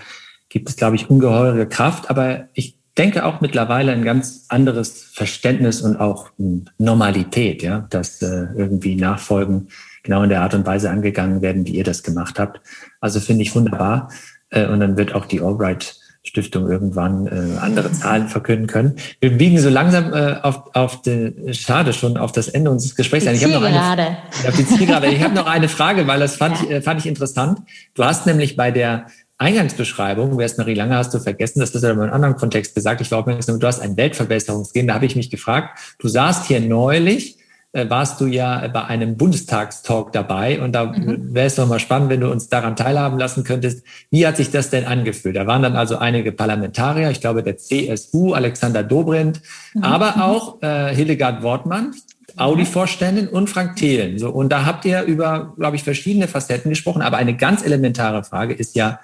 gibt 0.50 0.68
es, 0.68 0.76
glaube 0.76 0.96
ich, 0.96 1.08
ungeheure 1.08 1.66
Kraft. 1.66 2.10
Aber 2.10 2.44
ich 2.52 2.76
denke 2.98 3.24
auch 3.24 3.40
mittlerweile 3.40 3.92
ein 3.92 4.04
ganz 4.04 4.44
anderes 4.48 5.02
Verständnis 5.02 5.80
und 5.80 5.96
auch 5.96 6.30
Normalität, 6.78 7.62
ja, 7.62 7.86
dass 7.90 8.20
äh, 8.22 8.46
irgendwie 8.56 8.94
Nachfolgen 8.94 9.68
genau 10.02 10.22
in 10.22 10.30
der 10.30 10.42
Art 10.42 10.54
und 10.54 10.66
Weise 10.66 10.90
angegangen 10.90 11.42
werden, 11.42 11.66
wie 11.66 11.76
ihr 11.76 11.84
das 11.84 12.02
gemacht 12.02 12.38
habt. 12.38 12.60
Also 13.00 13.20
finde 13.20 13.42
ich 13.42 13.54
wunderbar. 13.54 14.10
Äh, 14.50 14.66
und 14.66 14.80
dann 14.80 14.96
wird 14.96 15.14
auch 15.14 15.26
die 15.26 15.40
Albright 15.40 15.96
Stiftung 16.22 16.68
irgendwann 16.68 17.26
äh, 17.26 17.58
andere 17.58 17.90
Zahlen 17.92 18.28
verkünden 18.28 18.66
können. 18.66 18.96
Wir 19.20 19.36
biegen 19.36 19.58
so 19.58 19.70
langsam 19.70 20.12
äh, 20.12 20.36
auf, 20.42 20.74
auf 20.74 21.00
die, 21.00 21.54
schade 21.54 21.94
schon 21.94 22.18
auf 22.18 22.32
das 22.32 22.48
Ende 22.48 22.70
unseres 22.70 22.94
Gesprächs. 22.94 23.24
Die 23.24 23.30
ich 23.30 23.42
habe 23.42 23.54
noch 23.54 23.62
eine, 23.62 24.18
auf 24.46 24.54
die 24.56 24.66
Zielgerade. 24.66 25.06
Ich 25.06 25.22
habe 25.22 25.34
noch 25.34 25.46
eine 25.46 25.68
Frage, 25.68 26.06
weil 26.06 26.20
das 26.20 26.36
fand, 26.36 26.58
ja. 26.58 26.64
ich, 26.64 26.70
äh, 26.70 26.82
fand 26.82 27.00
ich 27.00 27.06
interessant. 27.06 27.60
Du 27.94 28.04
hast 28.04 28.26
nämlich 28.26 28.54
bei 28.54 28.70
der 28.70 29.06
Eingangsbeschreibung, 29.38 30.36
wer 30.36 30.44
ist 30.44 30.58
Marie 30.58 30.74
Lange, 30.74 30.94
hast 30.94 31.14
du 31.14 31.18
vergessen, 31.18 31.60
das 31.60 31.70
ist 31.70 31.82
ja 31.82 31.90
in 31.90 31.98
einem 31.98 32.12
anderen 32.12 32.36
Kontext 32.36 32.74
gesagt. 32.74 33.00
Ich 33.00 33.10
war 33.10 33.20
aufmerksam, 33.20 33.58
du 33.58 33.66
hast 33.66 33.80
ein 33.80 33.96
Weltverbesserungsgehen. 33.96 34.86
Da 34.86 34.94
habe 34.94 35.06
ich 35.06 35.16
mich 35.16 35.30
gefragt, 35.30 35.78
du 35.98 36.08
saßt 36.08 36.44
hier 36.46 36.60
neulich 36.60 37.38
warst 37.72 38.20
du 38.20 38.26
ja 38.26 38.66
bei 38.68 38.84
einem 38.84 39.16
Bundestagstalk 39.16 40.12
dabei 40.12 40.60
und 40.60 40.72
da 40.72 40.86
mhm. 40.86 41.32
wäre 41.34 41.46
es 41.46 41.54
doch 41.54 41.68
mal 41.68 41.78
spannend, 41.78 42.10
wenn 42.10 42.20
du 42.20 42.30
uns 42.30 42.48
daran 42.48 42.74
teilhaben 42.74 43.18
lassen 43.18 43.44
könntest. 43.44 43.84
Wie 44.10 44.26
hat 44.26 44.36
sich 44.36 44.50
das 44.50 44.70
denn 44.70 44.86
angefühlt? 44.86 45.36
Da 45.36 45.46
waren 45.46 45.62
dann 45.62 45.76
also 45.76 45.98
einige 45.98 46.32
Parlamentarier, 46.32 47.10
ich 47.10 47.20
glaube 47.20 47.44
der 47.44 47.58
CSU, 47.58 48.32
Alexander 48.32 48.82
Dobrindt, 48.82 49.40
mhm. 49.74 49.84
aber 49.84 50.16
mhm. 50.16 50.22
auch 50.22 50.62
äh, 50.62 50.94
Hildegard 50.94 51.42
Wortmann, 51.44 51.94
Audi-Vorständin 52.36 53.28
und 53.28 53.48
Frank 53.48 53.76
Thelen. 53.76 54.18
So, 54.18 54.30
und 54.30 54.50
da 54.50 54.64
habt 54.64 54.84
ihr 54.84 55.02
über, 55.02 55.54
glaube 55.56 55.76
ich, 55.76 55.84
verschiedene 55.84 56.26
Facetten 56.28 56.70
gesprochen. 56.70 57.02
Aber 57.02 57.18
eine 57.18 57.36
ganz 57.36 57.64
elementare 57.64 58.24
Frage 58.24 58.54
ist 58.54 58.74
ja, 58.76 59.00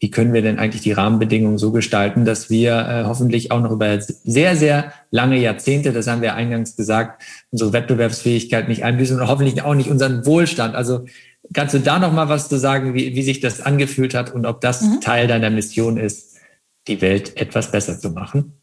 wie 0.00 0.10
können 0.10 0.32
wir 0.32 0.42
denn 0.42 0.58
eigentlich 0.58 0.82
die 0.82 0.92
Rahmenbedingungen 0.92 1.58
so 1.58 1.72
gestalten, 1.72 2.24
dass 2.24 2.50
wir 2.50 2.72
äh, 2.72 3.04
hoffentlich 3.04 3.50
auch 3.50 3.60
noch 3.60 3.72
über 3.72 4.00
sehr, 4.00 4.54
sehr 4.54 4.92
lange 5.10 5.38
Jahrzehnte, 5.38 5.92
das 5.92 6.06
haben 6.06 6.22
wir 6.22 6.34
eingangs 6.34 6.76
gesagt, 6.76 7.22
unsere 7.50 7.72
Wettbewerbsfähigkeit 7.72 8.68
nicht 8.68 8.84
einbüßen 8.84 9.18
und 9.18 9.26
hoffentlich 9.26 9.62
auch 9.62 9.74
nicht 9.74 9.90
unseren 9.90 10.24
Wohlstand. 10.24 10.76
Also 10.76 11.06
kannst 11.52 11.74
du 11.74 11.80
da 11.80 11.98
noch 11.98 12.12
mal 12.12 12.28
was 12.28 12.48
zu 12.48 12.58
sagen, 12.58 12.94
wie, 12.94 13.16
wie 13.16 13.22
sich 13.22 13.40
das 13.40 13.60
angefühlt 13.60 14.14
hat 14.14 14.32
und 14.32 14.46
ob 14.46 14.60
das 14.60 14.82
mhm. 14.82 15.00
Teil 15.00 15.26
deiner 15.26 15.50
Mission 15.50 15.96
ist, 15.96 16.36
die 16.86 17.00
Welt 17.00 17.36
etwas 17.36 17.72
besser 17.72 17.98
zu 17.98 18.10
machen? 18.10 18.57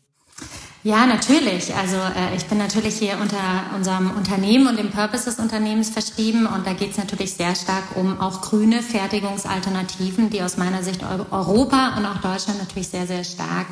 Ja, 0.85 1.07
natürlich. 1.07 1.73
Also 1.73 1.95
äh, 1.95 2.35
ich 2.37 2.45
bin 2.45 2.59
natürlich 2.59 2.99
hier 2.99 3.17
unter 3.19 3.39
unserem 3.75 4.11
Unternehmen 4.11 4.67
und 4.67 4.77
dem 4.77 4.91
Purpose 4.91 5.25
des 5.25 5.39
Unternehmens 5.39 5.89
verschrieben 5.89 6.45
und 6.45 6.67
da 6.67 6.73
geht 6.73 6.91
es 6.91 6.97
natürlich 6.99 7.33
sehr 7.33 7.55
stark 7.55 7.95
um 7.95 8.21
auch 8.21 8.41
grüne 8.41 8.83
Fertigungsalternativen, 8.83 10.29
die 10.29 10.43
aus 10.43 10.57
meiner 10.57 10.83
Sicht 10.83 11.01
Europa 11.31 11.97
und 11.97 12.05
auch 12.05 12.17
Deutschland 12.17 12.59
natürlich 12.59 12.89
sehr, 12.89 13.07
sehr 13.07 13.23
stark 13.23 13.65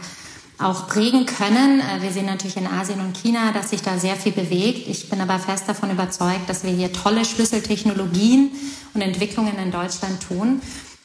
auch 0.57 0.88
prägen 0.88 1.28
können. 1.28 1.82
Äh, 1.82 2.01
wir 2.01 2.09
sehen 2.11 2.26
natürlich 2.26 2.57
in 2.57 2.66
Asien 2.66 2.99
und 2.99 3.16
China, 3.16 3.51
dass 3.53 3.70
sich 3.70 3.84
da 3.84 3.99
sehr 3.99 4.16
viel 4.16 4.32
bewegt. 4.32 4.88
Ich 4.88 5.07
bin 5.07 5.22
aber 5.22 5.38
fest 5.38 5.66
davon 5.68 5.91
überzeugt, 5.91 6.49
dass 6.49 6.64
wir 6.64 6.72
hier 6.72 6.91
tolle 6.91 7.26
Schlüsseltechnologien 7.26 8.49
und 8.95 9.01
Entwicklungen 9.01 9.59
in 9.59 9.70
Deutschland 9.70 10.20
tun. 10.28 10.64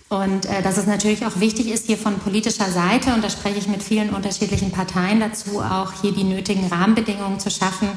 Und 0.08 0.46
äh, 0.46 0.62
dass 0.62 0.78
es 0.78 0.86
natürlich 0.86 1.26
auch 1.26 1.38
wichtig 1.38 1.70
ist, 1.70 1.86
hier 1.86 1.98
von 1.98 2.18
politischer 2.18 2.70
Seite, 2.70 3.12
und 3.12 3.22
da 3.22 3.28
spreche 3.28 3.58
ich 3.58 3.68
mit 3.68 3.82
vielen 3.82 4.10
unterschiedlichen 4.10 4.70
Parteien 4.70 5.20
dazu, 5.20 5.60
auch 5.60 5.92
hier 6.00 6.12
die 6.12 6.24
nötigen 6.24 6.66
Rahmenbedingungen 6.66 7.38
zu 7.40 7.50
schaffen. 7.50 7.88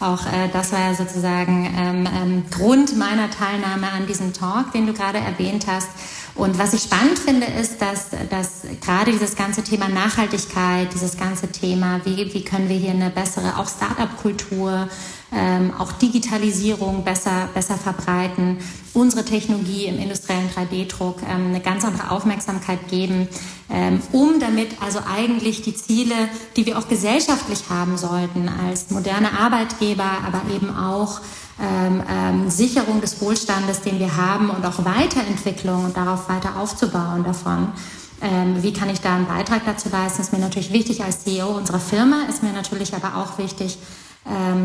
Auch 0.00 0.24
äh, 0.26 0.48
das 0.50 0.72
war 0.72 0.80
ja 0.80 0.94
sozusagen 0.94 1.70
ähm, 1.76 2.08
ähm, 2.10 2.44
Grund 2.50 2.96
meiner 2.96 3.30
Teilnahme 3.30 3.90
an 3.90 4.06
diesem 4.06 4.32
Talk, 4.32 4.72
den 4.72 4.86
du 4.86 4.94
gerade 4.94 5.18
erwähnt 5.18 5.66
hast. 5.66 5.90
Und 6.34 6.58
was 6.58 6.72
ich 6.72 6.84
spannend 6.84 7.18
finde, 7.18 7.46
ist, 7.46 7.82
dass, 7.82 8.06
dass 8.30 8.62
gerade 8.80 9.10
dieses 9.10 9.36
ganze 9.36 9.62
Thema 9.62 9.88
Nachhaltigkeit, 9.88 10.94
dieses 10.94 11.18
ganze 11.18 11.48
Thema, 11.48 12.00
wie, 12.04 12.32
wie 12.32 12.44
können 12.44 12.68
wir 12.68 12.76
hier 12.76 12.92
eine 12.92 13.10
bessere, 13.10 13.58
auch 13.58 13.68
Start-up-Kultur, 13.68 14.88
ähm, 15.32 15.72
auch 15.78 15.92
Digitalisierung 15.92 17.04
besser, 17.04 17.48
besser 17.54 17.76
verbreiten, 17.76 18.58
unsere 18.94 19.24
Technologie 19.24 19.86
im 19.86 19.98
industriellen 19.98 20.48
3D-Druck 20.50 21.20
ähm, 21.22 21.48
eine 21.48 21.60
ganz 21.60 21.84
andere 21.84 22.10
Aufmerksamkeit 22.10 22.88
geben, 22.88 23.28
ähm, 23.70 24.00
um 24.12 24.40
damit 24.40 24.80
also 24.82 25.00
eigentlich 25.00 25.62
die 25.62 25.74
Ziele, 25.74 26.14
die 26.56 26.66
wir 26.66 26.78
auch 26.78 26.88
gesellschaftlich 26.88 27.64
haben 27.68 27.98
sollten, 27.98 28.48
als 28.48 28.90
moderne 28.90 29.38
Arbeitgeber, 29.38 30.10
aber 30.26 30.42
eben 30.54 30.74
auch 30.74 31.20
ähm, 31.60 32.02
ähm, 32.08 32.50
Sicherung 32.50 33.00
des 33.00 33.20
Wohlstandes, 33.20 33.82
den 33.82 33.98
wir 33.98 34.16
haben 34.16 34.48
und 34.50 34.64
auch 34.64 34.84
Weiterentwicklung 34.84 35.84
und 35.84 35.96
darauf 35.96 36.28
weiter 36.28 36.56
aufzubauen 36.56 37.24
davon. 37.24 37.72
Ähm, 38.20 38.62
wie 38.62 38.72
kann 38.72 38.90
ich 38.90 39.00
da 39.00 39.14
einen 39.14 39.26
Beitrag 39.26 39.64
dazu 39.64 39.88
leisten? 39.90 40.22
Ist 40.22 40.32
mir 40.32 40.38
natürlich 40.38 40.72
wichtig 40.72 41.04
als 41.04 41.24
CEO 41.24 41.48
unserer 41.48 41.80
Firma, 41.80 42.22
ist 42.28 42.42
mir 42.42 42.52
natürlich 42.52 42.94
aber 42.94 43.16
auch 43.16 43.38
wichtig, 43.38 43.78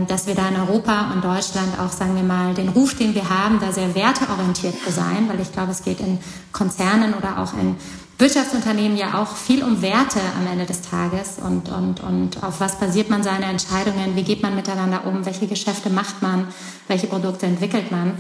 dass 0.08 0.28
wir 0.28 0.36
da 0.36 0.50
in 0.50 0.56
Europa 0.56 1.12
und 1.14 1.24
Deutschland 1.24 1.80
auch, 1.80 1.92
sagen 1.92 2.16
wir 2.16 2.24
mal, 2.24 2.54
den 2.54 2.70
Ruf, 2.70 2.96
den 2.96 3.16
wir 3.16 3.30
haben, 3.30 3.60
da 3.60 3.72
sehr 3.72 3.96
werteorientiert 3.96 4.76
zu 4.84 4.92
sein, 4.92 5.30
weil 5.30 5.40
ich 5.40 5.54
glaube, 5.54 5.72
es 5.72 5.84
geht 5.84 6.00
in 6.02 6.20
Konzernen 6.52 7.14
oder 7.14 7.40
auch 7.40 7.54
in 7.54 7.78
Wirtschaftsunternehmen 8.20 8.98
ja 8.98 9.22
auch 9.22 9.36
viel 9.36 9.64
um 9.64 9.82
Werte 9.82 10.20
am 10.38 10.52
Ende 10.52 10.66
des 10.66 10.82
Tages 10.82 11.38
und, 11.42 11.70
und, 11.70 12.02
und 12.02 12.44
auf 12.44 12.60
was 12.60 12.78
basiert 12.78 13.10
man 13.10 13.24
seine 13.24 13.46
Entscheidungen, 13.46 14.16
wie 14.16 14.24
geht 14.24 14.44
man 14.44 14.56
miteinander 14.56 15.06
um, 15.06 15.26
welche 15.26 15.48
Geschäfte 15.48 15.90
macht 15.90 16.22
man, 16.22 16.48
welche 16.88 17.08
Produkte 17.08 17.46
entwickelt 17.46 17.92
man. 17.92 18.14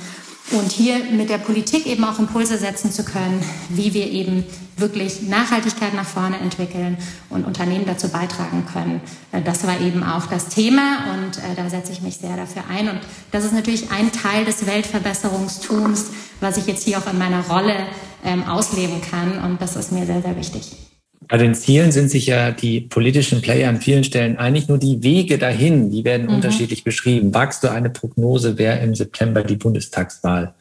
Und 0.51 0.71
hier 0.71 0.99
mit 1.05 1.29
der 1.29 1.37
Politik 1.37 1.85
eben 1.85 2.03
auch 2.03 2.19
Impulse 2.19 2.57
setzen 2.57 2.91
zu 2.91 3.03
können, 3.03 3.43
wie 3.69 3.93
wir 3.93 4.11
eben 4.11 4.43
wirklich 4.77 5.21
Nachhaltigkeit 5.21 5.93
nach 5.93 6.05
vorne 6.05 6.37
entwickeln 6.39 6.97
und 7.29 7.45
Unternehmen 7.45 7.85
dazu 7.85 8.09
beitragen 8.09 8.65
können. 8.71 9.01
Äh, 9.31 9.41
das 9.41 9.65
war 9.65 9.79
eben 9.79 10.03
auch 10.03 10.25
das 10.25 10.49
Thema 10.49 11.13
und 11.13 11.37
äh, 11.37 11.55
da 11.55 11.69
setze 11.69 11.91
ich 11.91 12.01
mich 12.01 12.17
sehr 12.17 12.35
dafür 12.35 12.63
ein. 12.69 12.89
Und 12.89 12.99
das 13.31 13.45
ist 13.45 13.53
natürlich 13.53 13.91
ein 13.91 14.11
Teil 14.11 14.45
des 14.45 14.65
Weltverbesserungstums, 14.65 16.07
was 16.39 16.57
ich 16.57 16.67
jetzt 16.67 16.83
hier 16.83 16.97
auch 16.97 17.11
in 17.11 17.17
meiner 17.17 17.47
Rolle 17.47 17.87
ähm, 18.23 18.43
ausleben 18.43 19.01
kann. 19.01 19.43
Und 19.43 19.61
das 19.61 19.75
ist 19.75 19.91
mir 19.91 20.05
sehr, 20.05 20.21
sehr 20.21 20.35
wichtig. 20.35 20.92
Bei 21.27 21.37
den 21.37 21.55
Zielen 21.55 21.91
sind 21.91 22.09
sich 22.09 22.27
ja 22.27 22.51
die 22.51 22.81
politischen 22.81 23.41
Player 23.41 23.69
an 23.69 23.81
vielen 23.81 24.03
Stellen 24.03 24.37
einig, 24.37 24.67
nur 24.67 24.77
die 24.77 25.03
Wege 25.03 25.37
dahin, 25.37 25.89
die 25.89 26.03
werden 26.03 26.27
mhm. 26.27 26.35
unterschiedlich 26.35 26.83
beschrieben. 26.83 27.33
Wagst 27.33 27.63
du 27.63 27.71
eine 27.71 27.89
Prognose, 27.89 28.57
wer 28.57 28.81
im 28.81 28.95
September 28.95 29.43
die 29.43 29.55
Bundestagswahl? 29.55 30.53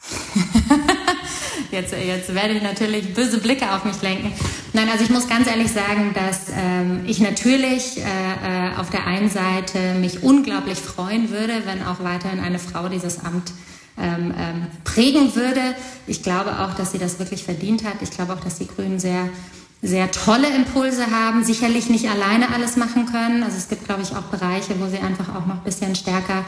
jetzt, 1.70 1.92
jetzt 1.92 2.34
werde 2.34 2.54
ich 2.54 2.62
natürlich 2.62 3.14
böse 3.14 3.38
Blicke 3.38 3.72
auf 3.72 3.84
mich 3.84 4.00
lenken. 4.02 4.32
Nein, 4.72 4.88
also 4.90 5.04
ich 5.04 5.10
muss 5.10 5.28
ganz 5.28 5.48
ehrlich 5.48 5.70
sagen, 5.70 6.14
dass 6.14 6.48
ähm, 6.56 7.04
ich 7.06 7.20
natürlich 7.20 7.98
äh, 7.98 8.00
äh, 8.00 8.76
auf 8.76 8.90
der 8.90 9.06
einen 9.06 9.30
Seite 9.30 9.94
mich 10.00 10.22
unglaublich 10.22 10.78
freuen 10.78 11.30
würde, 11.30 11.62
wenn 11.64 11.82
auch 11.82 12.02
weiterhin 12.02 12.40
eine 12.40 12.58
Frau 12.58 12.88
dieses 12.88 13.24
Amt 13.24 13.52
ähm, 13.96 14.34
ähm, 14.36 14.66
prägen 14.82 15.34
würde. 15.36 15.60
Ich 16.06 16.22
glaube 16.22 16.58
auch, 16.58 16.74
dass 16.74 16.92
sie 16.92 16.98
das 16.98 17.18
wirklich 17.18 17.44
verdient 17.44 17.84
hat. 17.84 17.94
Ich 18.02 18.10
glaube 18.10 18.32
auch, 18.32 18.40
dass 18.40 18.58
die 18.58 18.66
Grünen 18.66 18.98
sehr 18.98 19.28
sehr 19.84 20.10
tolle 20.10 20.48
Impulse 20.48 21.10
haben, 21.10 21.44
sicherlich 21.44 21.90
nicht 21.90 22.08
alleine 22.08 22.52
alles 22.54 22.76
machen 22.76 23.04
können. 23.04 23.42
Also 23.42 23.58
es 23.58 23.68
gibt, 23.68 23.84
glaube 23.84 24.02
ich, 24.02 24.16
auch 24.16 24.22
Bereiche, 24.22 24.74
wo 24.80 24.86
sie 24.88 24.98
einfach 24.98 25.28
auch 25.28 25.46
noch 25.46 25.56
ein 25.56 25.64
bisschen 25.64 25.94
stärker 25.94 26.44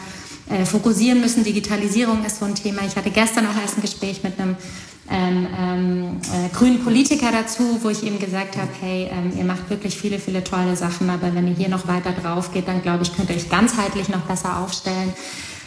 äh, 0.48 0.64
fokussieren 0.64 1.20
müssen. 1.20 1.44
Digitalisierung 1.44 2.24
ist 2.24 2.38
so 2.38 2.46
ein 2.46 2.54
Thema. 2.54 2.82
Ich 2.86 2.96
hatte 2.96 3.10
gestern 3.10 3.46
auch 3.46 3.60
erst 3.60 3.76
ein 3.76 3.82
Gespräch 3.82 4.22
mit 4.22 4.40
einem 4.40 4.56
ähm, 5.10 5.46
ähm, 5.58 6.20
äh, 6.32 6.48
grünen 6.56 6.82
Politiker 6.82 7.30
dazu, 7.30 7.78
wo 7.82 7.90
ich 7.90 8.02
ihm 8.02 8.18
gesagt 8.18 8.56
habe, 8.56 8.70
hey, 8.80 9.10
ähm, 9.12 9.32
ihr 9.36 9.44
macht 9.44 9.68
wirklich 9.68 9.96
viele, 9.96 10.18
viele 10.18 10.42
tolle 10.42 10.74
Sachen, 10.74 11.10
aber 11.10 11.34
wenn 11.34 11.46
ihr 11.46 11.54
hier 11.54 11.68
noch 11.68 11.86
weiter 11.86 12.12
drauf 12.12 12.52
geht, 12.52 12.66
dann 12.66 12.82
glaube 12.82 13.04
ich, 13.04 13.14
könnt 13.14 13.28
ihr 13.28 13.36
euch 13.36 13.50
ganzheitlich 13.50 14.08
noch 14.08 14.22
besser 14.22 14.58
aufstellen. 14.58 15.12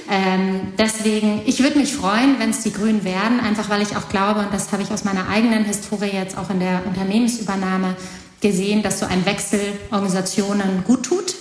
Ähm, 0.09 0.73
deswegen, 0.77 1.41
ich 1.45 1.61
würde 1.61 1.77
mich 1.77 1.93
freuen, 1.93 2.39
wenn 2.39 2.51
es 2.51 2.61
die 2.61 2.73
Grünen 2.73 3.03
werden, 3.03 3.39
einfach 3.39 3.69
weil 3.69 3.81
ich 3.81 3.95
auch 3.95 4.09
glaube, 4.09 4.41
und 4.41 4.53
das 4.53 4.71
habe 4.71 4.83
ich 4.83 4.91
aus 4.91 5.03
meiner 5.03 5.27
eigenen 5.29 5.65
Historie 5.65 6.11
jetzt 6.13 6.37
auch 6.37 6.49
in 6.49 6.59
der 6.59 6.85
Unternehmensübernahme 6.85 7.95
gesehen, 8.41 8.83
dass 8.83 8.99
so 8.99 9.05
ein 9.05 9.25
Wechsel 9.25 9.59
Organisationen 9.91 10.83
gut 10.85 11.03
tut. 11.03 11.35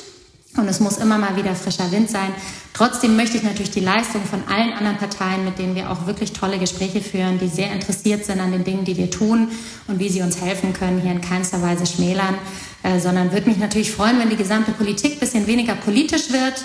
Und 0.56 0.66
es 0.66 0.80
muss 0.80 0.98
immer 0.98 1.18
mal 1.18 1.36
wieder 1.36 1.54
frischer 1.54 1.90
Wind 1.92 2.11
sein. 2.11 2.32
Trotzdem 2.72 3.16
möchte 3.16 3.36
ich 3.36 3.42
natürlich 3.42 3.70
die 3.70 3.80
Leistung 3.80 4.22
von 4.24 4.42
allen 4.48 4.72
anderen 4.72 4.96
Parteien, 4.96 5.44
mit 5.44 5.59
denen 5.59 5.74
wir 5.74 5.90
auch 5.90 6.06
wirklich 6.06 6.32
tolle 6.32 6.59
Gespräche 6.59 7.00
führen, 7.00 7.38
die 7.38 7.48
sehr 7.48 7.72
interessiert 7.72 8.24
sind 8.24 8.40
an 8.40 8.52
den 8.52 8.64
Dingen, 8.64 8.84
die 8.84 8.96
wir 8.96 9.11
tun 9.11 9.48
und 9.86 9.98
wie 9.98 10.09
sie 10.09 10.22
uns 10.22 10.40
helfen 10.40 10.72
können, 10.72 11.00
hier 11.00 11.12
in 11.12 11.20
keinster 11.20 11.62
Weise 11.62 11.86
schmälern, 11.86 12.36
äh, 12.82 12.98
sondern 12.98 13.32
würde 13.32 13.48
mich 13.48 13.59
natürlich 13.59 13.92
freuen, 13.92 14.18
wenn 14.18 14.30
die 14.30 14.36
gesamte 14.36 14.72
Politik 14.72 15.14
ein 15.14 15.20
bisschen 15.20 15.46
weniger 15.46 15.74
politisch 15.74 16.30
wird, 16.30 16.64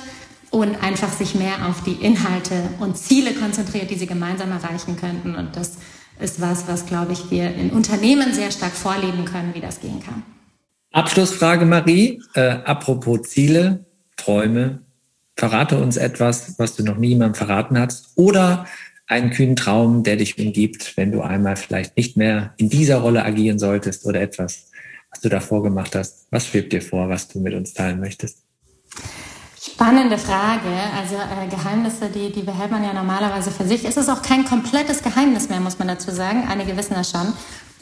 und 0.53 0.83
einfach 0.83 1.11
sich 1.11 1.33
mehr 1.33 1.67
auf 1.67 1.83
die 1.83 1.93
Inhalte 2.05 2.69
und 2.79 2.95
Ziele 2.95 3.33
konzentriert, 3.33 3.89
die 3.89 3.95
sie 3.95 4.05
gemeinsam 4.05 4.51
erreichen 4.51 4.95
könnten. 4.97 5.33
Und 5.33 5.55
das 5.55 5.77
ist 6.19 6.39
was, 6.41 6.67
was, 6.67 6.85
glaube 6.85 7.13
ich, 7.13 7.31
wir 7.31 7.55
in 7.55 7.71
Unternehmen 7.71 8.33
sehr 8.33 8.51
stark 8.51 8.73
vorleben 8.73 9.25
können, 9.25 9.55
wie 9.55 9.61
das 9.61 9.81
gehen 9.81 9.99
kann. 10.05 10.21
Abschlussfrage, 10.91 11.65
Marie. 11.65 12.21
Äh, 12.35 12.57
apropos 12.65 13.23
Ziele, 13.23 13.83
Träume. 14.15 14.83
Verrate 15.35 15.79
uns 15.79 15.97
etwas, 15.97 16.59
was 16.59 16.75
du 16.75 16.83
noch 16.83 16.97
niemandem 16.97 17.33
verraten 17.33 17.79
hast. 17.79 18.11
Oder 18.13 18.67
einen 19.07 19.31
kühnen 19.31 19.55
Traum, 19.55 20.03
der 20.03 20.17
dich 20.17 20.37
umgibt, 20.37 20.95
wenn 20.97 21.11
du 21.11 21.21
einmal 21.21 21.55
vielleicht 21.55 21.97
nicht 21.97 22.15
mehr 22.15 22.53
in 22.57 22.69
dieser 22.69 22.97
Rolle 22.97 23.25
agieren 23.25 23.57
solltest 23.57 24.05
oder 24.05 24.21
etwas, 24.21 24.69
was 25.09 25.21
du 25.21 25.29
davor 25.29 25.63
gemacht 25.63 25.95
hast. 25.95 26.27
Was 26.29 26.45
schwebt 26.45 26.73
dir 26.73 26.81
vor, 26.83 27.09
was 27.09 27.27
du 27.27 27.39
mit 27.39 27.55
uns 27.55 27.73
teilen 27.73 27.99
möchtest? 27.99 28.42
Spannende 29.65 30.17
Frage. 30.17 30.67
Also 30.99 31.15
äh, 31.15 31.47
Geheimnisse, 31.47 32.09
die, 32.09 32.33
die 32.33 32.41
behält 32.41 32.69
man 32.69 32.83
ja 32.83 32.91
normalerweise 32.91 33.49
für 33.49 33.63
sich. 33.63 33.85
Es 33.85 33.95
ist 33.95 34.09
auch 34.09 34.21
kein 34.21 34.43
komplettes 34.43 35.01
Geheimnis 35.01 35.47
mehr, 35.47 35.61
muss 35.61 35.79
man 35.79 35.87
dazu 35.87 36.11
sagen. 36.11 36.45
Einige 36.51 36.75
wissen 36.75 36.95
das 36.95 37.11
schon. 37.11 37.31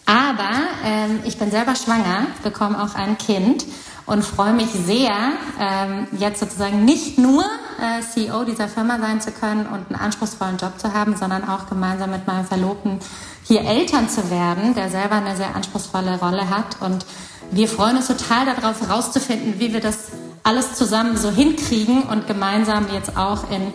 Aber 0.05 0.51
ähm, 0.86 1.21
ich 1.23 1.39
bin 1.39 1.49
selber 1.49 1.73
schwanger, 1.75 2.27
bekomme 2.43 2.84
auch 2.84 2.93
ein 2.93 3.17
Kind 3.17 3.65
und 4.05 4.23
freue 4.23 4.53
mich 4.53 4.69
sehr, 4.69 5.32
ähm, 5.59 6.07
jetzt 6.19 6.39
sozusagen 6.39 6.86
nicht 6.86 7.17
nur 7.17 7.43
äh, 7.79 8.01
CEO 8.01 8.43
dieser 8.43 8.67
Firma 8.67 8.99
sein 8.99 9.19
zu 9.19 9.32
können 9.32 9.65
und 9.65 9.88
einen 9.89 9.99
anspruchsvollen 9.99 10.57
Job 10.57 10.73
zu 10.77 10.93
haben, 10.93 11.15
sondern 11.15 11.49
auch 11.49 11.67
gemeinsam 11.67 12.11
mit 12.11 12.27
meinem 12.27 12.45
Verlobten 12.45 12.99
hier 13.43 13.61
Eltern 13.61 14.07
zu 14.07 14.29
werden, 14.29 14.75
der 14.75 14.89
selber 14.89 15.15
eine 15.15 15.36
sehr 15.36 15.55
anspruchsvolle 15.55 16.19
Rolle 16.19 16.47
hat. 16.47 16.79
Und 16.79 17.07
wir 17.49 17.67
freuen 17.67 17.97
uns 17.97 18.05
total 18.05 18.45
darauf, 18.45 18.82
herauszufinden, 18.82 19.59
wie 19.59 19.73
wir 19.73 19.79
das 19.79 20.11
alles 20.44 20.74
zusammen 20.74 21.18
so 21.18 21.30
hinkriegen 21.32 22.04
und 22.04 22.28
gemeinsam 22.28 22.88
jetzt 22.94 23.16
auch 23.16 23.52
in, 23.52 23.74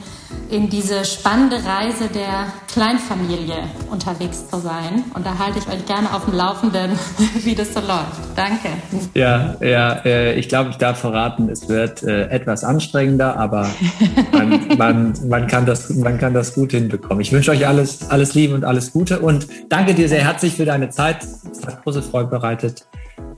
in 0.51 0.69
diese 0.69 1.05
spannende 1.05 1.57
Reise 1.65 2.09
der 2.13 2.53
Kleinfamilie 2.73 3.59
unterwegs 3.91 4.49
zu 4.49 4.59
sein. 4.59 5.05
Und 5.15 5.25
da 5.25 5.39
halte 5.39 5.59
ich 5.59 5.69
euch 5.69 5.87
gerne 5.87 6.13
auf 6.13 6.25
dem 6.25 6.35
Laufenden, 6.35 6.93
wie 7.45 7.55
das 7.55 7.73
so 7.73 7.81
läuft. 7.81 8.21
Danke. 8.35 8.69
Ja, 9.15 9.57
ja, 9.61 9.93
äh, 10.05 10.35
ich 10.35 10.49
glaube, 10.49 10.71
ich 10.71 10.77
darf 10.77 10.99
verraten, 10.99 11.49
es 11.49 11.69
wird 11.69 12.03
äh, 12.03 12.29
etwas 12.29 12.65
anstrengender, 12.65 13.37
aber 13.37 13.69
man, 14.33 14.69
man, 14.77 15.15
man, 15.29 15.47
kann 15.47 15.67
das, 15.67 15.91
man 15.91 16.19
kann 16.19 16.35
das 16.35 16.55
gut 16.55 16.73
hinbekommen. 16.73 17.21
Ich 17.21 17.33
wünsche 17.33 17.53
euch 17.53 17.67
alles, 17.67 18.11
alles 18.11 18.35
Liebe 18.35 18.55
und 18.55 18.65
alles 18.65 18.93
Gute 18.93 19.21
und 19.21 19.47
danke 19.69 19.95
dir 19.95 20.09
sehr 20.09 20.25
herzlich 20.25 20.57
für 20.57 20.65
deine 20.65 20.91
Zeit. 20.91 21.19
Es 21.51 21.65
hat 21.65 21.83
große 21.85 22.03
Freude 22.03 22.29
bereitet. 22.29 22.87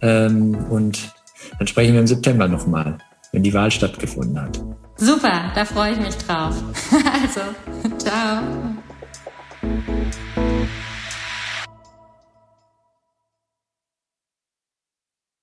Ähm, 0.00 0.56
und 0.70 1.12
dann 1.58 1.66
sprechen 1.66 1.92
wir 1.92 2.00
im 2.00 2.06
September 2.06 2.48
nochmal 2.48 2.98
wenn 3.32 3.42
die 3.42 3.52
Wahl 3.54 3.70
stattgefunden 3.70 4.40
hat. 4.40 4.60
Super, 4.96 5.52
da 5.54 5.64
freue 5.64 5.92
ich 5.92 6.00
mich 6.00 6.16
drauf. 6.16 6.54
Also, 7.22 7.40
ciao. 7.98 8.42